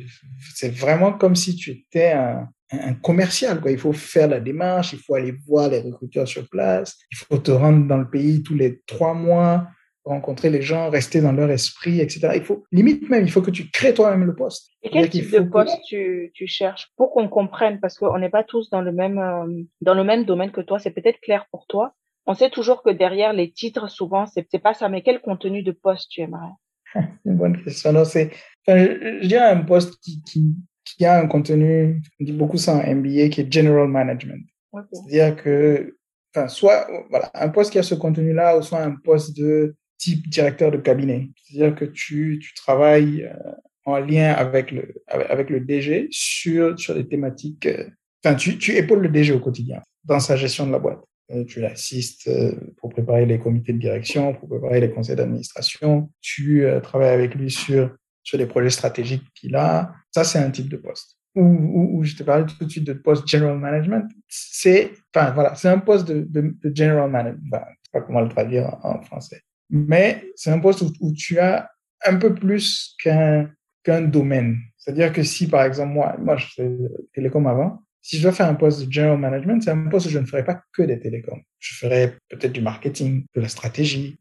c'est 0.56 0.74
vraiment 0.74 1.12
comme 1.12 1.36
si 1.36 1.56
tu 1.56 1.72
étais 1.72 2.14
un, 2.14 2.48
un 2.72 2.94
commercial. 2.94 3.60
Quoi. 3.60 3.72
Il 3.72 3.78
faut 3.78 3.92
faire 3.92 4.30
la 4.30 4.40
démarche, 4.40 4.94
il 4.94 5.00
faut 5.00 5.16
aller 5.16 5.34
voir 5.46 5.70
les 5.70 5.82
recruteurs 5.82 6.28
sur 6.28 6.48
place, 6.50 6.98
il 7.12 7.18
faut 7.18 7.38
te 7.38 7.52
rendre 7.52 7.86
dans 7.86 7.98
le 7.98 8.10
pays 8.10 8.44
tous 8.44 8.56
les 8.56 8.80
trois 8.88 9.14
mois, 9.14 9.68
rencontrer 10.06 10.50
les 10.50 10.62
gens, 10.62 10.90
rester 10.90 11.20
dans 11.20 11.34
leur 11.34 11.52
esprit, 11.52 12.00
etc. 12.00 12.32
Il 12.36 12.44
faut, 12.44 12.64
limite 12.72 13.10
même, 13.10 13.26
il 13.26 13.32
faut 13.32 13.42
que 13.42 13.52
tu 13.52 13.70
crées 13.70 13.94
toi-même 13.94 14.26
le 14.26 14.34
poste. 14.34 14.70
Et 14.82 14.90
quel 14.90 15.10
type 15.10 15.32
de 15.32 15.42
poste 15.42 15.76
que... 15.76 15.88
tu, 15.90 16.32
tu 16.34 16.48
cherches 16.48 16.88
pour 16.96 17.12
qu'on 17.12 17.28
comprenne, 17.28 17.82
parce 17.82 17.98
qu'on 17.98 18.18
n'est 18.18 18.30
pas 18.30 18.46
tous 18.46 18.70
dans 18.70 18.82
le 18.82 18.94
même, 18.94 19.20
euh, 19.20 19.64
dans 19.82 19.94
le 19.94 20.06
même 20.06 20.24
domaine 20.24 20.52
que 20.52 20.62
toi, 20.62 20.80
c'est 20.80 20.92
peut-être 20.92 21.20
clair 21.20 21.46
pour 21.52 21.68
toi. 21.68 21.94
On 22.26 22.36
sait 22.36 22.50
toujours 22.50 22.84
que 22.84 22.92
derrière 22.92 23.34
les 23.34 23.52
titres, 23.52 23.90
souvent, 23.90 24.26
c'est 24.28 24.60
pas 24.60 24.74
ça, 24.74 24.88
mais 24.88 25.02
quel 25.02 25.20
contenu 25.20 25.62
de 25.62 25.72
poste 25.72 26.10
tu 26.10 26.22
aimerais? 26.22 26.54
C'est 26.94 27.30
une 27.30 27.38
bonne 27.38 27.64
question. 27.64 27.94
Non, 27.94 28.06
c'est, 28.06 28.32
enfin, 28.68 28.80
je, 28.80 29.20
je 29.22 29.28
dirais 29.28 29.46
un 29.46 29.62
poste 29.62 30.00
qui, 30.02 30.22
qui, 30.24 30.56
qui 30.86 31.06
a 31.06 31.20
un 31.20 31.28
contenu, 31.28 32.02
on 32.20 32.24
dit 32.24 32.32
beaucoup 32.32 32.58
ça 32.58 32.76
en 32.76 32.96
MBA, 32.96 33.30
qui 33.30 33.42
est 33.42 33.52
General 33.52 33.88
Management. 33.88 34.46
Okay. 34.72 34.88
C'est-à-dire 34.92 35.36
que, 35.36 35.98
enfin, 36.34 36.48
soit, 36.48 36.88
voilà, 37.10 37.32
un 37.34 37.50
poste 37.50 37.72
qui 37.72 37.80
a 37.80 37.84
ce 37.84 37.96
contenu-là, 37.96 38.58
ou 38.58 38.62
soit 38.62 38.82
un 38.82 38.96
poste 38.96 39.38
de 39.38 39.76
type 39.98 40.30
directeur 40.30 40.72
de 40.72 40.78
cabinet. 40.78 41.30
C'est-à-dire 41.44 41.76
que 41.76 41.86
tu, 41.86 42.40
tu 42.42 42.54
travailles 42.54 43.24
euh, 43.24 43.52
en 43.86 44.00
lien 44.00 44.32
avec 44.32 44.72
le, 44.72 44.96
avec 45.08 45.50
le 45.50 45.60
DG 45.60 46.08
sur, 46.12 46.80
sur 46.80 46.96
des 46.96 47.08
thématiques, 47.08 47.66
euh, 47.66 47.90
enfin, 48.24 48.36
tu, 48.36 48.58
tu 48.58 48.76
épaules 48.76 49.02
le 49.02 49.10
DG 49.10 49.34
au 49.34 49.40
quotidien 49.40 49.82
dans 50.04 50.20
sa 50.20 50.36
gestion 50.36 50.66
de 50.66 50.72
la 50.72 50.80
boîte. 50.80 51.02
Euh, 51.32 51.46
tu 51.46 51.60
l'assistes 51.60 52.28
euh, 52.28 52.54
pour 52.78 52.90
préparer 52.90 53.26
les 53.26 53.40
comités 53.40 53.74
de 53.74 53.78
direction, 53.78 54.34
pour 54.34 54.50
préparer 54.50 54.80
les 54.80 54.90
conseils 54.90 55.16
d'administration. 55.16 56.10
Tu 56.22 56.66
euh, 56.66 56.80
travailles 56.80 57.14
avec 57.14 57.36
lui 57.36 57.52
sur 57.52 57.96
sur 58.24 58.38
les 58.38 58.46
projets 58.46 58.70
stratégiques 58.70 59.24
qu'il 59.34 59.56
a. 59.56 59.94
Ça, 60.12 60.24
c'est 60.24 60.40
un 60.40 60.52
type 60.52 60.70
de 60.70 60.78
poste. 60.78 61.18
Ou, 61.36 61.42
ou, 61.42 61.98
ou, 61.98 62.04
je 62.04 62.16
te 62.16 62.24
parlais 62.24 62.46
tout 62.46 62.64
de 62.64 62.70
suite 62.70 62.84
de 62.84 62.94
poste 62.94 63.28
general 63.28 63.58
management. 63.58 64.08
C'est, 64.28 64.92
enfin, 65.14 65.32
voilà, 65.32 65.56
c'est 65.56 65.70
un 65.70 65.80
poste 65.80 66.08
de, 66.08 66.56
general 66.76 67.10
management. 67.10 67.42
Enfin, 67.52 67.66
je 67.70 67.76
sais 67.86 67.92
pas 67.92 68.02
comment 68.02 68.22
le 68.22 68.30
traduire 68.30 68.78
en, 68.84 69.02
français. 69.02 69.42
Mais 69.70 70.32
c'est 70.36 70.52
un 70.52 70.60
poste 70.60 70.82
où, 70.82 70.92
où, 71.00 71.14
tu 71.14 71.40
as 71.40 71.70
un 72.06 72.18
peu 72.18 72.34
plus 72.34 72.96
qu'un, 73.02 73.50
qu'un 73.84 74.02
domaine. 74.02 74.58
C'est-à-dire 74.78 75.14
que 75.14 75.24
si, 75.24 75.48
par 75.48 75.64
exemple, 75.64 75.94
moi, 75.94 76.16
moi, 76.20 76.36
je 76.38 76.48
fais 76.56 76.70
télécom 77.14 77.48
avant, 77.48 77.82
si 78.02 78.18
je 78.18 78.24
dois 78.24 78.32
faire 78.32 78.48
un 78.48 78.56
poste 78.56 78.86
de 78.86 78.92
general 78.92 79.18
management, 79.18 79.62
c'est 79.62 79.72
un 79.72 79.88
poste 79.88 80.08
où 80.08 80.10
je 80.10 80.20
ne 80.20 80.26
ferai 80.26 80.44
pas 80.44 80.62
que 80.74 80.84
des 80.84 81.00
télécoms. 81.00 81.42
Je 81.60 81.76
ferai 81.76 82.16
peut-être 82.30 82.54
du 82.54 82.62
marketing, 82.62 83.26
de 83.36 83.42
la 83.42 83.50
stratégie, 83.50 84.20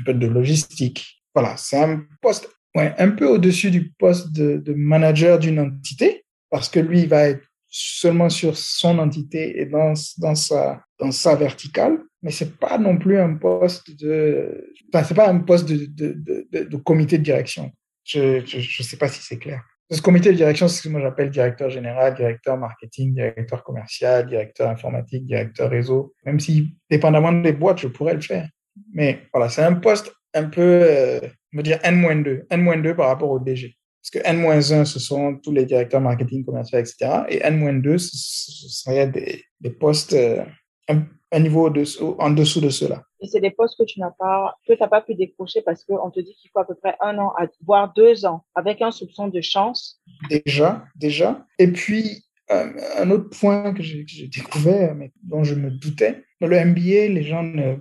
un 0.00 0.04
peu 0.04 0.14
de 0.14 0.26
logistique. 0.26 1.22
Voilà, 1.34 1.56
c'est 1.56 1.82
un 1.82 2.04
poste 2.20 2.48
un 2.76 3.10
peu 3.10 3.26
au-dessus 3.26 3.70
du 3.70 3.90
poste 3.92 4.32
de, 4.32 4.74
manager 4.74 5.38
d'une 5.38 5.60
entité, 5.60 6.24
parce 6.50 6.68
que 6.68 6.80
lui, 6.80 7.02
il 7.02 7.08
va 7.08 7.28
être 7.28 7.46
seulement 7.68 8.28
sur 8.28 8.56
son 8.56 8.98
entité 8.98 9.60
et 9.60 9.66
dans, 9.66 9.94
dans, 10.18 10.34
sa, 10.34 10.82
dans 10.98 11.10
sa 11.10 11.34
verticale, 11.34 11.98
mais 12.22 12.30
c'est 12.30 12.56
pas 12.56 12.78
non 12.78 12.98
plus 12.98 13.18
un 13.18 13.34
poste 13.34 13.96
de, 14.00 14.72
enfin, 14.92 15.04
c'est 15.04 15.14
pas 15.14 15.28
un 15.28 15.40
poste 15.40 15.68
de, 15.68 15.86
de, 15.86 16.46
de, 16.52 16.64
de, 16.64 16.76
comité 16.76 17.18
de 17.18 17.24
direction. 17.24 17.72
Je, 18.04 18.44
je, 18.46 18.60
je 18.60 18.82
sais 18.82 18.96
pas 18.96 19.08
si 19.08 19.20
c'est 19.22 19.38
clair. 19.38 19.62
Ce 19.90 20.00
comité 20.00 20.30
de 20.30 20.36
direction, 20.36 20.66
c'est 20.66 20.78
ce 20.78 20.82
que 20.82 20.88
moi 20.88 21.00
j'appelle 21.00 21.30
directeur 21.30 21.68
général, 21.68 22.14
directeur 22.14 22.56
marketing, 22.56 23.14
directeur 23.14 23.62
commercial, 23.62 24.26
directeur 24.26 24.70
informatique, 24.70 25.26
directeur 25.26 25.70
réseau. 25.70 26.14
Même 26.24 26.40
si, 26.40 26.74
dépendamment 26.90 27.32
des 27.32 27.52
boîtes, 27.52 27.80
je 27.80 27.88
pourrais 27.88 28.14
le 28.14 28.22
faire. 28.22 28.48
Mais 28.92 29.20
voilà, 29.32 29.48
c'est 29.48 29.62
un 29.62 29.74
poste 29.74 30.12
un 30.32 30.44
peu, 30.44 30.62
euh, 30.62 31.20
on 31.52 31.58
va 31.58 31.62
dire 31.62 31.78
N-2, 31.82 32.46
N-2 32.50 32.94
par 32.94 33.08
rapport 33.08 33.30
au 33.30 33.38
DG. 33.38 33.76
Parce 34.02 34.22
que 34.22 34.28
N-1, 34.28 34.84
ce 34.84 34.98
sont 34.98 35.36
tous 35.36 35.52
les 35.52 35.64
directeurs 35.64 36.00
marketing, 36.00 36.44
commercial, 36.44 36.80
etc. 36.80 37.22
Et 37.28 37.40
N-2, 37.42 37.98
ce 37.98 38.68
serait 38.68 39.08
des, 39.08 39.70
postes 39.70 40.14
euh, 40.14 40.44
un, 40.88 41.40
niveau 41.40 41.72
en 42.18 42.30
dessous 42.30 42.60
de 42.60 42.70
cela. 42.70 43.02
Et 43.24 43.26
c'est 43.26 43.40
des 43.40 43.52
postes 43.52 43.78
que 43.78 43.84
tu 43.84 44.00
n'as 44.00 44.10
pas, 44.10 44.54
que 44.68 44.74
tu 44.74 44.78
n'as 44.78 44.88
pas 44.88 45.00
pu 45.00 45.14
décrocher 45.14 45.62
parce 45.62 45.82
qu'on 45.82 46.10
te 46.10 46.20
dit 46.20 46.34
qu'il 46.34 46.50
faut 46.50 46.58
à 46.58 46.66
peu 46.66 46.74
près 46.74 46.94
un 47.00 47.16
an, 47.16 47.32
voire 47.64 47.90
deux 47.94 48.26
ans, 48.26 48.44
avec 48.54 48.82
un 48.82 48.90
soupçon 48.90 49.28
de 49.28 49.40
chance. 49.40 49.98
Déjà, 50.28 50.84
déjà. 50.94 51.46
Et 51.58 51.68
puis, 51.68 52.22
euh, 52.50 52.70
un 52.98 53.10
autre 53.10 53.30
point 53.30 53.72
que 53.72 53.82
j'ai 53.82 54.04
découvert, 54.28 54.94
mais 54.94 55.10
dont 55.22 55.42
je 55.42 55.54
me 55.54 55.70
doutais, 55.70 56.22
dans 56.42 56.48
le 56.48 56.62
MBA, 56.62 57.08
les 57.14 57.22
gens 57.22 57.42
ne, 57.42 57.76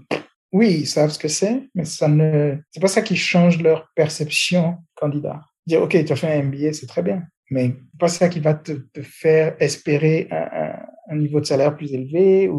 oui, 0.53 0.77
ils 0.79 0.87
savent 0.87 1.09
ce 1.09 1.19
que 1.19 1.27
c'est, 1.27 1.67
mais 1.75 1.83
ça 1.83 2.07
ne, 2.07 2.55
c'est 2.71 2.79
pas 2.79 2.87
ça 2.87 3.01
qui 3.01 3.17
change 3.17 3.61
leur 3.61 3.89
perception 3.97 4.77
candidat. 4.95 5.41
Dire, 5.67 5.81
OK, 5.81 6.05
tu 6.05 6.13
as 6.13 6.15
fait 6.15 6.31
un 6.31 6.43
MBA, 6.43 6.71
c'est 6.71 6.87
très 6.87 7.03
bien, 7.03 7.23
mais 7.51 7.75
c'est 7.91 7.99
pas 7.99 8.07
ça 8.07 8.29
qui 8.29 8.39
va 8.39 8.53
te, 8.53 8.71
faire 9.01 9.57
espérer 9.59 10.29
un, 10.31 11.17
niveau 11.17 11.41
de 11.41 11.45
salaire 11.45 11.75
plus 11.75 11.93
élevé 11.93 12.49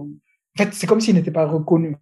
en 0.57 0.63
fait, 0.63 0.73
c'est 0.73 0.87
comme 0.87 1.01
s'il 1.01 1.15
n'était 1.15 1.33
pas 1.33 1.47
reconnu. 1.47 1.97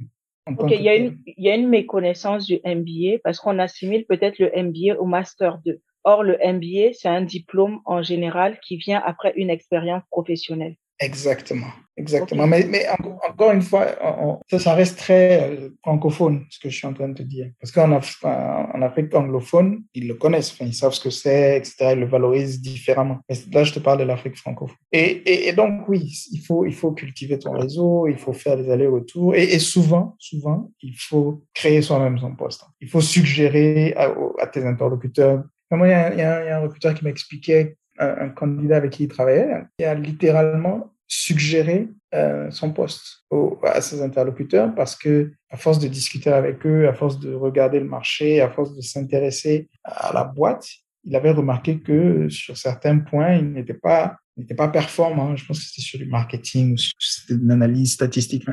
Ok, 0.46 0.72
il 0.72 0.83
y, 0.83 0.88
a 0.88 0.96
une, 0.96 1.18
il 1.26 1.44
y 1.44 1.50
a 1.50 1.55
une 1.55 1.68
méconnaissance 1.68 2.46
du 2.46 2.59
MBA 2.64 3.18
parce 3.22 3.38
qu'on 3.38 3.59
assimile 3.61 4.05
peut-être 4.07 4.38
le 4.40 4.50
MBA 4.55 5.00
au 5.00 5.05
Master 5.05 5.59
2. 5.64 5.81
Or, 6.05 6.24
le 6.24 6.37
MBA, 6.44 6.94
c'est 6.94 7.09
un 7.09 7.22
diplôme 7.22 7.81
en 7.85 8.02
général 8.02 8.59
qui 8.61 8.76
vient 8.76 9.00
après 9.05 9.33
une 9.37 9.50
expérience 9.50 10.02
professionnelle. 10.11 10.76
Exactement, 11.03 11.73
exactement. 11.97 12.45
Okay. 12.45 12.51
Mais, 12.51 12.67
mais 12.69 12.87
encore 13.29 13.51
une 13.51 13.62
fois, 13.62 13.87
on, 14.03 14.38
ça, 14.49 14.61
ça 14.61 14.75
reste 14.75 14.99
très 14.99 15.51
euh, 15.51 15.71
francophone, 15.83 16.45
ce 16.49 16.61
que 16.61 16.71
je 16.71 16.77
suis 16.77 16.87
en 16.87 16.93
train 16.93 17.09
de 17.09 17.15
te 17.15 17.23
dire. 17.25 17.51
Parce 17.61 17.73
qu'en 17.73 17.91
Af 17.93 18.23
en 18.25 18.81
Afrique 18.83 19.12
anglophone, 19.15 19.83
ils 19.95 20.07
le 20.07 20.15
connaissent, 20.15 20.57
ils 20.61 20.75
savent 20.75 20.93
ce 20.93 21.01
que 21.01 21.11
c'est, 21.11 21.57
etc. 21.57 21.91
Ils 21.93 22.01
le 22.01 22.07
valorisent 22.07 22.61
différemment. 22.61 23.19
Mais 23.29 23.37
là, 23.53 23.65
je 23.65 23.73
te 23.73 23.81
parle 23.81 23.99
de 23.99 24.05
l'Afrique 24.05 24.37
francophone. 24.37 24.77
Et, 24.93 25.01
et, 25.01 25.49
et, 25.49 25.53
donc, 25.53 25.88
oui, 25.88 26.12
il 26.31 26.41
faut, 26.41 26.65
il 26.65 26.75
faut 26.75 26.93
cultiver 26.93 27.38
ton 27.38 27.53
réseau, 27.53 28.07
il 28.07 28.17
faut 28.17 28.33
faire 28.33 28.57
des 28.57 28.71
allers-retours. 28.71 29.35
Et, 29.35 29.45
et, 29.45 29.59
souvent, 29.59 30.15
souvent, 30.19 30.71
il 30.83 30.95
faut 30.97 31.43
créer 31.53 31.83
soi-même 31.83 32.19
son 32.19 32.37
poste. 32.37 32.65
Il 32.81 32.88
faut 32.88 33.01
suggérer 33.01 33.93
à, 33.97 34.15
à 34.41 34.47
tes 34.47 34.65
interlocuteurs. 34.65 35.43
Moi, 35.73 35.88
il 35.88 35.91
y 35.91 35.95
a, 35.95 36.12
il 36.12 36.19
y 36.19 36.23
il 36.23 36.53
un 36.53 36.61
recruteur 36.61 36.95
qui 36.95 37.05
m'expliquait 37.05 37.77
un, 37.99 38.27
un, 38.27 38.29
candidat 38.29 38.77
avec 38.77 38.91
qui 38.91 39.05
il 39.05 39.09
travaillait, 39.09 39.62
qui 39.79 39.85
a 39.85 39.95
littéralement 39.95 40.91
suggérer 41.14 41.90
euh, 42.14 42.51
son 42.51 42.72
poste 42.72 43.27
à 43.64 43.83
ses 43.83 44.01
interlocuteurs 44.01 44.75
parce 44.75 44.96
que 44.96 45.31
à 45.51 45.59
force 45.59 45.79
de 45.79 45.87
discuter 45.87 46.31
avec 46.31 46.64
eux, 46.64 46.88
à 46.88 46.94
force 46.94 47.20
de 47.20 47.35
regarder 47.35 47.81
le 47.81 47.85
marché, 47.85 48.40
à 48.40 48.48
force 48.48 48.75
de 48.75 48.81
s'intéresser 48.81 49.68
à 49.85 50.12
la 50.14 50.25
boîte, 50.25 50.66
il 51.05 51.14
avait 51.14 51.33
remarqué 51.33 51.81
que 51.81 52.31
sur 52.31 52.57
certains 52.57 52.98
points, 53.01 53.35
il 53.35 53.53
n'était 53.53 53.75
pas 53.75 54.16
performant. 54.72 55.37
Je 55.37 55.44
pense 55.44 55.59
que 55.59 55.67
c'était 55.67 55.83
sur 55.83 55.98
du 55.98 56.06
marketing 56.06 56.73
ou 56.73 56.79
c'était 56.98 57.35
une 57.35 57.50
analyse 57.50 57.92
statistique. 57.92 58.46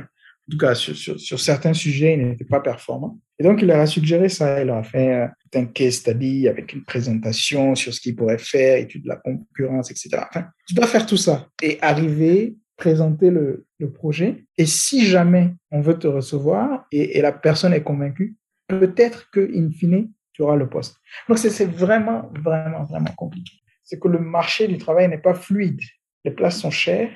En 0.50 0.52
tout 0.52 0.58
cas, 0.58 0.74
sur, 0.74 1.40
certains 1.40 1.74
sujets, 1.74 2.16
il 2.16 2.28
n'était 2.28 2.44
pas 2.44 2.60
performant. 2.60 3.20
Et 3.38 3.44
donc, 3.44 3.62
il 3.62 3.68
leur 3.68 3.80
a 3.80 3.86
suggéré 3.86 4.30
ça. 4.30 4.60
Il 4.62 4.66
leur 4.66 4.78
a 4.78 4.84
fait 4.84 5.14
euh, 5.14 5.28
un 5.54 5.66
case 5.66 5.98
study 5.98 6.48
avec 6.48 6.74
une 6.74 6.84
présentation 6.84 7.76
sur 7.76 7.94
ce 7.94 8.02
qu'il 8.02 8.16
pourrait 8.16 8.40
faire, 8.40 8.78
étude 8.78 9.04
de 9.04 9.10
la 9.10 9.18
concurrence, 9.18 9.92
etc. 9.92 10.24
Tu 10.68 10.74
dois 10.74 10.88
faire 10.88 11.06
tout 11.06 11.18
ça 11.18 11.50
et 11.62 11.78
arriver, 11.84 12.56
présenter 12.78 13.30
le, 13.30 13.68
le 13.78 13.92
projet. 13.92 14.44
Et 14.58 14.66
si 14.66 15.06
jamais 15.06 15.54
on 15.70 15.82
veut 15.82 16.00
te 16.00 16.08
recevoir 16.08 16.88
et, 16.92 17.20
et 17.20 17.22
la 17.22 17.32
personne 17.32 17.74
est 17.74 17.84
convaincue, 17.84 18.36
peut-être 18.68 19.30
que, 19.30 19.52
in 19.56 19.70
fine, 19.70 20.10
tu 20.34 20.42
auras 20.42 20.56
le 20.56 20.68
poste. 20.68 20.96
Donc, 21.28 21.38
c'est 21.38 21.70
vraiment, 21.70 22.32
vraiment, 22.44 22.86
vraiment 22.86 23.14
compliqué. 23.16 23.54
C'est 23.84 24.00
que 24.00 24.08
le 24.08 24.20
marché 24.20 24.68
du 24.68 24.80
travail 24.80 25.10
n'est 25.10 25.20
pas 25.20 25.36
fluide. 25.36 25.82
Les 26.26 26.32
places 26.32 26.60
sont 26.60 26.72
chères. 26.72 27.12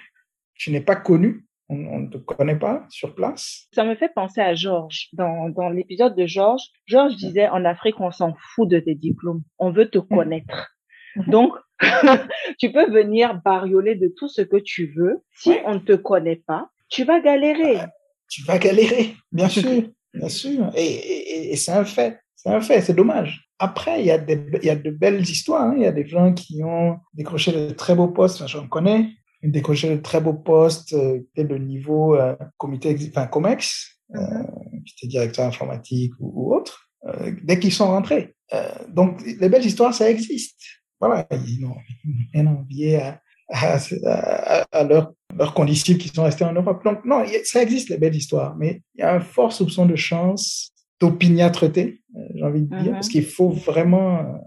Tu 0.53 0.69
n'es 0.69 0.81
pas 0.81 0.95
connu 0.95 1.47
on 1.69 1.99
ne 1.99 2.07
te 2.07 2.17
connaît 2.17 2.57
pas 2.57 2.85
sur 2.89 3.15
place? 3.15 3.67
Ça 3.73 3.83
me 3.83 3.95
fait 3.95 4.13
penser 4.13 4.41
à 4.41 4.53
Georges. 4.53 5.09
Dans, 5.13 5.49
dans 5.49 5.69
l'épisode 5.69 6.15
de 6.15 6.25
Georges, 6.25 6.67
Georges 6.85 7.15
disait 7.15 7.47
en 7.49 7.65
Afrique, 7.65 7.99
on 7.99 8.11
s'en 8.11 8.35
fout 8.55 8.69
de 8.69 8.79
tes 8.79 8.95
diplômes. 8.95 9.43
On 9.59 9.71
veut 9.71 9.89
te 9.89 9.99
connaître. 9.99 10.75
Donc, 11.27 11.53
tu 12.59 12.71
peux 12.71 12.89
venir 12.91 13.41
barioler 13.43 13.95
de 13.95 14.13
tout 14.15 14.27
ce 14.27 14.41
que 14.41 14.57
tu 14.57 14.93
veux. 14.95 15.21
Si 15.35 15.53
on 15.65 15.75
ne 15.75 15.79
te 15.79 15.93
connaît 15.93 16.41
pas, 16.47 16.69
tu 16.89 17.03
vas 17.03 17.19
galérer. 17.19 17.77
Tu 18.29 18.41
vas 18.45 18.57
galérer, 18.57 19.13
bien 19.31 19.47
sûr, 19.49 19.83
bien 20.11 20.29
sûr. 20.29 20.71
Et, 20.75 20.85
et, 20.85 21.51
et 21.51 21.55
c'est 21.55 21.73
un 21.73 21.85
fait. 21.85 22.19
C'est 22.35 22.49
un 22.49 22.61
fait, 22.61 22.81
c'est 22.81 22.95
dommage. 22.95 23.47
Après, 23.59 24.01
il 24.01 24.07
y, 24.07 24.11
a 24.11 24.17
des, 24.17 24.43
il 24.61 24.65
y 24.65 24.71
a 24.71 24.75
de 24.75 24.89
belles 24.89 25.21
histoires. 25.21 25.63
Hein. 25.63 25.75
Il 25.77 25.83
y 25.83 25.85
a 25.85 25.91
des 25.91 26.07
gens 26.07 26.33
qui 26.33 26.63
ont 26.63 26.97
décroché 27.13 27.51
de 27.51 27.73
très 27.73 27.93
beaux 27.95 28.07
postes. 28.07 28.47
J'en 28.47 28.67
connais. 28.67 29.09
Décroché 29.43 29.89
de 29.89 30.01
très 30.01 30.21
beaux 30.21 30.33
postes, 30.33 30.93
euh, 30.93 31.19
de 31.35 31.57
niveau 31.57 32.15
euh, 32.15 32.35
comité, 32.57 32.95
enfin, 33.09 33.27
COMEX, 33.27 33.99
euh, 34.15 34.19
qui 34.85 34.93
était 34.97 35.07
directeur 35.07 35.45
informatique 35.45 36.13
ou, 36.19 36.31
ou 36.35 36.55
autre, 36.55 36.89
dès 37.43 37.59
qu'ils 37.59 37.73
sont 37.73 37.87
rentrés. 37.87 38.33
Donc, 38.89 39.21
les 39.25 39.49
belles 39.49 39.65
histoires, 39.65 39.93
ça 39.93 40.09
existe. 40.09 40.55
Voilà, 41.01 41.27
ils 41.31 41.59
n'ont 41.59 41.75
rien 42.33 42.47
envié 42.47 43.01
à, 43.01 43.21
à, 43.49 43.77
à, 44.05 44.65
à 44.71 44.83
leurs 44.83 45.13
leurs 45.37 45.53
condisciples 45.53 45.99
qui 45.99 46.09
sont 46.09 46.23
restés 46.23 46.45
en 46.45 46.53
Europe. 46.53 46.83
Donc, 46.83 47.03
non, 47.05 47.25
ça 47.43 47.61
existe, 47.63 47.89
les 47.89 47.97
belles 47.97 48.15
histoires, 48.15 48.55
mais 48.55 48.81
il 48.95 48.99
y 49.01 49.03
a 49.03 49.15
un 49.15 49.19
fort 49.19 49.51
soupçon 49.51 49.85
de 49.85 49.95
chance, 49.95 50.71
d'opiniâtreté, 50.99 52.01
j'ai 52.35 52.43
envie 52.43 52.61
de 52.61 52.67
dire, 52.67 52.91
Mhm. 52.91 52.93
parce 52.93 53.09
qu'il 53.09 53.25
faut 53.25 53.49
vraiment, 53.49 54.39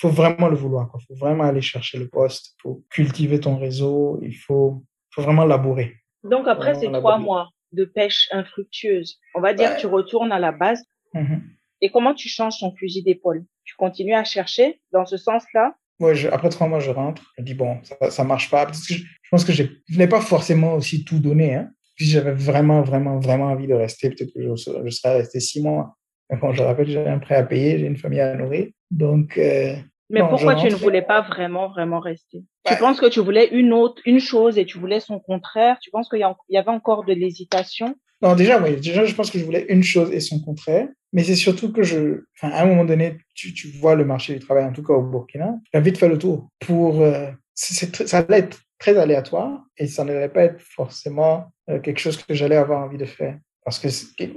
faut 0.00 0.08
vraiment 0.08 0.48
le 0.48 0.56
vouloir. 0.56 0.90
Il 0.98 1.04
faut 1.06 1.14
vraiment 1.18 1.44
aller 1.44 1.60
chercher 1.60 1.98
le 1.98 2.08
poste, 2.08 2.54
il 2.58 2.62
faut 2.62 2.84
cultiver 2.90 3.38
ton 3.40 3.56
réseau, 3.58 4.18
il 4.22 4.34
faut, 4.34 4.82
faut 5.12 5.22
vraiment 5.22 5.44
labourer. 5.44 5.94
Donc 6.24 6.46
après 6.48 6.74
ces 6.74 6.90
trois 6.90 7.18
mois 7.18 7.48
de 7.72 7.84
pêche 7.84 8.28
infructueuse, 8.32 9.18
on 9.34 9.40
va 9.40 9.54
dire 9.54 9.70
Ouais. 9.70 9.76
que 9.76 9.80
tu 9.80 9.86
retournes 9.86 10.32
à 10.32 10.38
la 10.38 10.52
base. 10.52 10.82
Mhm. 11.14 11.42
Et 11.82 11.90
comment 11.90 12.14
tu 12.14 12.28
changes 12.28 12.58
ton 12.60 12.74
fusil 12.76 13.02
d'épaule? 13.02 13.44
Tu 13.64 13.74
continues 13.76 14.14
à 14.14 14.24
chercher 14.24 14.80
dans 14.92 15.06
ce 15.06 15.16
sens-là? 15.16 15.74
Ouais, 15.98 16.14
je- 16.14 16.28
après 16.28 16.48
trois 16.50 16.66
mois, 16.68 16.80
je 16.80 16.90
rentre. 16.90 17.22
Je 17.38 17.42
dis, 17.44 17.54
bon, 17.54 17.78
ça, 17.84 18.10
ça 18.10 18.24
marche 18.24 18.50
pas. 18.50 18.64
Parce 18.66 18.86
que 18.86 18.94
je, 18.94 19.00
je 19.00 19.28
pense 19.30 19.44
que 19.44 19.52
je 19.52 19.64
n'ai 19.96 20.06
pas 20.08 20.20
forcément 20.20 20.74
aussi 20.74 21.04
tout 21.04 21.18
donné. 21.20 21.54
Hein. 21.54 21.70
Si 21.98 22.06
j'avais 22.06 22.32
vraiment, 22.32 22.82
vraiment, 22.82 23.18
vraiment 23.18 23.46
envie 23.46 23.66
de 23.66 23.74
rester, 23.74 24.08
peut-être 24.10 24.32
que 24.34 24.42
je, 24.42 24.56
serais- 24.56 24.80
je 24.84 24.90
serais 24.90 25.16
resté 25.18 25.40
six 25.40 25.62
mois. 25.62 25.96
Mais 26.30 26.36
bon, 26.38 26.52
je 26.52 26.62
rappelle, 26.62 26.88
j'ai 26.88 27.06
un 27.06 27.18
prêt 27.18 27.34
à 27.36 27.44
payer, 27.44 27.78
j'ai 27.78 27.86
une 27.86 27.96
famille 27.96 28.20
à 28.20 28.34
nourrir. 28.34 28.68
Donc, 28.90 29.36
euh, 29.38 29.74
Mais 30.10 30.20
Non, 30.20 30.28
pourquoi 30.28 30.56
tu 30.56 30.66
ne 30.66 30.74
voulais 30.74 31.02
pas 31.02 31.22
vraiment, 31.22 31.68
vraiment 31.68 32.00
rester? 32.00 32.38
Ouais. 32.38 32.74
Tu 32.74 32.76
penses 32.78 33.00
que 33.00 33.06
tu 33.06 33.20
voulais 33.20 33.48
une 33.52 33.72
autre, 33.72 34.02
une 34.04 34.18
chose 34.18 34.58
et 34.58 34.66
tu 34.66 34.78
voulais 34.78 34.98
son 34.98 35.20
contraire? 35.20 35.78
Tu 35.80 35.90
penses 35.90 36.08
qu'il 36.08 36.18
y, 36.48 36.56
avait 36.56 36.70
encore 36.70 37.04
de 37.04 37.12
l'hésitation? 37.12 37.94
Non, 38.20 38.34
déjà, 38.34 38.60
oui, 38.60 38.76
déjà, 38.76 39.04
je 39.04 39.14
pense 39.14 39.30
que 39.30 39.38
je 39.38 39.44
voulais 39.44 39.66
une 39.68 39.84
chose 39.84 40.12
et 40.12 40.20
son 40.20 40.40
contraire. 40.40 40.88
Mais 41.12 41.22
c'est 41.22 41.36
surtout 41.36 41.72
que 41.72 41.82
je, 41.82 42.24
enfin, 42.36 42.52
à 42.52 42.62
un 42.62 42.66
moment 42.66 42.84
donné, 42.84 43.18
tu, 43.34 43.54
tu 43.54 43.68
vois 43.68 43.94
le 43.94 44.04
marché 44.04 44.34
du 44.34 44.40
travail, 44.40 44.64
en 44.64 44.72
tout 44.72 44.82
cas 44.82 44.94
au 44.94 45.02
Burkina. 45.02 45.54
J'ai 45.72 45.78
envie 45.78 45.92
de 45.92 45.98
faire 45.98 46.08
le 46.08 46.18
tour 46.18 46.48
pour, 46.58 47.00
euh, 47.02 47.30
ça 47.54 48.18
allait 48.18 48.38
être 48.38 48.60
très 48.78 48.96
aléatoire 48.96 49.62
et 49.76 49.86
ça 49.86 50.04
n'allait 50.04 50.28
pas 50.28 50.44
être 50.44 50.60
forcément 50.60 51.52
euh, 51.68 51.78
quelque 51.80 51.98
chose 51.98 52.16
que 52.16 52.34
j'allais 52.34 52.56
avoir 52.56 52.82
envie 52.84 52.98
de 52.98 53.04
faire. 53.04 53.38
Parce 53.64 53.78
que 53.78 53.88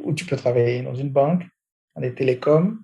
où 0.04 0.14
tu 0.14 0.26
peux 0.26 0.36
travailler 0.36 0.82
dans 0.82 0.96
une 0.96 1.10
banque, 1.10 1.44
dans 1.96 2.02
les 2.02 2.14
télécoms, 2.14 2.78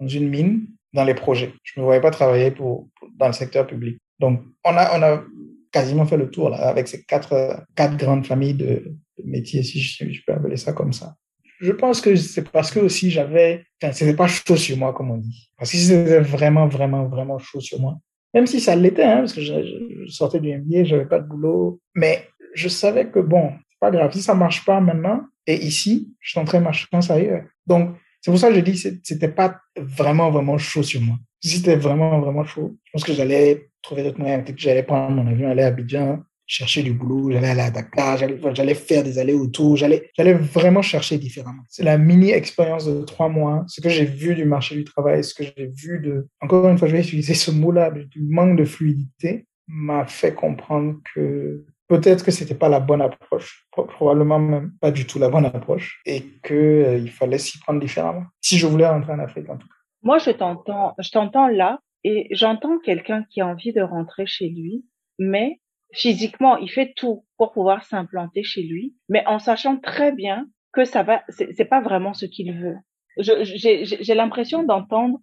dans 0.00 0.08
une 0.08 0.28
mine, 0.28 0.66
dans 0.98 1.04
les 1.04 1.14
projets. 1.14 1.52
Je 1.62 1.74
ne 1.76 1.82
me 1.82 1.86
voyais 1.86 2.00
pas 2.00 2.10
travailler 2.10 2.50
pour, 2.50 2.88
dans 3.16 3.28
le 3.28 3.32
secteur 3.32 3.68
public. 3.68 3.98
Donc, 4.18 4.42
on 4.64 4.76
a, 4.76 4.98
on 4.98 5.02
a 5.02 5.22
quasiment 5.70 6.04
fait 6.06 6.16
le 6.16 6.28
tour 6.28 6.50
là, 6.50 6.56
avec 6.68 6.88
ces 6.88 7.04
quatre, 7.04 7.64
quatre 7.76 7.96
grandes 7.96 8.26
familles 8.26 8.54
de, 8.54 8.96
métiers, 9.24 9.62
si 9.62 9.80
je, 9.80 10.10
je 10.10 10.20
peux 10.26 10.32
appeler 10.32 10.56
ça 10.56 10.72
comme 10.72 10.92
ça. 10.92 11.14
Je 11.60 11.72
pense 11.72 12.00
que 12.00 12.16
c'est 12.16 12.50
parce 12.50 12.72
que 12.72 12.80
aussi 12.80 13.10
j'avais, 13.10 13.64
enfin, 13.80 13.92
c'était 13.92 14.14
pas 14.14 14.26
chaud 14.26 14.56
sur 14.56 14.76
moi, 14.76 14.92
comme 14.92 15.10
on 15.12 15.18
dit. 15.18 15.50
Parce 15.56 15.70
que 15.70 15.76
c'était 15.76 16.20
vraiment, 16.20 16.66
vraiment, 16.66 17.06
vraiment 17.06 17.38
chaud 17.38 17.60
sur 17.60 17.80
moi, 17.80 17.96
même 18.34 18.46
si 18.46 18.60
ça 18.60 18.74
l'était, 18.74 19.04
hein, 19.04 19.18
parce 19.18 19.34
que 19.34 19.40
je 19.40 20.06
sortais 20.08 20.40
du 20.40 20.56
MBA, 20.56 20.84
j'avais 20.84 21.06
pas 21.06 21.20
de 21.20 21.28
boulot, 21.28 21.80
mais 21.94 22.28
je 22.54 22.68
savais 22.68 23.06
que 23.08 23.20
bon, 23.20 23.52
c'est 23.68 23.78
pas 23.80 23.92
grave, 23.92 24.12
si 24.12 24.22
ça 24.22 24.34
marche 24.34 24.64
pas 24.64 24.80
maintenant, 24.80 25.22
et 25.46 25.56
ici, 25.64 26.12
je 26.20 26.34
tenterai 26.34 26.60
ma 26.60 26.72
chance 26.72 27.10
ailleurs. 27.10 27.44
Donc, 27.66 27.96
c'est 28.20 28.30
pour 28.30 28.38
ça 28.38 28.48
que 28.48 28.54
je 28.54 28.60
dis 28.60 28.82
que 28.82 28.88
c'était 29.02 29.28
pas 29.28 29.60
vraiment, 29.76 30.30
vraiment 30.30 30.58
chaud 30.58 30.82
sur 30.82 31.00
moi. 31.00 31.16
Si 31.40 31.50
c'était 31.50 31.76
vraiment, 31.76 32.20
vraiment 32.20 32.44
chaud, 32.44 32.76
je 32.84 32.90
pense 32.92 33.04
que 33.04 33.12
j'allais 33.12 33.70
trouver 33.82 34.02
d'autres 34.02 34.18
moyens. 34.18 34.44
J'allais 34.56 34.82
prendre 34.82 35.14
mon 35.14 35.26
avion, 35.30 35.50
aller 35.50 35.62
à 35.62 35.68
Abidjan, 35.68 36.20
chercher 36.48 36.82
du 36.82 36.92
boulot, 36.92 37.30
j'allais 37.30 37.50
aller 37.50 37.60
à 37.60 37.70
Dakar, 37.70 38.16
j'allais, 38.16 38.74
faire 38.74 39.04
des 39.04 39.18
allers-retours, 39.18 39.76
j'allais, 39.76 40.10
j'allais 40.16 40.32
vraiment 40.32 40.82
chercher 40.82 41.18
différemment. 41.18 41.62
C'est 41.68 41.84
la 41.84 41.98
mini 41.98 42.30
expérience 42.30 42.86
de 42.86 43.02
trois 43.02 43.28
mois, 43.28 43.64
ce 43.68 43.80
que 43.80 43.90
j'ai 43.90 44.06
vu 44.06 44.34
du 44.34 44.46
marché 44.46 44.74
du 44.74 44.84
travail, 44.84 45.22
ce 45.22 45.34
que 45.34 45.44
j'ai 45.44 45.66
vu 45.66 46.00
de, 46.00 46.26
encore 46.40 46.68
une 46.68 46.78
fois, 46.78 46.88
je 46.88 46.94
vais 46.94 47.02
utiliser 47.02 47.34
ce 47.34 47.50
mot-là, 47.50 47.90
du 47.90 48.22
manque 48.22 48.58
de 48.58 48.64
fluidité, 48.64 49.46
m'a 49.68 50.06
fait 50.06 50.34
comprendre 50.34 50.96
que 51.14 51.66
peut-être 51.88 52.24
que 52.24 52.30
c'était 52.30 52.54
pas 52.54 52.68
la 52.68 52.80
bonne 52.80 53.02
approche, 53.02 53.66
pro- 53.70 53.86
probablement 53.86 54.38
même 54.38 54.72
pas 54.80 54.90
du 54.90 55.06
tout 55.06 55.18
la 55.18 55.28
bonne 55.28 55.46
approche, 55.46 56.00
et 56.06 56.22
que 56.42 56.54
euh, 56.54 56.98
il 56.98 57.10
fallait 57.10 57.38
s'y 57.38 57.58
prendre 57.58 57.80
différemment. 57.80 58.24
Si 58.40 58.58
je 58.58 58.66
voulais 58.66 58.86
rentrer 58.88 59.12
en 59.12 59.18
Afrique, 59.18 59.48
en 59.48 59.56
tout 59.56 59.66
cas. 59.66 59.74
Moi, 60.02 60.18
je 60.18 60.30
t'entends, 60.30 60.94
je 60.98 61.10
t'entends 61.10 61.48
là 61.48 61.80
et 62.04 62.28
j'entends 62.30 62.78
quelqu'un 62.78 63.24
qui 63.28 63.40
a 63.40 63.46
envie 63.48 63.72
de 63.72 63.82
rentrer 63.82 64.26
chez 64.26 64.48
lui, 64.48 64.84
mais 65.18 65.60
physiquement, 65.92 66.56
il 66.58 66.70
fait 66.70 66.92
tout 66.94 67.24
pour 67.36 67.52
pouvoir 67.52 67.82
s'implanter 67.84 68.44
chez 68.44 68.62
lui, 68.62 68.94
mais 69.08 69.26
en 69.26 69.38
sachant 69.38 69.78
très 69.78 70.12
bien 70.12 70.46
que 70.72 70.84
ça 70.84 71.02
va, 71.02 71.24
c'est 71.28 71.64
pas 71.64 71.80
vraiment 71.80 72.14
ce 72.14 72.26
qu'il 72.26 72.52
veut. 72.52 72.76
J'ai 73.16 74.14
l'impression 74.14 74.62
d'entendre 74.62 75.18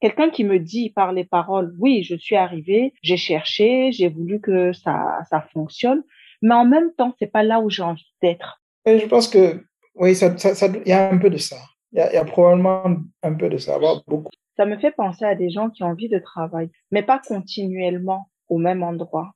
quelqu'un 0.00 0.30
qui 0.30 0.44
me 0.44 0.58
dit 0.58 0.90
par 0.90 1.12
les 1.12 1.24
paroles, 1.24 1.74
oui, 1.78 2.02
je 2.02 2.16
suis 2.16 2.36
arrivé, 2.36 2.92
j'ai 3.02 3.16
cherché, 3.16 3.92
j'ai 3.92 4.08
voulu 4.08 4.40
que 4.40 4.72
ça, 4.72 5.18
ça 5.28 5.40
fonctionne, 5.52 6.02
mais 6.42 6.54
en 6.54 6.64
même 6.64 6.92
temps, 6.96 7.14
c'est 7.18 7.30
pas 7.30 7.42
là 7.42 7.60
où 7.60 7.70
j'ai 7.70 7.82
envie 7.82 8.12
d'être. 8.22 8.60
Et 8.86 8.98
je 8.98 9.06
pense 9.06 9.28
que, 9.28 9.62
oui, 9.94 10.14
ça, 10.14 10.36
ça, 10.38 10.54
ça- 10.54 10.68
il 10.68 10.88
y 10.88 10.92
a 10.92 11.10
un 11.10 11.18
peu 11.18 11.30
de 11.30 11.36
ça. 11.36 11.56
Il 11.92 11.98
y 11.98 12.02
a, 12.02 12.10
il 12.12 12.14
y 12.14 12.18
a 12.18 12.24
probablement 12.24 12.84
un 13.22 13.34
peu 13.34 13.48
de 13.48 13.58
ça, 13.58 13.78
beaucoup. 14.06 14.30
Ça 14.56 14.66
me 14.66 14.78
fait 14.78 14.90
penser 14.92 15.24
à 15.24 15.34
des 15.34 15.50
gens 15.50 15.70
qui 15.70 15.82
ont 15.82 15.88
envie 15.88 16.08
de 16.08 16.18
travailler, 16.18 16.70
mais 16.90 17.02
pas 17.02 17.20
continuellement 17.26 18.28
au 18.48 18.58
même 18.58 18.82
endroit. 18.82 19.32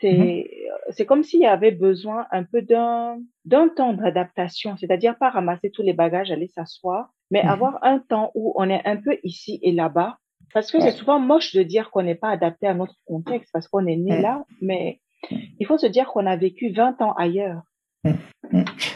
C'est 0.00 0.50
c'est 0.90 1.06
comme 1.06 1.22
s'il 1.22 1.40
y 1.40 1.46
avait 1.46 1.72
besoin 1.72 2.26
un 2.30 2.44
peu 2.44 2.62
d'un 2.62 3.18
d'un 3.44 3.68
temps 3.68 3.94
d'adaptation, 3.94 4.76
c'est-à-dire 4.76 5.16
pas 5.16 5.30
ramasser 5.30 5.70
tous 5.70 5.82
les 5.82 5.94
bagages, 5.94 6.30
aller 6.30 6.48
s'asseoir, 6.48 7.08
mais 7.30 7.42
Mhm. 7.42 7.48
avoir 7.50 7.78
un 7.82 7.98
temps 7.98 8.30
où 8.34 8.52
on 8.56 8.68
est 8.70 8.82
un 8.86 8.96
peu 8.96 9.18
ici 9.22 9.58
et 9.62 9.72
là-bas. 9.72 10.18
Parce 10.54 10.70
que 10.70 10.78
Ouais. 10.78 10.84
c'est 10.90 10.96
souvent 10.96 11.18
moche 11.18 11.54
de 11.54 11.62
dire 11.62 11.90
qu'on 11.90 12.02
n'est 12.02 12.14
pas 12.14 12.30
adapté 12.30 12.66
à 12.66 12.74
notre 12.74 12.94
contexte 13.04 13.50
parce 13.52 13.68
qu'on 13.68 13.86
est 13.86 13.96
né 13.96 14.20
là, 14.20 14.44
mais 14.62 15.00
il 15.58 15.66
faut 15.66 15.76
se 15.78 15.86
dire 15.86 16.06
qu'on 16.06 16.26
a 16.26 16.36
vécu 16.36 16.72
20 16.72 17.00
ans 17.02 17.12
ailleurs. 17.14 17.62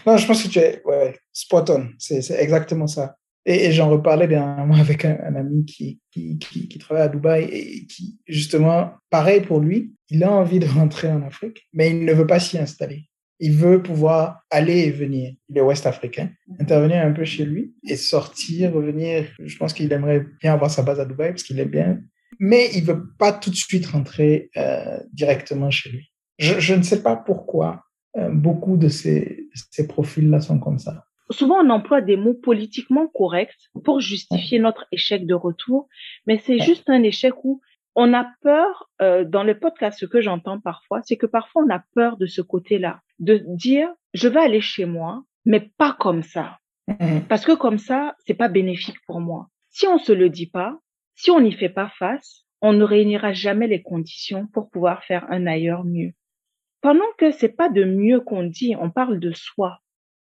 Non, 0.06 0.16
je 0.16 0.26
pense 0.26 0.42
que 0.44 0.48
tu 0.48 0.58
es 0.60 0.80
ouais, 0.84 1.18
spot 1.32 1.70
on. 1.70 1.88
C'est 1.98 2.22
c'est 2.22 2.40
exactement 2.40 2.86
ça. 2.86 3.16
Et, 3.46 3.66
et 3.66 3.72
j'en 3.72 3.90
reparlais 3.90 4.28
dernièrement 4.28 4.74
avec 4.80 5.04
un, 5.04 5.18
un 5.24 5.34
ami 5.34 5.64
qui, 5.64 6.00
qui, 6.12 6.38
qui, 6.38 6.68
qui 6.68 6.78
travaille 6.78 7.02
à 7.04 7.08
Dubaï 7.08 7.44
et 7.44 7.86
qui, 7.86 8.20
justement, 8.26 8.92
pareil 9.10 9.40
pour 9.40 9.58
lui, 9.60 9.92
il 10.10 10.22
a 10.22 10.30
envie 10.30 10.60
de 10.60 10.66
rentrer 10.66 11.10
en 11.10 11.22
Afrique, 11.22 11.66
mais 11.72 11.90
il 11.90 12.04
ne 12.04 12.12
veut 12.12 12.26
pas 12.26 12.38
s'y 12.38 12.58
installer. 12.58 13.06
Il 13.40 13.52
veut 13.56 13.82
pouvoir 13.82 14.42
aller 14.50 14.80
et 14.80 14.90
venir. 14.90 15.32
Il 15.48 15.58
est 15.58 15.60
ouest-africain, 15.62 16.30
intervenir 16.60 17.04
un 17.04 17.12
peu 17.12 17.24
chez 17.24 17.44
lui 17.44 17.74
et 17.88 17.96
sortir, 17.96 18.72
revenir. 18.72 19.24
Je 19.38 19.56
pense 19.56 19.72
qu'il 19.72 19.92
aimerait 19.92 20.26
bien 20.40 20.52
avoir 20.52 20.70
sa 20.70 20.82
base 20.82 21.00
à 21.00 21.04
Dubaï 21.06 21.30
parce 21.30 21.42
qu'il 21.42 21.58
est 21.58 21.64
bien. 21.64 22.00
Mais 22.38 22.68
il 22.74 22.84
veut 22.84 23.02
pas 23.18 23.32
tout 23.32 23.50
de 23.50 23.54
suite 23.56 23.86
rentrer 23.86 24.50
euh, 24.56 24.98
directement 25.12 25.70
chez 25.70 25.90
lui. 25.90 26.12
Je, 26.38 26.58
je 26.60 26.74
ne 26.74 26.82
sais 26.82 27.02
pas 27.02 27.16
pourquoi 27.16 27.82
euh, 28.16 28.30
beaucoup 28.30 28.76
de 28.76 28.88
ces, 28.88 29.48
ces 29.70 29.86
profils-là 29.88 30.40
sont 30.40 30.58
comme 30.58 30.78
ça. 30.78 31.04
souvent 31.30 31.56
on 31.64 31.70
emploie 31.70 32.00
des 32.00 32.16
mots 32.16 32.34
politiquement 32.34 33.06
corrects 33.08 33.54
pour 33.84 34.00
justifier 34.00 34.58
notre 34.58 34.86
échec 34.92 35.26
de 35.26 35.34
retour, 35.34 35.88
mais 36.26 36.38
c'est 36.44 36.54
Ouais. 36.58 36.64
juste 36.64 36.88
un 36.90 37.02
échec 37.02 37.34
où 37.44 37.60
on 37.94 38.12
a 38.14 38.26
peur, 38.42 38.88
euh, 39.02 39.24
dans 39.24 39.42
le 39.44 39.58
podcast, 39.58 39.98
ce 39.98 40.06
que 40.06 40.20
j'entends 40.20 40.60
parfois, 40.60 41.00
c'est 41.04 41.16
que 41.16 41.26
parfois 41.26 41.62
on 41.66 41.70
a 41.70 41.82
peur 41.94 42.16
de 42.16 42.26
ce 42.26 42.40
côté-là, 42.40 43.00
de 43.20 43.42
dire, 43.46 43.88
je 44.14 44.28
vais 44.28 44.40
aller 44.40 44.60
chez 44.60 44.84
moi, 44.84 45.22
mais 45.44 45.70
pas 45.78 45.96
comme 45.98 46.22
ça. 46.22 46.58
Mhm. 46.88 47.22
Parce 47.28 47.44
que 47.44 47.52
comme 47.52 47.78
ça, 47.78 48.16
c'est 48.26 48.34
pas 48.34 48.48
bénéfique 48.48 48.96
pour 49.06 49.20
moi. 49.20 49.48
Si 49.70 49.86
on 49.86 49.98
se 49.98 50.12
le 50.12 50.28
dit 50.28 50.48
pas, 50.48 50.78
si 51.14 51.30
on 51.30 51.40
n'y 51.40 51.52
fait 51.52 51.68
pas 51.68 51.90
face, 51.98 52.44
on 52.62 52.72
ne 52.72 52.84
réunira 52.84 53.32
jamais 53.32 53.68
les 53.68 53.82
conditions 53.82 54.46
pour 54.52 54.68
pouvoir 54.70 55.04
faire 55.04 55.26
un 55.30 55.46
ailleurs 55.46 55.84
mieux. 55.84 56.12
Pendant 56.82 57.04
que 57.18 57.30
c'est 57.30 57.50
pas 57.56 57.68
de 57.68 57.84
mieux 57.84 58.20
qu'on 58.20 58.42
dit, 58.44 58.74
on 58.80 58.90
parle 58.90 59.20
de 59.20 59.32
soi. 59.32 59.78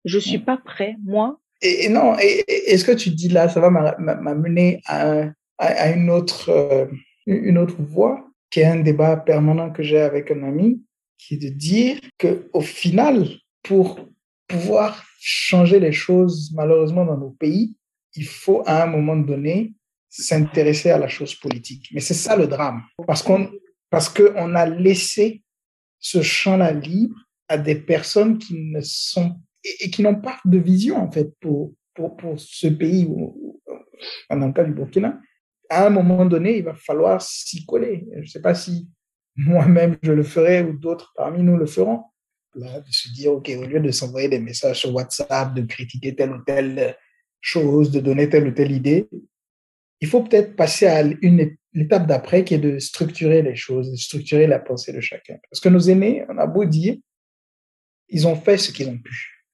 Je 0.06 0.20
suis 0.20 0.38
pas 0.38 0.58
prêt, 0.58 0.96
moi, 1.04 1.40
Et, 1.62 1.86
et 1.86 1.90
non, 1.90 2.16
et, 2.20 2.78
ce 2.78 2.84
que 2.86 2.92
tu 2.92 3.10
dis 3.10 3.30
là, 3.30 3.50
ça 3.50 3.60
va 3.60 3.70
m'a- 3.72 3.96
m'a- 3.98 4.16
m'amener 4.16 4.82
à, 4.86 5.24
à 5.58 5.92
une 5.92 6.10
autre, 6.12 6.50
euh, 6.50 6.86
une 7.26 7.58
autre 7.58 7.82
voie, 7.82 8.28
qui 8.52 8.60
est 8.60 8.66
un 8.66 8.80
débat 8.82 9.18
permanent 9.18 9.72
que 9.72 9.82
j'ai 9.82 10.00
avec 10.00 10.30
un 10.32 10.44
ami, 10.44 10.84
qui 11.18 11.36
est 11.36 11.38
de 11.38 11.50
dire 11.50 12.00
que 12.18 12.50
au 12.54 12.62
final, 12.62 13.28
pour 13.64 14.00
pouvoir 14.48 15.06
changer 15.20 15.80
les 15.80 15.92
choses, 15.92 16.52
malheureusement, 16.54 17.06
dans 17.06 17.18
nos 17.18 17.32
pays, 17.32 17.76
il 18.16 18.26
faut 18.26 18.64
à 18.66 18.84
un 18.84 18.86
moment 18.86 19.16
donné 19.16 19.74
s'intéresser 20.10 20.92
à 20.92 20.98
la 20.98 21.08
chose 21.08 21.36
politique. 21.36 21.90
Mais 21.94 22.00
c'est 22.00 22.14
ça 22.14 22.36
le 22.36 22.48
drame, 22.48 22.84
parce 23.08 23.22
qu'on 23.22 23.52
parce 23.90 24.10
qu'on 24.10 24.56
a 24.56 24.66
laissé 24.66 25.44
ce 26.00 26.22
champ-là 26.22 26.72
libre 26.72 27.16
à 27.48 27.58
des 27.58 27.76
personnes 27.76 28.38
qui 28.38 28.56
ne 28.56 28.82
sont 28.82 29.40
et, 29.64 29.90
qui 29.90 30.04
n'ont 30.04 30.20
pas 30.20 30.40
de 30.46 30.58
vision 30.58 30.98
en 30.98 31.12
fait 31.12 31.30
pour 31.40 31.74
pour, 31.94 32.16
pour 32.18 32.40
ce 32.40 32.68
pays 32.68 33.06
ou 33.06 33.62
dans 34.30 34.48
le 34.48 34.54
cas 34.54 34.64
du 34.64 34.74
Burkina. 34.74 35.20
À 35.70 35.88
un 35.88 35.90
moment 35.90 36.26
donné, 36.26 36.58
il 36.58 36.64
va 36.64 36.76
falloir 36.76 37.22
s'y 37.22 37.66
coller. 37.66 38.06
Je 38.14 38.20
ne 38.20 38.26
sais 38.26 38.42
pas 38.42 38.54
si 38.54 38.88
moi-même 39.36 39.98
je 40.02 40.12
le 40.12 40.24
ferai 40.24 40.62
ou 40.64 40.74
d'autres 40.74 41.14
parmi 41.16 41.44
nous 41.44 41.58
le 41.58 41.66
feront. 41.66 42.04
Là, 42.56 42.80
de 42.80 42.92
se 42.92 43.10
dire, 43.12 43.34
OK, 43.34 43.50
au 43.50 43.66
lieu 43.66 43.82
de 43.82 43.92
s'envoyer 43.92 44.30
des 44.30 44.40
messages 44.40 44.80
sur 44.80 44.96
WhatsApp, 44.96 45.54
de 45.54 45.62
critiquer 45.64 46.16
telle 46.16 46.32
ou 46.32 46.42
telle 46.44 46.96
chose, 47.42 47.92
de 47.92 48.00
donner 48.00 48.30
telle 48.30 48.48
ou 48.48 48.52
telle 48.52 48.72
idée, 48.72 49.10
il 50.00 50.08
faut 50.08 50.24
peut-être 50.24 50.56
passer 50.56 50.88
à 50.88 51.02
une 51.02 51.58
l'étape 51.76 52.08
d'après 52.08 52.44
qui 52.44 52.54
est 52.54 52.60
de 52.60 52.80
structurer 52.80 53.42
les 53.42 53.56
choses, 53.56 53.92
de 53.92 53.98
structurer 53.98 54.48
la 54.48 54.60
pensée 54.60 54.94
de 54.94 55.02
chacun. 55.02 55.38
Parce 55.50 55.60
que 55.60 55.70
nos 55.70 55.80
aînés, 55.80 56.26
on 56.30 56.38
a 56.38 56.48
beau 56.48 56.64
dire, 56.66 56.96
ils 58.08 58.28
ont 58.28 58.36
fait 58.36 58.58
ce 58.58 58.72
qu'ils 58.72 58.88
ont 58.88 58.98
pu. 58.98 59.46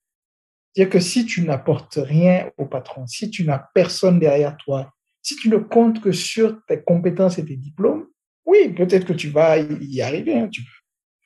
C'est-à-dire 0.73 0.91
que 0.91 0.99
si 0.99 1.25
tu 1.25 1.41
n'apportes 1.41 1.97
rien 1.97 2.51
au 2.57 2.65
patron, 2.65 3.07
si 3.07 3.29
tu 3.29 3.43
n'as 3.43 3.59
personne 3.73 4.19
derrière 4.19 4.55
toi, 4.57 4.93
si 5.21 5.35
tu 5.35 5.49
ne 5.49 5.57
comptes 5.57 5.99
que 5.99 6.11
sur 6.11 6.63
tes 6.67 6.81
compétences 6.81 7.39
et 7.39 7.45
tes 7.45 7.57
diplômes, 7.57 8.07
oui, 8.45 8.69
peut-être 8.69 9.05
que 9.05 9.13
tu 9.13 9.29
vas 9.29 9.57
y 9.57 10.01
arriver. 10.01 10.37
Hein, 10.37 10.49
tu... 10.49 10.63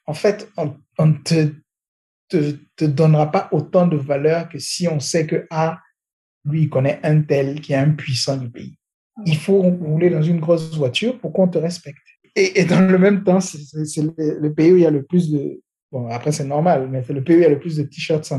En 0.05 0.13
fait, 0.13 0.49
on, 0.57 0.75
on 0.97 1.13
te, 1.13 1.53
te, 2.29 2.55
te, 2.75 2.85
donnera 2.85 3.31
pas 3.31 3.49
autant 3.51 3.87
de 3.87 3.97
valeur 3.97 4.49
que 4.49 4.59
si 4.59 4.87
on 4.87 4.99
sait 4.99 5.25
que, 5.25 5.47
ah, 5.49 5.79
lui, 6.43 6.63
il 6.63 6.69
connaît 6.69 6.99
un 7.03 7.21
tel 7.21 7.61
qui 7.61 7.73
est 7.73 7.77
un 7.77 7.91
puissant 7.91 8.37
du 8.37 8.49
pays. 8.49 8.77
Il 9.25 9.37
faut 9.37 9.61
rouler 9.61 10.09
dans 10.09 10.21
une 10.21 10.39
grosse 10.39 10.75
voiture 10.75 11.17
pour 11.19 11.31
qu'on 11.31 11.47
te 11.47 11.57
respecte. 11.57 11.97
Et, 12.35 12.59
et, 12.59 12.65
dans 12.65 12.81
le 12.81 12.97
même 12.97 13.23
temps, 13.23 13.39
c'est 13.39 13.57
le, 14.01 14.39
le, 14.41 14.53
pays 14.53 14.73
où 14.73 14.75
il 14.75 14.83
y 14.83 14.85
a 14.85 14.91
le 14.91 15.03
plus 15.03 15.31
de... 15.31 15.61
Bon, 15.91 16.07
après, 16.09 16.33
c'est 16.33 16.43
normal, 16.43 16.89
mais 16.91 17.01
c'est 17.07 17.13
le 17.13 17.23
pays 17.23 17.37
où 17.37 17.39
il 17.39 17.43
y 17.43 17.45
a 17.45 17.49
le 17.49 17.59
plus 17.59 17.77
de 17.77 17.83
t-shirts. 17.83 18.29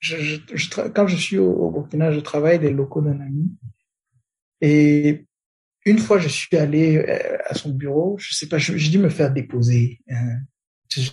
Je, 0.00 0.16
je, 0.16 0.40
je, 0.52 0.70
quand 0.88 1.06
je 1.06 1.16
suis 1.16 1.38
au, 1.38 1.52
au 1.52 1.70
Burkina, 1.70 2.10
je 2.10 2.18
travaille 2.18 2.58
des 2.58 2.70
locaux 2.70 3.00
d'un 3.00 3.20
ami. 3.20 3.52
Et 4.60 5.27
une 5.88 5.98
fois, 5.98 6.18
je 6.18 6.28
suis 6.28 6.56
allé 6.56 6.96
euh, 6.98 7.38
à 7.46 7.54
son 7.54 7.70
bureau, 7.70 8.16
je 8.18 8.34
sais 8.34 8.48
pas, 8.48 8.58
j'ai 8.58 8.90
dû 8.90 8.98
me 8.98 9.08
faire 9.08 9.32
déposer 9.32 10.00
un, 10.10 10.40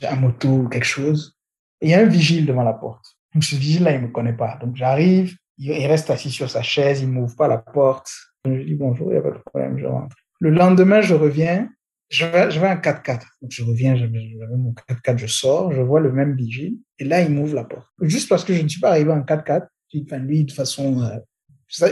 un 0.10 0.16
moto 0.16 0.50
ou 0.50 0.70
quelque 0.70 0.86
chose. 0.86 1.38
Il 1.82 1.90
y 1.90 1.94
a 1.94 2.00
un 2.00 2.06
vigile 2.06 2.46
devant 2.46 2.64
la 2.64 2.74
porte. 2.74 3.06
Donc 3.34 3.44
ce 3.44 3.56
vigile-là, 3.56 3.94
il 3.94 4.02
me 4.02 4.08
connaît 4.08 4.36
pas. 4.36 4.58
Donc 4.62 4.76
j'arrive, 4.76 5.36
il 5.58 5.88
reste 5.88 6.10
assis 6.10 6.32
sur 6.32 6.50
sa 6.50 6.62
chaise, 6.62 7.02
il 7.02 7.10
m'ouvre 7.10 7.36
pas 7.36 7.48
la 7.48 7.58
porte. 7.58 8.10
Je 8.46 8.62
dis 8.62 8.76
bonjour, 8.76 9.08
il 9.10 9.14
n'y 9.14 9.20
a 9.20 9.22
pas 9.22 9.32
de 9.32 9.44
problème, 9.44 9.78
je 9.78 9.86
rentre. 9.86 10.16
Le 10.40 10.50
lendemain, 10.50 11.02
je 11.02 11.16
reviens, 11.16 11.70
j'avais 12.10 12.68
un 12.68 12.76
4x4. 12.76 13.24
Donc 13.42 13.52
je 13.52 13.64
reviens, 13.64 13.96
j'avais 13.96 14.30
mon 14.58 14.74
4x4, 14.74 15.18
je 15.18 15.28
sors, 15.28 15.72
je 15.72 15.82
vois 15.82 16.00
le 16.00 16.12
même 16.12 16.36
vigile, 16.36 16.78
et 17.00 17.04
là, 17.04 17.22
il 17.22 17.32
m'ouvre 17.32 17.56
la 17.56 17.64
porte. 17.64 17.88
Juste 18.02 18.30
parce 18.30 18.44
que 18.44 18.54
je 18.54 18.62
ne 18.62 18.68
suis 18.68 18.80
pas 18.80 18.90
arrivé 18.90 19.12
en 19.12 19.22
4x4, 19.22 19.68
enfin, 20.04 20.18
lui, 20.20 20.44
de 20.44 20.52
façon, 20.52 21.02
euh, 21.02 21.18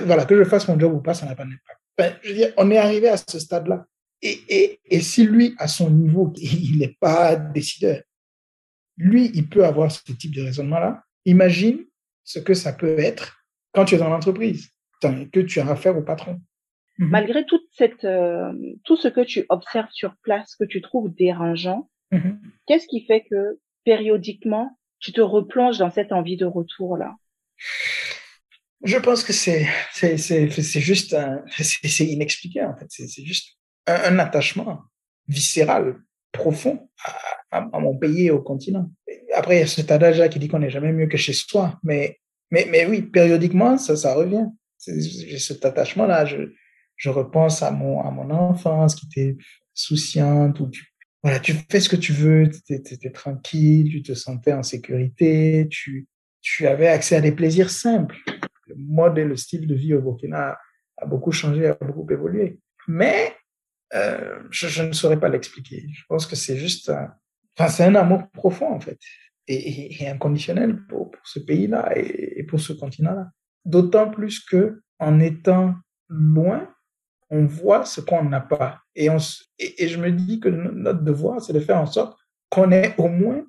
voilà, 0.06 0.26
que 0.26 0.38
je 0.38 0.44
fasse 0.44 0.68
mon 0.68 0.80
job 0.80 0.94
ou 0.94 1.02
pas, 1.02 1.14
ça 1.14 1.26
n'a 1.26 1.36
pas 1.36 1.44
d'impact. 1.44 1.80
Enfin, 1.98 2.14
je 2.24 2.30
veux 2.30 2.36
dire, 2.36 2.54
on 2.58 2.72
est 2.72 2.78
arrivé 2.78 3.08
à 3.08 3.18
ce 3.18 3.40
stade-là. 3.40 3.86
Et, 4.22 4.40
et, 4.50 4.80
et 4.86 5.02
si 5.02 5.26
lui, 5.26 5.54
à 5.58 5.68
son 5.68 5.90
niveau, 5.90 6.34
il 6.38 6.78
n'est 6.80 6.96
pas 7.00 7.36
décideur, 7.36 8.02
lui, 8.98 9.32
il 9.34 9.50
peut 9.50 9.66
avoir 9.66 9.92
ce 9.92 10.12
type 10.14 10.36
de 10.36 10.44
raisonnement-là. 10.44 11.04
Imagine 11.26 11.86
ce 12.24 12.40
que 12.40 12.54
ça 12.54 12.74
peut 12.74 13.00
être 13.00 13.44
quand 13.74 13.86
tu 13.86 13.96
es 13.96 13.98
dans 13.98 14.10
l'entreprise 14.10 14.70
que 15.32 15.40
tu 15.42 15.60
as 15.60 15.68
affaire 15.68 15.98
au 15.98 16.02
patron. 16.02 16.40
Mhm. 16.98 17.10
Malgré 17.10 17.46
toute 17.46 17.66
cette, 17.72 18.06
euh, 18.06 18.54
tout 18.84 18.96
ce 18.96 19.08
que 19.08 19.22
tu 19.22 19.46
observes 19.50 19.92
sur 19.92 20.16
place, 20.22 20.56
que 20.56 20.66
tu 20.66 20.82
trouves 20.82 21.14
dérangeant, 21.14 21.90
mhm. 22.12 22.40
qu'est-ce 22.68 22.88
qui 22.88 23.06
fait 23.06 23.26
que 23.30 23.60
périodiquement 23.84 24.78
tu 25.00 25.12
te 25.12 25.22
replonges 25.22 25.80
dans 25.80 25.90
cette 25.90 26.14
envie 26.14 26.38
de 26.38 26.46
retour 26.46 26.96
là 26.96 27.16
Je 28.84 28.98
pense 28.98 29.24
que 29.24 29.34
c'est 29.34 29.68
c'est 29.94 30.18
c'est 30.18 30.82
juste 30.82 31.16
c'est 31.62 32.06
inexpliqué 32.06 32.64
en 32.64 32.76
fait. 32.76 32.88
C'est 32.90 33.26
juste 33.26 33.58
un, 33.88 34.16
un, 34.16 34.20
attachement 34.20 34.82
viscéral 35.28 35.98
profond 36.32 36.90
à, 37.52 37.58
à, 37.60 37.80
mon 37.80 37.98
pays 37.98 38.28
et 38.28 38.32
au 38.32 38.42
continent. 38.42 38.90
Après, 39.36 39.58
il 39.58 39.60
y 39.60 39.64
a 39.64 39.68
cet 39.68 39.92
adage 39.92 40.28
qui 40.30 40.40
dit 40.40 40.48
qu'on 40.48 40.60
n'est 40.60 40.70
jamais 40.70 40.92
mieux 40.92 41.08
que 41.08 41.18
chez 41.18 41.34
soi, 41.34 41.80
mais 41.84 42.20
mais 42.52 42.68
mais 42.70 42.86
oui, 42.86 43.02
périodiquement 43.02 43.78
ça 43.78 43.96
ça 43.96 44.14
revient 44.16 44.48
j'ai 44.88 45.40
cet 45.40 45.66
attachement-là. 45.66 46.26
Je, 46.26 46.54
je 46.96 47.10
repense 47.10 47.62
à 47.64 47.72
mon, 47.72 48.02
à 48.02 48.12
mon 48.12 48.30
enfance 48.32 48.96
qui 48.96 49.06
était 49.08 49.38
souciante, 49.74 50.60
où 50.60 50.70
tu, 50.70 50.86
voilà, 51.22 51.40
tu 51.40 51.54
fais 51.70 51.80
ce 51.80 51.90
que 51.90 51.96
tu 51.96 52.14
veux, 52.14 52.50
tu 52.50 52.74
étais 52.74 53.12
tranquille, 53.12 53.90
tu 53.90 54.04
te 54.04 54.14
sentais 54.14 54.54
en 54.54 54.64
sécurité, 54.64 55.68
tu, 55.70 56.08
tu 56.42 56.68
avais 56.68 56.88
accès 56.88 57.16
à 57.16 57.22
des 57.22 57.32
plaisirs 57.32 57.70
simples. 57.70 58.18
Le 58.78 58.84
mode 58.94 59.18
et 59.18 59.26
le 59.26 59.36
style 59.36 59.68
de 59.68 59.76
vie 59.76 59.94
au 59.94 60.02
Burkina 60.02 60.58
a 60.98 61.06
beaucoup 61.06 61.32
changé, 61.32 61.68
a 61.68 61.76
beaucoup 61.76 62.12
évolué. 62.12 62.60
Mais 62.88 63.36
euh, 63.94 64.40
je, 64.50 64.84
ne 64.84 64.94
saurais 64.94 65.20
pas 65.20 65.30
l'expliquer. 65.30 65.86
Je 65.94 66.04
pense 66.08 66.26
que 66.26 66.36
c'est 66.36 66.58
juste, 66.58 66.90
un, 66.90 67.14
enfin, 67.58 67.70
c'est 67.70 67.84
un 67.84 67.96
amour 67.96 68.30
profond 68.32 68.74
en 68.74 68.80
fait 68.80 69.00
et, 69.48 70.08
inconditionnel 70.08 70.86
pour, 70.88 71.12
pour 71.12 71.28
ce 71.28 71.40
pays-là 71.40 71.92
et, 71.96 72.40
et 72.40 72.44
pour 72.44 72.60
ce 72.60 72.74
continent-là. 72.74 73.30
D'autant 73.66 74.10
plus 74.10 74.40
que 74.40 74.82
en 75.00 75.20
étant 75.20 75.76
loin, 76.10 76.68
on 77.30 77.46
voit 77.46 77.86
ce 77.86 78.02
qu'on 78.02 78.24
n'a 78.24 78.42
pas. 78.42 78.80
Et, 78.96 79.10
on, 79.10 79.18
et, 79.60 79.88
je 79.88 80.00
me 80.00 80.12
dis 80.12 80.40
que 80.40 80.50
notre 80.50 81.02
devoir, 81.02 81.42
c'est 81.42 81.54
de 81.54 81.60
faire 81.60 81.78
en 81.78 81.86
sorte 81.86 82.18
qu'on 82.50 82.72
ait 82.72 82.94
au 82.98 83.08
moins 83.08 83.44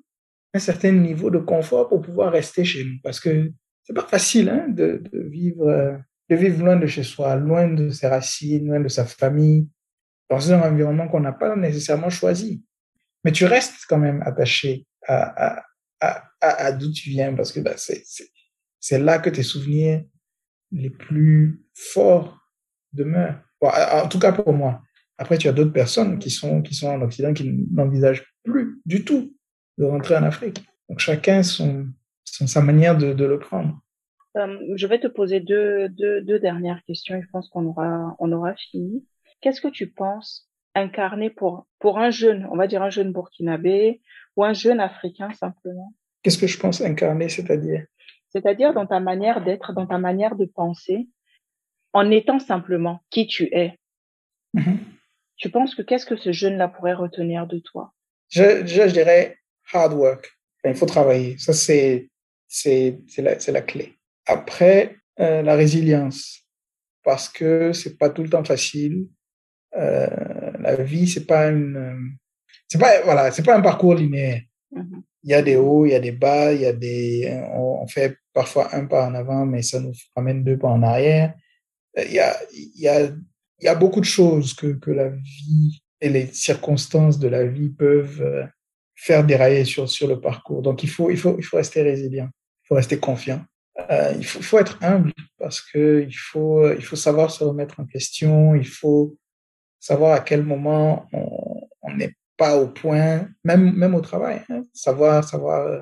un 0.53 0.59
certain 0.59 0.91
niveau 0.91 1.29
de 1.29 1.37
confort 1.37 1.89
pour 1.89 2.01
pouvoir 2.01 2.31
rester 2.31 2.65
chez 2.65 2.83
nous. 2.83 2.97
Parce 3.03 3.19
que 3.19 3.51
c'est 3.85 3.93
pas 3.93 4.07
facile 4.07 4.49
hein, 4.49 4.67
de, 4.67 5.01
vivre, 5.13 6.01
de 6.29 6.35
vivre 6.35 6.63
loin 6.63 6.75
de 6.75 6.87
chez 6.87 7.03
soi, 7.03 7.35
loin 7.35 7.67
de 7.67 7.89
ses 7.89 8.07
racines, 8.07 8.67
loin 8.67 8.79
de 8.79 8.87
sa 8.87 9.05
famille, 9.05 9.69
dans 10.29 10.51
un 10.51 10.61
environnement 10.61 11.07
qu'on 11.07 11.19
n'a 11.19 11.31
pas 11.31 11.55
nécessairement 11.55 12.09
choisi. 12.09 12.63
Mais 13.23 13.31
tu 13.31 13.45
restes 13.45 13.85
quand 13.87 13.99
même 13.99 14.21
attaché 14.23 14.87
à, 15.07 15.63
d'où 16.71 16.91
tu 16.91 17.11
viens 17.11 17.33
parce 17.35 17.51
que 17.51 17.59
bah, 17.59 17.75
c'est 17.77 18.99
là 18.99 19.19
que 19.19 19.29
tes 19.29 19.43
souvenirs 19.43 20.03
les 20.71 20.89
plus 20.89 21.63
forts 21.75 22.39
demeurent. 22.91 23.39
En 23.61 24.07
tout 24.07 24.19
cas 24.19 24.31
pour 24.31 24.51
moi. 24.51 24.81
Après, 25.17 25.37
tu 25.37 25.47
as 25.47 25.53
d'autres 25.53 25.71
personnes 25.71 26.19
qui 26.19 26.29
sont 26.29 26.63
en 26.85 27.01
Occident 27.01 27.33
qui 27.33 27.67
n'envisagent 27.71 28.25
plus 28.43 28.81
du 28.85 29.05
tout 29.05 29.35
de 29.77 29.85
rentrer 29.85 30.17
en 30.17 30.23
Afrique. 30.23 30.65
Donc 30.89 30.99
chacun 30.99 31.41
son, 31.41 31.87
son 32.35 32.47
sa 32.47 32.61
manière 32.61 32.97
de, 32.97 33.13
de 33.13 33.25
le 33.25 33.39
prendre. 33.39 33.79
Euh, 34.37 34.59
je 34.75 34.87
vais 34.87 34.99
te 34.99 35.07
poser 35.07 35.39
deux, 35.39 35.87
deux, 35.89 36.21
deux 36.21 36.39
dernières 36.39 36.83
questions 36.85 37.15
et 37.15 37.21
je 37.21 37.27
pense 37.31 37.49
qu'on 37.49 37.65
aura, 37.67 38.15
on 38.19 38.31
aura 38.31 38.53
fini. 38.55 39.05
Qu'est-ce 39.41 39.61
que 39.61 39.69
tu 39.69 39.89
penses 39.89 40.49
incarner 40.73 41.29
pour, 41.29 41.67
pour 41.79 41.99
un 41.99 42.09
jeune, 42.09 42.47
on 42.51 42.57
va 42.57 42.67
dire 42.67 42.83
un 42.83 42.89
jeune 42.89 43.13
burkinabé 43.13 44.01
ou 44.35 44.43
un 44.43 44.53
jeune 44.53 44.81
africain 44.81 45.31
simplement? 45.33 45.93
Qu'est-ce 46.21 46.37
que 46.37 46.47
je 46.47 46.59
pense 46.59 46.81
incarner, 46.81 47.29
c'est-à-dire? 47.29 47.85
C'est-à-dire 48.29 48.73
dans 48.73 48.85
ta 48.85 48.99
manière 48.99 49.41
d'être, 49.43 49.71
dans 49.71 49.87
ta 49.87 49.97
manière 49.97 50.35
de 50.35 50.45
penser, 50.45 51.07
en 51.93 52.11
étant 52.11 52.39
simplement 52.39 52.99
qui 53.09 53.27
tu 53.27 53.45
es. 53.53 53.79
Mm-hmm. 54.53 54.77
Tu 55.37 55.49
penses 55.49 55.75
que 55.75 55.81
qu'est-ce 55.81 56.05
que 56.05 56.17
ce 56.17 56.33
jeune-là 56.33 56.67
pourrait 56.67 56.93
retenir 56.93 57.47
de 57.47 57.59
toi? 57.59 57.93
Je, 58.29 58.65
je, 58.65 58.91
dirais 58.91 59.37
hard 59.71 59.93
work. 59.93 60.37
Il 60.65 60.75
faut 60.75 60.85
travailler. 60.85 61.37
Ça, 61.37 61.53
c'est, 61.53 62.09
c'est, 62.55 62.99
c'est, 63.07 63.21
la, 63.21 63.35
la 63.35 63.61
clé. 63.61 63.95
Après, 64.25 64.95
euh, 65.19 65.41
la 65.41 65.55
résilience. 65.55 66.41
Parce 67.03 67.29
que 67.29 67.71
c'est 67.73 67.97
pas 67.97 68.09
tout 68.09 68.23
le 68.23 68.29
temps 68.29 68.43
facile. 68.43 69.07
Euh, 69.77 70.07
la 70.59 70.75
vie, 70.77 71.07
c'est 71.07 71.25
pas 71.25 71.49
une, 71.49 72.17
c'est 72.67 72.79
pas, 72.79 73.01
voilà, 73.03 73.31
c'est 73.31 73.43
pas 73.43 73.57
un 73.57 73.61
parcours 73.61 73.95
linéaire. 73.95 74.41
Mm-hmm. 74.73 75.01
Il 75.23 75.29
y 75.31 75.33
a 75.33 75.41
des 75.41 75.55
hauts, 75.55 75.85
il 75.85 75.91
y 75.91 75.95
a 75.95 75.99
des 75.99 76.11
bas, 76.11 76.53
il 76.53 76.61
y 76.61 76.65
a 76.65 76.73
des, 76.73 77.43
on 77.53 77.85
fait 77.87 78.17
parfois 78.33 78.73
un 78.75 78.85
pas 78.85 79.07
en 79.07 79.15
avant, 79.15 79.45
mais 79.45 79.61
ça 79.61 79.79
nous 79.79 79.93
ramène 80.15 80.43
deux 80.43 80.57
pas 80.57 80.69
en 80.69 80.81
arrière. 80.81 81.33
Il 81.97 82.13
y 82.13 82.19
a, 82.19 82.35
il 82.53 82.81
y 82.81 82.87
a, 82.87 83.01
il 83.59 83.65
y 83.65 83.67
a 83.67 83.75
beaucoup 83.75 83.99
de 83.99 84.05
choses 84.05 84.53
que, 84.53 84.67
que 84.67 84.91
la 84.91 85.09
vie 85.09 85.81
et 86.01 86.09
les 86.09 86.27
circonstances 86.27 87.19
de 87.19 87.27
la 87.27 87.45
vie 87.45 87.69
peuvent 87.69 88.21
euh, 88.21 88.45
faire 88.95 89.25
dérailler 89.25 89.65
sur, 89.65 89.89
sur 89.89 90.07
le 90.07 90.19
parcours. 90.19 90.61
Donc, 90.61 90.83
il 90.83 90.89
faut, 90.89 91.09
il 91.09 91.17
faut, 91.17 91.35
il 91.37 91.43
faut 91.43 91.57
rester 91.57 91.81
résilient. 91.81 92.29
Il 92.65 92.69
faut 92.69 92.75
rester 92.75 92.99
confiant. 92.99 93.41
Euh, 93.91 94.13
il, 94.17 94.25
faut, 94.25 94.57
être 94.57 94.79
humble 94.81 95.11
parce 95.37 95.61
que 95.61 96.03
il 96.07 96.13
faut, 96.13 96.71
il 96.71 96.83
faut 96.83 96.95
savoir 96.95 97.29
se 97.29 97.43
remettre 97.43 97.79
en 97.79 97.85
question. 97.85 98.55
Il 98.55 98.67
faut 98.67 99.15
savoir 99.79 100.13
à 100.13 100.21
quel 100.21 100.43
moment 100.43 101.07
on 101.81 101.93
n'est 101.95 102.15
pas 102.37 102.57
au 102.57 102.67
point, 102.67 103.29
même, 103.43 103.73
même 103.75 103.95
au 103.95 104.01
travail. 104.01 104.41
Hein, 104.49 104.63
savoir, 104.73 105.23
savoir 105.23 105.67
euh, 105.67 105.81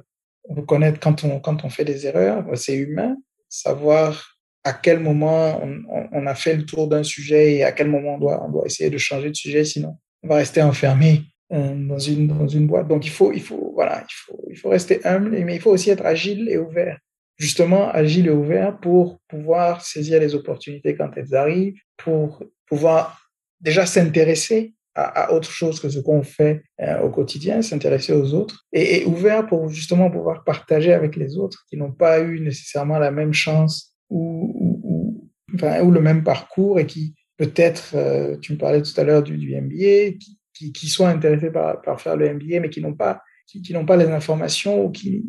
reconnaître 0.49 0.99
quand 0.99 1.23
on, 1.23 1.39
quand 1.39 1.63
on 1.63 1.69
fait 1.69 1.85
des 1.85 2.05
erreurs, 2.05 2.45
c'est 2.55 2.75
humain. 2.75 3.15
Savoir 3.47 4.37
à 4.63 4.73
quel 4.73 4.99
moment 4.99 5.61
on, 5.63 6.09
on 6.11 6.27
a 6.27 6.35
fait 6.35 6.55
le 6.55 6.65
tour 6.65 6.87
d'un 6.87 7.03
sujet 7.03 7.55
et 7.55 7.63
à 7.63 7.71
quel 7.71 7.87
moment 7.87 8.15
on 8.15 8.19
doit, 8.19 8.43
on 8.43 8.49
doit 8.49 8.65
essayer 8.65 8.89
de 8.89 8.97
changer 8.97 9.29
de 9.29 9.35
sujet, 9.35 9.65
sinon 9.65 9.97
on 10.23 10.29
va 10.29 10.35
rester 10.35 10.61
enfermé 10.61 11.23
dans 11.53 11.99
une, 11.99 12.27
dans 12.27 12.47
une 12.47 12.67
boîte. 12.67 12.87
Donc 12.87 13.05
il 13.05 13.11
faut, 13.11 13.31
il 13.31 13.41
faut, 13.41 13.71
voilà, 13.75 14.03
il 14.09 14.13
faut, 14.13 14.43
il 14.49 14.57
faut 14.57 14.69
rester 14.69 15.05
humble, 15.05 15.29
mais 15.45 15.55
il 15.55 15.61
faut 15.61 15.71
aussi 15.71 15.89
être 15.89 16.05
agile 16.05 16.49
et 16.49 16.57
ouvert. 16.57 16.97
Justement, 17.37 17.89
agile 17.89 18.27
et 18.27 18.31
ouvert 18.31 18.79
pour 18.79 19.19
pouvoir 19.27 19.83
saisir 19.83 20.19
les 20.19 20.35
opportunités 20.35 20.95
quand 20.95 21.11
elles 21.15 21.35
arrivent, 21.35 21.79
pour 21.97 22.43
pouvoir 22.67 23.29
déjà 23.59 23.85
s'intéresser 23.85 24.73
à, 24.95 25.25
à, 25.25 25.31
autre 25.31 25.49
chose 25.49 25.79
que 25.79 25.89
ce 25.89 25.99
qu'on 25.99 26.21
fait 26.21 26.63
euh, 26.81 27.01
au 27.01 27.09
quotidien, 27.09 27.61
s'intéresser 27.61 28.13
aux 28.13 28.33
autres, 28.33 28.65
et, 28.71 29.05
ouvert 29.05 29.47
pour 29.47 29.69
justement 29.69 30.11
pouvoir 30.11 30.43
partager 30.43 30.93
avec 30.93 31.15
les 31.15 31.37
autres 31.37 31.65
qui 31.69 31.77
n'ont 31.77 31.91
pas 31.91 32.19
eu 32.21 32.39
nécessairement 32.39 32.99
la 32.99 33.11
même 33.11 33.33
chance 33.33 33.95
ou, 34.09 35.29
enfin, 35.55 35.81
ou 35.81 35.89
le 35.89 36.01
même 36.01 36.23
parcours 36.23 36.79
et 36.79 36.85
qui 36.85 37.15
peut-être, 37.37 37.93
euh, 37.95 38.37
tu 38.37 38.53
me 38.53 38.57
parlais 38.57 38.81
tout 38.81 38.99
à 38.99 39.03
l'heure 39.03 39.23
du, 39.23 39.37
du 39.37 39.59
MBA, 39.59 40.17
qui, 40.19 40.37
qui, 40.53 40.71
qui, 40.71 40.87
sont 40.87 41.05
intéressés 41.05 41.51
par, 41.51 41.99
faire 41.99 42.15
le 42.15 42.33
MBA, 42.33 42.59
mais 42.59 42.69
qui 42.69 42.81
n'ont 42.81 42.93
pas, 42.93 43.21
qui, 43.47 43.61
pas 43.85 43.97
les 43.97 44.07
informations 44.07 44.85
ou 44.85 44.91
qui, 44.91 45.25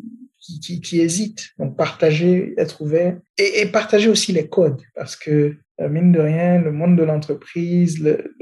qui, 0.81 0.99
hésitent. 0.99 1.49
Donc, 1.57 1.77
partager, 1.77 2.53
être 2.57 2.81
ouvert 2.81 3.17
et, 3.37 3.65
partager 3.67 4.09
aussi 4.09 4.31
les 4.31 4.47
codes 4.47 4.81
parce 4.93 5.15
que, 5.15 5.57
euh, 5.81 5.89
mine 5.89 6.11
de 6.11 6.19
rien, 6.19 6.61
le 6.61 6.71
monde 6.71 6.97
de 6.97 7.03
l'entreprise, 7.03 7.99
le, 7.99 8.35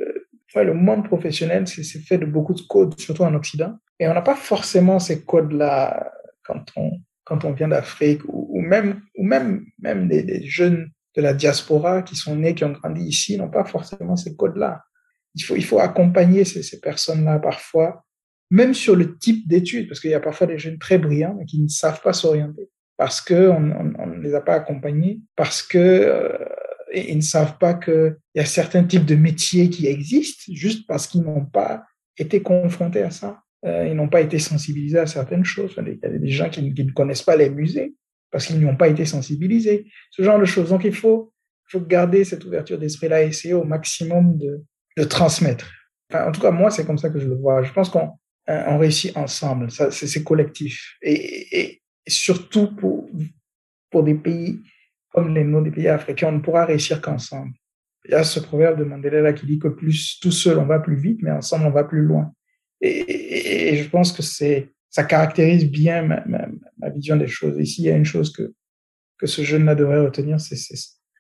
le, 0.55 0.73
monde 0.73 1.05
professionnel, 1.05 1.67
c'est 1.67 1.84
fait 1.99 2.17
de 2.17 2.25
beaucoup 2.25 2.53
de 2.53 2.61
codes, 2.61 2.99
surtout 2.99 3.23
en 3.23 3.34
Occident. 3.34 3.73
Et 3.99 4.07
on 4.07 4.13
n'a 4.13 4.21
pas 4.21 4.36
forcément 4.36 4.99
ces 4.99 5.23
codes-là 5.23 6.11
quand 6.43 6.63
on, 6.75 6.91
quand 7.23 7.45
on 7.45 7.53
vient 7.53 7.69
d'Afrique 7.69 8.21
ou, 8.27 8.61
même, 8.61 9.01
ou 9.17 9.25
même, 9.25 9.65
même 9.79 10.07
des, 10.07 10.43
jeunes 10.45 10.89
de 11.15 11.21
la 11.21 11.34
diaspora 11.34 12.01
qui 12.01 12.15
sont 12.15 12.36
nés, 12.36 12.55
qui 12.55 12.63
ont 12.63 12.71
grandi 12.71 13.03
ici, 13.03 13.38
n'ont 13.38 13.49
pas 13.49 13.65
forcément 13.65 14.15
ces 14.15 14.36
codes-là. 14.36 14.84
Il 15.36 15.43
faut, 15.43 15.55
il 15.55 15.65
faut 15.65 15.79
accompagner 15.79 16.45
ces, 16.45 16.63
ces 16.63 16.79
personnes-là 16.79 17.39
parfois 17.39 18.03
même 18.53 18.75
sur 18.75 18.95
le 18.95 19.17
type 19.17 19.47
d'études, 19.47 19.88
parce 19.88 19.99
qu'il 19.99 20.11
y 20.11 20.13
a 20.13 20.19
parfois 20.19 20.45
des 20.45 20.59
jeunes 20.59 20.77
très 20.77 20.99
brillants 20.99 21.36
mais 21.39 21.45
qui 21.45 21.59
ne 21.59 21.67
savent 21.67 22.01
pas 22.01 22.13
s'orienter, 22.13 22.69
parce 22.97 23.19
que 23.19 23.49
on, 23.49 23.71
on, 23.71 23.93
on, 23.97 24.07
ne 24.07 24.21
les 24.21 24.36
a 24.36 24.41
pas 24.41 24.53
accompagnés, 24.53 25.21
parce 25.36 25.63
que 25.63 25.79
euh, 25.79 26.38
ils 26.93 27.17
ne 27.17 27.21
savent 27.21 27.57
pas 27.57 27.73
qu'il 27.73 28.15
y 28.36 28.39
a 28.39 28.45
certains 28.45 28.84
types 28.84 29.05
de 29.05 29.15
métiers 29.15 29.71
qui 29.71 29.88
existent, 29.88 30.53
juste 30.53 30.86
parce 30.88 31.07
qu'ils 31.07 31.23
n'ont 31.23 31.45
pas 31.45 31.84
été 32.15 32.43
confrontés 32.43 33.01
à 33.01 33.09
ça. 33.09 33.41
Euh, 33.65 33.88
ils 33.88 33.95
n'ont 33.95 34.09
pas 34.09 34.21
été 34.21 34.38
sensibilisés 34.38 34.99
à 34.99 35.07
certaines 35.07 35.45
choses. 35.45 35.73
Il 35.79 35.99
y 35.99 36.05
a 36.05 36.09
des 36.09 36.27
gens 36.27 36.49
qui, 36.49 36.73
qui 36.73 36.84
ne 36.84 36.91
connaissent 36.91 37.23
pas 37.23 37.38
les 37.38 37.49
musées 37.49 37.95
parce 38.29 38.45
qu'ils 38.45 38.59
n'y 38.59 38.65
ont 38.65 38.75
pas 38.75 38.89
été 38.89 39.05
sensibilisés. 39.05 39.88
Ce 40.11 40.21
genre 40.21 40.38
de 40.38 40.45
choses. 40.45 40.69
Donc 40.69 40.84
il 40.84 40.93
faut, 40.93 41.34
il 41.69 41.79
faut 41.79 41.86
garder 41.86 42.23
cette 42.23 42.45
ouverture 42.45 42.77
d'esprit-là 42.77 43.23
essayer 43.23 43.53
au 43.53 43.63
maximum 43.63 44.38
de, 44.38 44.63
de 44.97 45.03
transmettre. 45.03 45.71
En 46.13 46.31
tout 46.31 46.41
cas, 46.41 46.51
moi, 46.51 46.69
c'est 46.69 46.85
comme 46.85 46.97
ça 46.97 47.09
que 47.09 47.19
je 47.19 47.27
le 47.27 47.35
vois. 47.35 47.63
Je 47.63 47.71
pense 47.71 47.89
qu'on 47.89 48.11
on 48.47 48.77
réussit 48.77 49.15
ensemble. 49.17 49.71
Ça, 49.71 49.91
c'est 49.91 50.23
collectif. 50.23 50.97
Et, 51.01 51.81
surtout 52.07 52.75
pour, 52.75 53.09
pour 53.89 54.03
des 54.03 54.15
pays 54.15 54.59
comme 55.13 55.33
les 55.33 55.43
des 55.63 55.71
pays 55.71 55.87
africains, 55.87 56.29
on 56.29 56.33
ne 56.33 56.39
pourra 56.39 56.65
réussir 56.65 56.99
qu'ensemble. 56.99 57.53
Il 58.05 58.11
y 58.11 58.15
a 58.15 58.23
ce 58.23 58.39
proverbe 58.39 58.79
de 58.79 58.83
Mandela 58.83 59.31
qui 59.31 59.45
dit 59.45 59.59
que 59.59 59.67
plus 59.67 60.19
tout 60.19 60.31
seul 60.31 60.57
on 60.57 60.65
va 60.65 60.79
plus 60.79 60.95
vite, 60.95 61.19
mais 61.21 61.31
ensemble 61.31 61.67
on 61.67 61.71
va 61.71 61.83
plus 61.83 62.01
loin. 62.01 62.33
Et, 62.81 63.75
je 63.77 63.89
pense 63.89 64.11
que 64.11 64.23
c'est 64.23 64.73
ça 64.89 65.03
caractérise 65.03 65.69
bien 65.69 66.01
ma, 66.03 66.89
vision 66.89 67.15
des 67.15 67.27
choses. 67.27 67.55
Ici, 67.59 67.83
il 67.83 67.85
y 67.85 67.91
a 67.91 67.95
une 67.95 68.05
chose 68.05 68.33
que 68.33 68.53
que 69.19 69.27
ce 69.27 69.43
jeune-là 69.43 69.75
devrait 69.75 70.01
retenir, 70.01 70.39
c'est 70.41 70.57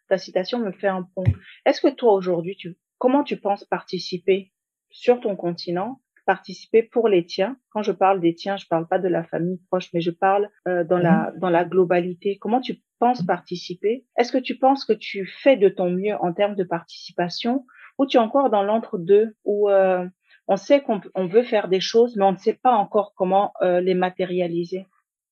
ta 0.09 0.17
citation 0.17 0.59
me 0.59 0.71
fait 0.71 0.87
un 0.87 1.07
pont. 1.15 1.23
Est-ce 1.65 1.81
que 1.81 1.93
toi 1.95 2.13
aujourd'hui, 2.13 2.55
tu 2.57 2.75
comment 3.03 3.25
tu 3.25 3.35
penses 3.35 3.65
participer 3.65 4.53
sur 4.89 5.19
ton 5.19 5.35
continent 5.35 5.99
participer 6.25 6.83
pour 6.83 7.09
les 7.09 7.25
tiens? 7.25 7.57
Quand 7.71 7.83
je 7.83 7.91
parle 7.91 8.21
des 8.21 8.33
tiens, 8.33 8.55
je 8.55 8.65
parle 8.65 8.87
pas 8.87 8.97
de 8.97 9.09
la 9.09 9.25
famille 9.25 9.59
proche, 9.67 9.89
mais 9.93 9.99
je 9.99 10.11
parle 10.11 10.47
euh, 10.69 10.85
dans 10.85 10.97
la 10.97 11.33
dans 11.41 11.49
la 11.49 11.65
globalité. 11.65 12.37
Comment 12.37 12.61
tu 12.61 12.73
penses 12.99 13.21
participer? 13.21 14.05
Est-ce 14.17 14.31
que 14.31 14.37
tu 14.37 14.55
penses 14.57 14.85
que 14.85 14.93
tu 14.93 15.25
fais 15.25 15.57
de 15.57 15.67
ton 15.67 15.89
mieux 15.89 16.15
en 16.21 16.31
termes 16.31 16.55
de 16.55 16.63
participation, 16.63 17.65
ou 17.97 18.05
tu 18.05 18.15
es 18.15 18.21
encore 18.21 18.49
dans 18.49 18.63
l'entre-deux 18.63 19.35
où 19.43 19.69
euh, 19.69 20.07
on 20.47 20.55
sait 20.55 20.81
qu'on 20.81 21.01
on 21.13 21.27
veut 21.27 21.43
faire 21.43 21.67
des 21.67 21.81
choses, 21.81 22.15
mais 22.15 22.23
on 22.23 22.31
ne 22.31 22.37
sait 22.37 22.59
pas 22.67 22.75
encore 22.83 23.13
comment 23.17 23.51
euh, 23.61 23.81
les 23.81 23.95
matérialiser? 23.95 24.85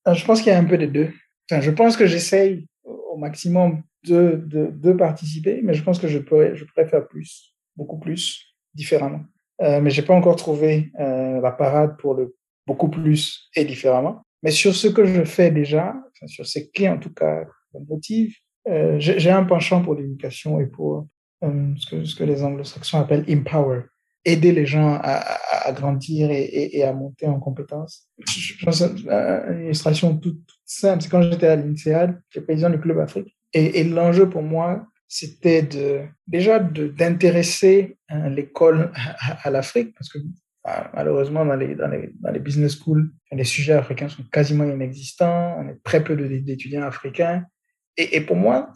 Je 0.06 0.24
pense 0.26 0.42
qu'il 0.42 0.52
y 0.52 0.54
a 0.54 0.58
un 0.58 0.64
peu 0.64 0.76
des 0.76 0.88
deux. 0.88 1.10
Enfin, 1.50 1.62
je 1.62 1.70
pense 1.70 1.96
que 1.96 2.06
j'essaye 2.06 2.66
au 2.84 3.16
maximum 3.16 3.82
de, 4.04 4.42
de, 4.46 4.70
de 4.70 4.92
participer, 4.92 5.60
mais 5.62 5.74
je 5.74 5.82
pense 5.82 5.98
que 5.98 6.08
je 6.08 6.18
pourrais 6.18 6.54
je 6.54 6.64
pourrais 6.66 6.88
faire 6.88 7.06
plus, 7.06 7.51
beaucoup 7.76 7.98
plus, 7.98 8.54
différemment. 8.74 9.20
Euh, 9.60 9.80
mais 9.80 9.90
j'ai 9.90 10.02
pas 10.02 10.14
encore 10.14 10.36
trouvé 10.36 10.90
euh, 10.98 11.40
la 11.40 11.52
parade 11.52 11.96
pour 11.98 12.14
le 12.14 12.34
beaucoup 12.66 12.88
plus 12.88 13.50
et 13.56 13.64
différemment. 13.64 14.22
Mais 14.42 14.50
sur 14.50 14.74
ce 14.74 14.88
que 14.88 15.04
je 15.04 15.24
fais 15.24 15.50
déjà, 15.50 15.94
sur 16.26 16.46
ce 16.46 16.58
qui 16.58 16.88
en 16.88 16.98
tout 16.98 17.12
cas 17.12 17.44
me 17.74 17.80
motive, 17.86 18.34
euh, 18.68 18.96
j'ai 18.98 19.30
un 19.30 19.44
penchant 19.44 19.82
pour 19.82 19.94
l'éducation 19.94 20.60
et 20.60 20.66
pour 20.66 21.08
euh, 21.44 21.74
ce, 21.76 22.14
que, 22.14 22.24
les 22.24 22.44
anglo-saxons 22.44 23.00
appellent 23.00 23.24
empower, 23.28 23.82
aider 24.24 24.52
les 24.52 24.66
gens 24.66 25.00
à, 25.02 25.72
grandir 25.72 26.30
et, 26.30 26.82
à 26.82 26.92
monter 26.92 27.26
en 27.26 27.40
compétences. 27.40 28.08
Je 28.18 28.64
pense 28.64 28.82
à 28.82 29.50
une 29.50 29.64
illustration 29.64 30.16
toute, 30.16 30.40
simple, 30.64 31.02
c'est 31.02 31.08
quand 31.08 31.22
j'étais 31.22 31.48
à 31.48 31.56
l'INSEAD, 31.56 32.20
j'étais 32.30 32.44
président 32.44 32.70
du 32.70 32.80
Club 32.80 33.00
Afrique, 33.00 33.36
et 33.52 33.82
l'enjeu 33.84 34.28
pour 34.30 34.42
moi, 34.42 34.86
c'était 35.14 35.60
de 35.60 36.06
déjà 36.26 36.58
d'intéresser 36.58 37.98
hein, 38.08 38.30
l'école 38.30 38.90
à, 39.44 39.50
l'Afrique 39.50 39.94
parce 39.94 40.08
que 40.08 40.18
bah, 40.64 40.90
malheureusement 40.94 41.44
dans 41.44 41.54
les, 41.54 41.74
dans 41.74 41.88
les 41.88 42.08
dans 42.18 42.30
les 42.30 42.38
business 42.38 42.78
schools 42.78 43.10
les 43.30 43.44
sujets 43.44 43.74
africains 43.74 44.08
sont 44.08 44.22
quasiment 44.32 44.64
inexistants 44.64 45.58
on 45.58 45.68
est 45.68 45.78
très 45.84 46.02
peu 46.02 46.16
d'étudiants 46.16 46.84
africains. 46.84 47.44
Et, 47.98 48.16
et 48.16 48.20
pour 48.22 48.36
moi 48.36 48.72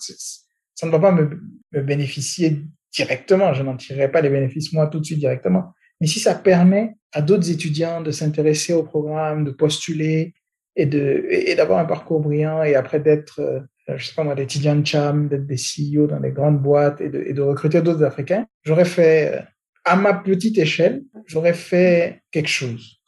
ça 0.75 0.87
ne 0.87 0.93
va 0.93 0.99
pas 0.99 1.13
me, 1.13 1.41
me 1.73 1.81
bénéficier 1.81 2.63
directement 2.93 3.55
je 3.55 3.63
n'en 3.63 3.79
tirerai 3.79 4.13
pas 4.13 4.21
les 4.21 4.29
bénéfices 4.29 4.75
moi 4.75 4.89
tout 4.89 5.01
de 5.01 5.07
suite 5.07 5.21
directement. 5.21 5.73
Mais 6.03 6.07
si 6.07 6.21
ça 6.21 6.35
permet 6.35 6.97
à 7.13 7.23
d'autres 7.23 7.51
étudiants 7.51 8.03
de 8.03 8.11
s'intéresser 8.11 8.75
au 8.75 8.83
programme 8.83 9.47
de 9.47 9.53
postuler 9.53 10.35
et 10.77 10.87
de 10.87 11.27
et, 11.31 11.55
d'avoir 11.55 11.79
un 11.79 11.85
parcours 11.85 12.21
brillant 12.21 12.63
et 12.63 12.75
après 12.75 13.01
d'être 13.01 13.41
euh, 13.41 13.61
je 13.95 14.07
sais 14.07 14.15
pas 14.15 14.25
moi, 14.25 14.35
des 14.35 14.47
Tidiane 14.47 14.85
Cham, 14.85 15.29
d'être 15.29 15.47
des 15.47 15.57
CEO 15.57 16.07
dans 16.07 16.21
des 16.21 16.33
grandes 16.33 16.61
boîtes 16.61 17.01
et 17.01 17.09
de, 17.09 17.23
et 17.23 17.33
de 17.33 17.43
recruter 17.43 17.83
d'autres 17.83 18.03
Africains, 18.03 18.47
j'aurais 18.65 18.85
fait, 18.85 19.45
à 19.85 19.97
ma 19.97 20.15
petite 20.15 20.59
échelle, 20.59 21.05
j'aurais 21.27 21.55
fait 21.55 22.23
quelque 22.33 22.49
chose. 22.49 23.01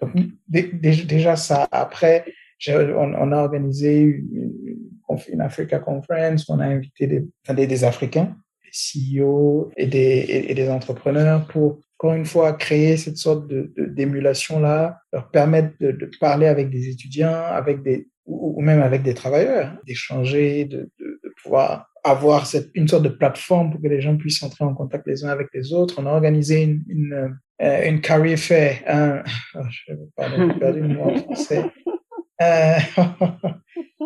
Donc, 0.00 0.12
déjà 0.46 1.36
ça. 1.36 1.66
Après, 1.70 2.26
on, 2.68 3.14
on, 3.14 3.32
a 3.32 3.38
organisé 3.38 4.00
une, 4.00 4.52
une 5.28 5.40
Africa 5.40 5.78
Conference, 5.78 6.50
on 6.50 6.58
a 6.58 6.66
invité 6.66 7.06
des, 7.06 7.26
des, 7.54 7.66
des 7.66 7.84
Africains, 7.84 8.36
des 8.62 9.16
CEO 9.16 9.72
et 9.78 9.86
des, 9.86 9.98
et, 9.98 10.50
et 10.50 10.54
des 10.54 10.68
entrepreneurs 10.68 11.46
pour 11.46 11.80
encore 12.00 12.14
une 12.14 12.24
fois, 12.24 12.54
créer 12.54 12.96
cette 12.96 13.18
sorte 13.18 13.46
d'émulation-là, 13.76 15.00
leur 15.12 15.30
permettre 15.30 15.74
de, 15.80 16.10
parler 16.18 16.46
avec 16.46 16.70
des 16.70 16.88
étudiants, 16.88 17.44
avec 17.44 17.82
des, 17.82 18.08
ou 18.24 18.62
même 18.62 18.80
avec 18.80 19.02
des 19.02 19.12
travailleurs, 19.12 19.76
d'échanger, 19.86 20.64
de, 20.64 20.90
pouvoir 21.42 21.90
avoir 22.02 22.46
cette, 22.46 22.70
une 22.72 22.88
sorte 22.88 23.02
de 23.02 23.10
plateforme 23.10 23.70
pour 23.70 23.82
que 23.82 23.88
les 23.88 24.00
gens 24.00 24.16
puissent 24.16 24.42
entrer 24.42 24.64
en 24.64 24.74
contact 24.74 25.06
les 25.06 25.26
uns 25.26 25.28
avec 25.28 25.48
les 25.52 25.74
autres. 25.74 25.96
On 25.98 26.06
a 26.06 26.10
organisé 26.10 26.62
une, 26.62 26.82
une, 26.88 27.38
euh, 27.60 27.88
une 27.88 28.00
career 28.00 28.38
oh, 29.54 29.60
je 29.70 29.92
pardon, 30.16 30.58
perdu 30.58 30.80
le 30.80 30.88
mot 30.88 31.02
en 31.02 31.16
français. 31.16 31.64
Euh, 32.40 32.78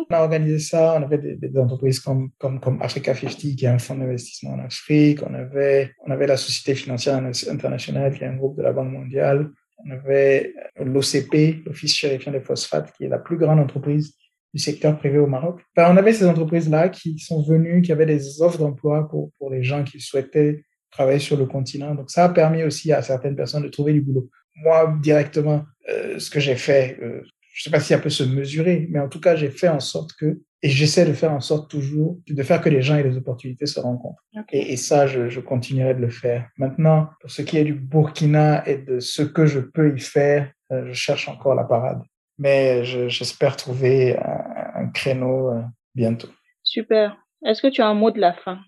on 0.09 0.13
a 0.13 0.21
organisé 0.21 0.59
ça, 0.59 0.95
on 0.97 1.03
avait 1.03 1.17
des, 1.17 1.57
entreprises 1.57 1.99
comme, 1.99 2.29
comme, 2.37 2.59
comme 2.59 2.81
Africa 2.81 3.13
50, 3.13 3.37
qui 3.37 3.65
est 3.65 3.67
un 3.67 3.79
fonds 3.79 3.95
d'investissement 3.95 4.51
en 4.51 4.59
Afrique, 4.59 5.19
on 5.23 5.33
avait, 5.33 5.93
on 6.05 6.11
avait 6.11 6.27
la 6.27 6.37
Société 6.37 6.75
financière 6.75 7.15
internationale, 7.49 8.13
qui 8.13 8.23
est 8.23 8.27
un 8.27 8.35
groupe 8.35 8.57
de 8.57 8.63
la 8.63 8.73
Banque 8.73 8.91
mondiale, 8.91 9.51
on 9.85 9.91
avait 9.91 10.53
l'OCP, 10.79 11.65
l'Office 11.65 11.95
chérifien 11.95 12.31
des 12.31 12.41
phosphates, 12.41 12.93
qui 12.93 13.05
est 13.05 13.09
la 13.09 13.19
plus 13.19 13.37
grande 13.37 13.59
entreprise 13.59 14.15
du 14.53 14.61
secteur 14.61 14.97
privé 14.97 15.17
au 15.17 15.27
Maroc. 15.27 15.61
Enfin, 15.75 15.93
on 15.93 15.97
avait 15.97 16.13
ces 16.13 16.25
entreprises-là 16.25 16.89
qui 16.89 17.19
sont 17.19 17.43
venues, 17.43 17.81
qui 17.81 17.91
avaient 17.91 18.05
des 18.05 18.41
offres 18.41 18.57
d'emploi 18.57 19.07
pour, 19.09 19.31
pour 19.37 19.51
les 19.51 19.63
gens 19.63 19.83
qui 19.83 19.99
souhaitaient 19.99 20.63
travailler 20.91 21.19
sur 21.19 21.37
le 21.37 21.45
continent. 21.45 21.93
Donc, 21.93 22.09
ça 22.09 22.25
a 22.25 22.29
permis 22.29 22.63
aussi 22.63 22.93
à 22.93 23.01
certaines 23.01 23.35
personnes 23.35 23.63
de 23.63 23.67
trouver 23.67 23.91
du 23.91 24.01
boulot. 24.01 24.29
Moi, 24.55 24.97
directement, 25.01 25.65
euh, 25.89 26.17
ce 26.19 26.29
que 26.29 26.39
j'ai 26.39 26.55
fait, 26.55 26.97
euh, 27.01 27.21
je 27.55 27.63
sais 27.63 27.69
pas 27.69 27.79
si 27.79 27.87
ça 27.87 27.99
peut 27.99 28.09
se 28.09 28.23
mesurer, 28.23 28.85
mais 28.91 28.99
en 28.99 29.07
tout 29.07 29.21
cas, 29.21 29.37
j'ai 29.37 29.49
fait 29.49 29.69
en 29.69 29.79
sorte 29.79 30.11
que, 30.19 30.41
et 30.61 30.67
j'essaie 30.67 31.05
de 31.05 31.13
faire 31.13 31.31
en 31.31 31.39
sorte 31.39 31.71
toujours, 31.71 32.19
de 32.27 32.43
faire 32.43 32.59
que 32.59 32.67
les 32.67 32.81
gens 32.81 32.97
et 32.97 33.03
les 33.03 33.15
opportunités 33.15 33.65
se 33.65 33.79
rencontrent. 33.79 34.21
Okay. 34.37 34.57
Et, 34.57 34.73
et, 34.73 34.77
ça, 34.77 35.07
je, 35.07 35.29
je, 35.29 35.39
continuerai 35.39 35.93
de 35.93 36.01
le 36.01 36.09
faire. 36.09 36.49
Maintenant, 36.57 37.07
pour 37.21 37.31
ce 37.31 37.41
qui 37.43 37.57
est 37.57 37.63
du 37.63 37.73
Burkina 37.73 38.67
et 38.67 38.77
de 38.77 38.99
ce 38.99 39.21
que 39.21 39.45
je 39.45 39.61
peux 39.61 39.95
y 39.95 40.01
faire, 40.01 40.51
euh, 40.73 40.85
je 40.87 40.93
cherche 40.93 41.29
encore 41.29 41.55
la 41.55 41.63
parade. 41.63 42.01
mais 42.37 42.83
j'espère 42.83 43.55
trouver 43.55 44.17
un, 44.17 44.81
un 44.81 44.87
créneau 44.89 45.51
euh, 45.51 45.61
bientôt. 45.95 46.29
Super. 46.61 47.17
Est-ce 47.45 47.61
que 47.61 47.67
tu 47.67 47.81
as 47.81 47.87
un 47.87 47.93
mot 47.93 48.11
de 48.11 48.19
la 48.19 48.33
fin? 48.33 48.59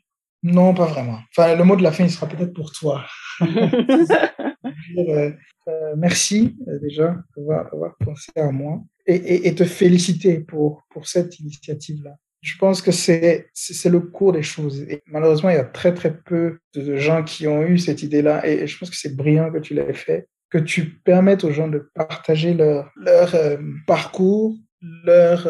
Non, 0.44 0.74
pas 0.74 0.86
vraiment. 0.86 1.20
Enfin, 1.36 1.56
le 1.56 1.64
mot 1.66 1.76
de 1.76 1.84
la 1.84 1.92
fin, 1.92 2.06
il 2.06 2.10
sera 2.10 2.28
peut-être 2.28 2.54
pour 2.54 2.72
toi. 2.72 3.04
euh, 5.68 5.95
merci 5.97 6.55
euh, 6.68 6.80
déjà 6.80 7.15
d'avoir, 7.36 7.95
pensé 8.03 8.32
à 8.36 8.51
moi 8.51 8.82
et, 9.05 9.53
te 9.55 9.63
féliciter 9.63 10.39
pour, 10.39 10.86
pour 10.89 11.07
cette 11.07 11.39
initiative-là. 11.39 12.15
Je 12.41 12.57
pense 12.57 12.82
que 12.82 12.91
c'est, 12.91 13.49
le 13.86 13.99
cours 13.99 14.34
des 14.34 14.43
choses. 14.43 14.82
Et 14.84 15.01
malheureusement, 15.07 15.49
il 15.49 15.55
y 15.55 15.59
a 15.59 15.63
très 15.63 15.93
très 15.93 16.15
peu 16.15 16.59
de 16.74 16.97
gens 16.97 17.24
qui 17.24 17.47
ont 17.47 17.63
eu 17.63 17.78
cette 17.78 18.03
idée-là 18.03 18.45
et, 18.47 18.68
je 18.68 18.78
pense 18.78 18.89
que 18.89 18.95
c'est 18.95 19.15
brillant 19.15 19.51
que 19.51 19.59
tu 19.59 19.74
l'aies 19.74 19.93
fait, 19.93 20.28
que 20.49 20.57
tu 20.57 20.99
permettes 20.99 21.43
aux 21.43 21.51
gens 21.51 21.68
de 21.68 21.89
partager 21.93 22.53
leur, 22.53 22.91
leur 22.95 23.34
euh, 23.36 23.57
parcours, 23.86 24.55
leur 24.82 25.49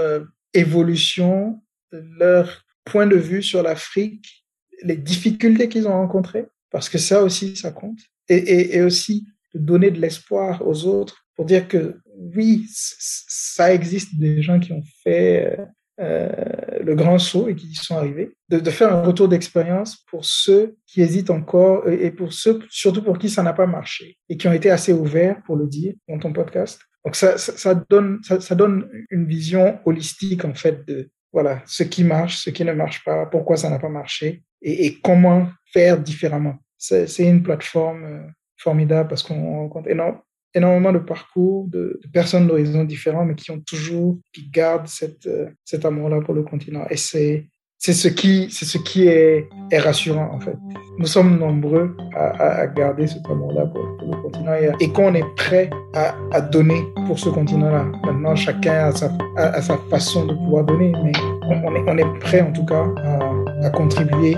évolution, 0.53 1.61
leur 1.91 2.63
point 2.85 3.05
de 3.05 3.17
vue 3.17 3.43
sur 3.43 3.61
l'Afrique, 3.61 4.45
les 4.83 4.97
difficultés 4.97 5.67
qu'ils 5.69 5.87
ont 5.87 5.93
rencontrées, 5.93 6.45
parce 6.71 6.89
que 6.89 6.97
ça 6.97 7.23
aussi, 7.23 7.55
ça 7.55 7.71
compte. 7.71 7.99
Et, 8.29 8.77
et, 8.77 8.81
aussi 8.81 9.25
donner 9.57 9.91
de 9.91 9.99
l'espoir 9.99 10.65
aux 10.65 10.85
autres 10.85 11.25
pour 11.35 11.45
dire 11.45 11.67
que 11.67 11.97
oui, 12.17 12.65
ça 12.69 13.73
existe 13.73 14.17
des 14.17 14.41
gens 14.41 14.59
qui 14.59 14.73
ont 14.73 14.83
fait 15.03 15.57
euh, 15.99 16.29
le 16.83 16.95
grand 16.95 17.17
saut 17.19 17.47
et 17.47 17.55
qui 17.55 17.67
y 17.67 17.75
sont 17.75 17.95
arrivés. 17.95 18.31
De, 18.49 18.59
faire 18.69 18.93
un 18.93 19.01
retour 19.01 19.27
d'expérience 19.27 19.97
pour 20.09 20.25
ceux 20.25 20.75
qui 20.85 21.01
hésitent 21.01 21.29
encore 21.29 21.87
et, 21.89 22.05
et 22.05 22.11
pour 22.11 22.33
ceux, 22.33 22.59
surtout 22.69 23.03
pour 23.03 23.17
qui 23.17 23.29
ça 23.29 23.43
n'a 23.43 23.53
pas 23.53 23.67
marché 23.67 24.17
et 24.29 24.37
qui 24.37 24.47
ont 24.47 24.53
été 24.53 24.69
assez 24.69 24.93
ouverts 24.93 25.41
pour 25.45 25.55
le 25.55 25.67
dire 25.67 25.93
dans 26.07 26.19
ton 26.19 26.33
podcast. 26.33 26.79
Donc 27.03 27.15
ça, 27.15 27.37
ça, 27.37 27.73
donne, 27.73 28.19
ça, 28.21 28.55
donne 28.55 28.89
une 29.09 29.25
vision 29.25 29.79
holistique 29.85 30.43
en 30.43 30.53
fait 30.53 30.85
de 30.85 31.09
voilà 31.31 31.61
ce 31.65 31.83
qui 31.83 32.03
marche, 32.03 32.37
ce 32.37 32.49
qui 32.49 32.65
ne 32.65 32.73
marche 32.73 33.03
pas, 33.03 33.25
pourquoi 33.25 33.57
ça 33.57 33.69
n'a 33.69 33.79
pas 33.79 33.89
marché 33.89 34.43
et, 34.61 34.99
comment 35.01 35.47
faire 35.71 35.99
différemment. 35.99 36.57
C'est 36.77 37.07
une 37.19 37.43
plateforme 37.43 38.03
euh, 38.03 38.27
formidable 38.57 39.09
parce 39.09 39.23
qu'on 39.23 39.57
rencontre 39.57 39.89
énormément 40.53 40.91
de 40.91 40.99
parcours 40.99 41.67
de, 41.67 41.99
personnes 42.11 42.47
d'horizons 42.47 42.83
différents, 42.83 43.25
mais 43.25 43.35
qui 43.35 43.51
ont 43.51 43.59
toujours, 43.59 44.17
qui 44.33 44.49
gardent 44.49 44.87
cette, 44.87 45.27
euh, 45.27 45.49
cet 45.63 45.85
amour-là 45.85 46.21
pour 46.21 46.33
le 46.33 46.43
continent. 46.43 46.85
Et 46.89 46.97
c'est, 46.97 47.47
c'est 47.77 47.93
ce 47.93 48.07
qui, 48.07 48.49
c'est 48.49 48.65
ce 48.65 48.79
qui 48.79 49.07
est, 49.07 49.47
rassurant, 49.71 50.31
en 50.33 50.39
fait. 50.39 50.57
Nous 50.97 51.05
sommes 51.05 51.37
nombreux 51.37 51.95
à, 52.15 52.61
à 52.61 52.67
garder 52.67 53.05
cet 53.05 53.25
amour-là 53.29 53.67
pour, 53.67 53.83
le 53.83 54.21
continent 54.23 54.53
et, 54.79 54.91
qu'on 54.91 55.13
est 55.13 55.35
prêt 55.35 55.69
à, 55.93 56.15
à, 56.31 56.41
donner 56.41 56.81
pour 57.05 57.19
ce 57.19 57.29
continent-là. 57.29 57.85
Maintenant, 58.05 58.35
chacun 58.35 58.87
a 58.87 58.91
sa, 58.93 59.11
a, 59.37 59.61
sa 59.61 59.77
façon 59.89 60.25
de 60.25 60.33
pouvoir 60.33 60.63
donner, 60.63 60.91
mais 61.03 61.11
on, 61.43 61.75
est, 61.75 61.83
on 61.87 61.97
est 61.97 62.19
prêt, 62.19 62.41
en 62.41 62.51
tout 62.51 62.65
cas, 62.65 62.87
à, 63.63 63.69
contribuer 63.69 64.35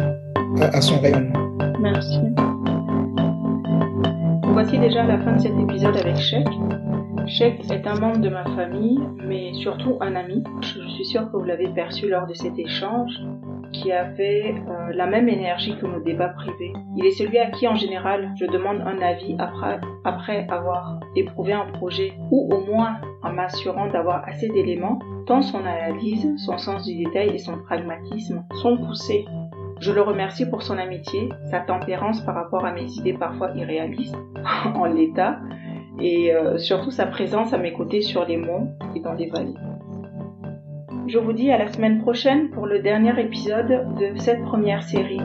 à 0.60 0.82
son 0.82 1.00
rayonnement. 1.00 1.56
Merci. 1.80 2.20
Voici 4.62 4.78
déjà 4.78 5.04
la 5.04 5.18
fin 5.20 5.38
de 5.38 5.40
cet 5.40 5.58
épisode 5.58 5.96
avec 5.96 6.18
Sheikh. 6.18 6.46
Sheikh 7.28 7.72
est 7.72 7.88
un 7.88 7.98
membre 7.98 8.18
de 8.18 8.28
ma 8.28 8.44
famille, 8.44 9.00
mais 9.26 9.54
surtout 9.54 9.96
un 10.02 10.18
ami. 10.18 10.44
Je 10.60 10.86
suis 10.96 11.06
sûre 11.06 11.32
que 11.32 11.38
vous 11.38 11.46
l'avez 11.46 11.70
perçu 11.70 12.10
lors 12.10 12.28
de 12.28 12.34
cet 12.34 12.60
échange, 12.60 13.22
qui 13.72 13.94
avait 13.94 14.56
euh, 14.68 14.92
la 14.94 15.06
même 15.06 15.30
énergie 15.30 15.78
que 15.78 15.86
nos 15.86 16.02
débats 16.02 16.34
privés. 16.36 16.74
Il 16.98 17.06
est 17.06 17.12
celui 17.12 17.38
à 17.38 17.52
qui, 17.52 17.70
en 17.70 17.76
général, 17.76 18.34
je 18.38 18.48
demande 18.48 18.82
un 18.82 19.02
avis 19.02 19.38
après 20.04 20.46
avoir 20.50 21.00
éprouvé 21.16 21.54
un 21.54 21.72
projet, 21.72 22.12
ou 22.30 22.54
au 22.54 22.66
moins 22.66 22.98
en 23.24 23.32
m'assurant 23.32 23.88
d'avoir 23.88 24.28
assez 24.28 24.50
d'éléments, 24.50 25.00
tant 25.26 25.42
son 25.42 25.60
analyse, 25.60 26.36
son 26.36 26.58
sens 26.58 26.86
du 26.86 26.98
détail 26.98 27.30
et 27.30 27.38
son 27.38 27.60
pragmatisme 27.60 28.44
sont 28.62 28.76
poussés 28.76 29.26
je 29.80 29.92
le 29.92 30.02
remercie 30.02 30.46
pour 30.46 30.62
son 30.62 30.78
amitié, 30.78 31.30
sa 31.50 31.60
tempérance 31.60 32.22
par 32.22 32.36
rapport 32.36 32.66
à 32.66 32.74
mes 32.74 32.92
idées 32.94 33.14
parfois 33.14 33.52
irréalistes 33.56 34.18
en 34.76 34.86
l'état 34.86 35.40
et 36.00 36.34
euh, 36.34 36.58
surtout 36.58 36.92
sa 36.92 37.06
présence 37.06 37.54
à 37.54 37.58
mes 37.58 37.74
côtés 37.74 38.02
sur 38.02 38.26
les 38.26 38.38
monts 38.38 38.72
et 38.96 39.00
dans 39.00 39.14
les 39.14 39.28
vallées. 39.28 39.56
Je 41.08 41.18
vous 41.18 41.34
dis 41.34 41.52
à 41.52 41.58
la 41.58 41.68
semaine 41.72 42.02
prochaine 42.02 42.52
pour 42.52 42.68
le 42.68 42.80
dernier 42.80 43.20
épisode 43.20 43.88
de 43.98 44.20
cette 44.20 44.44
première 44.44 44.84
série. 44.84 45.20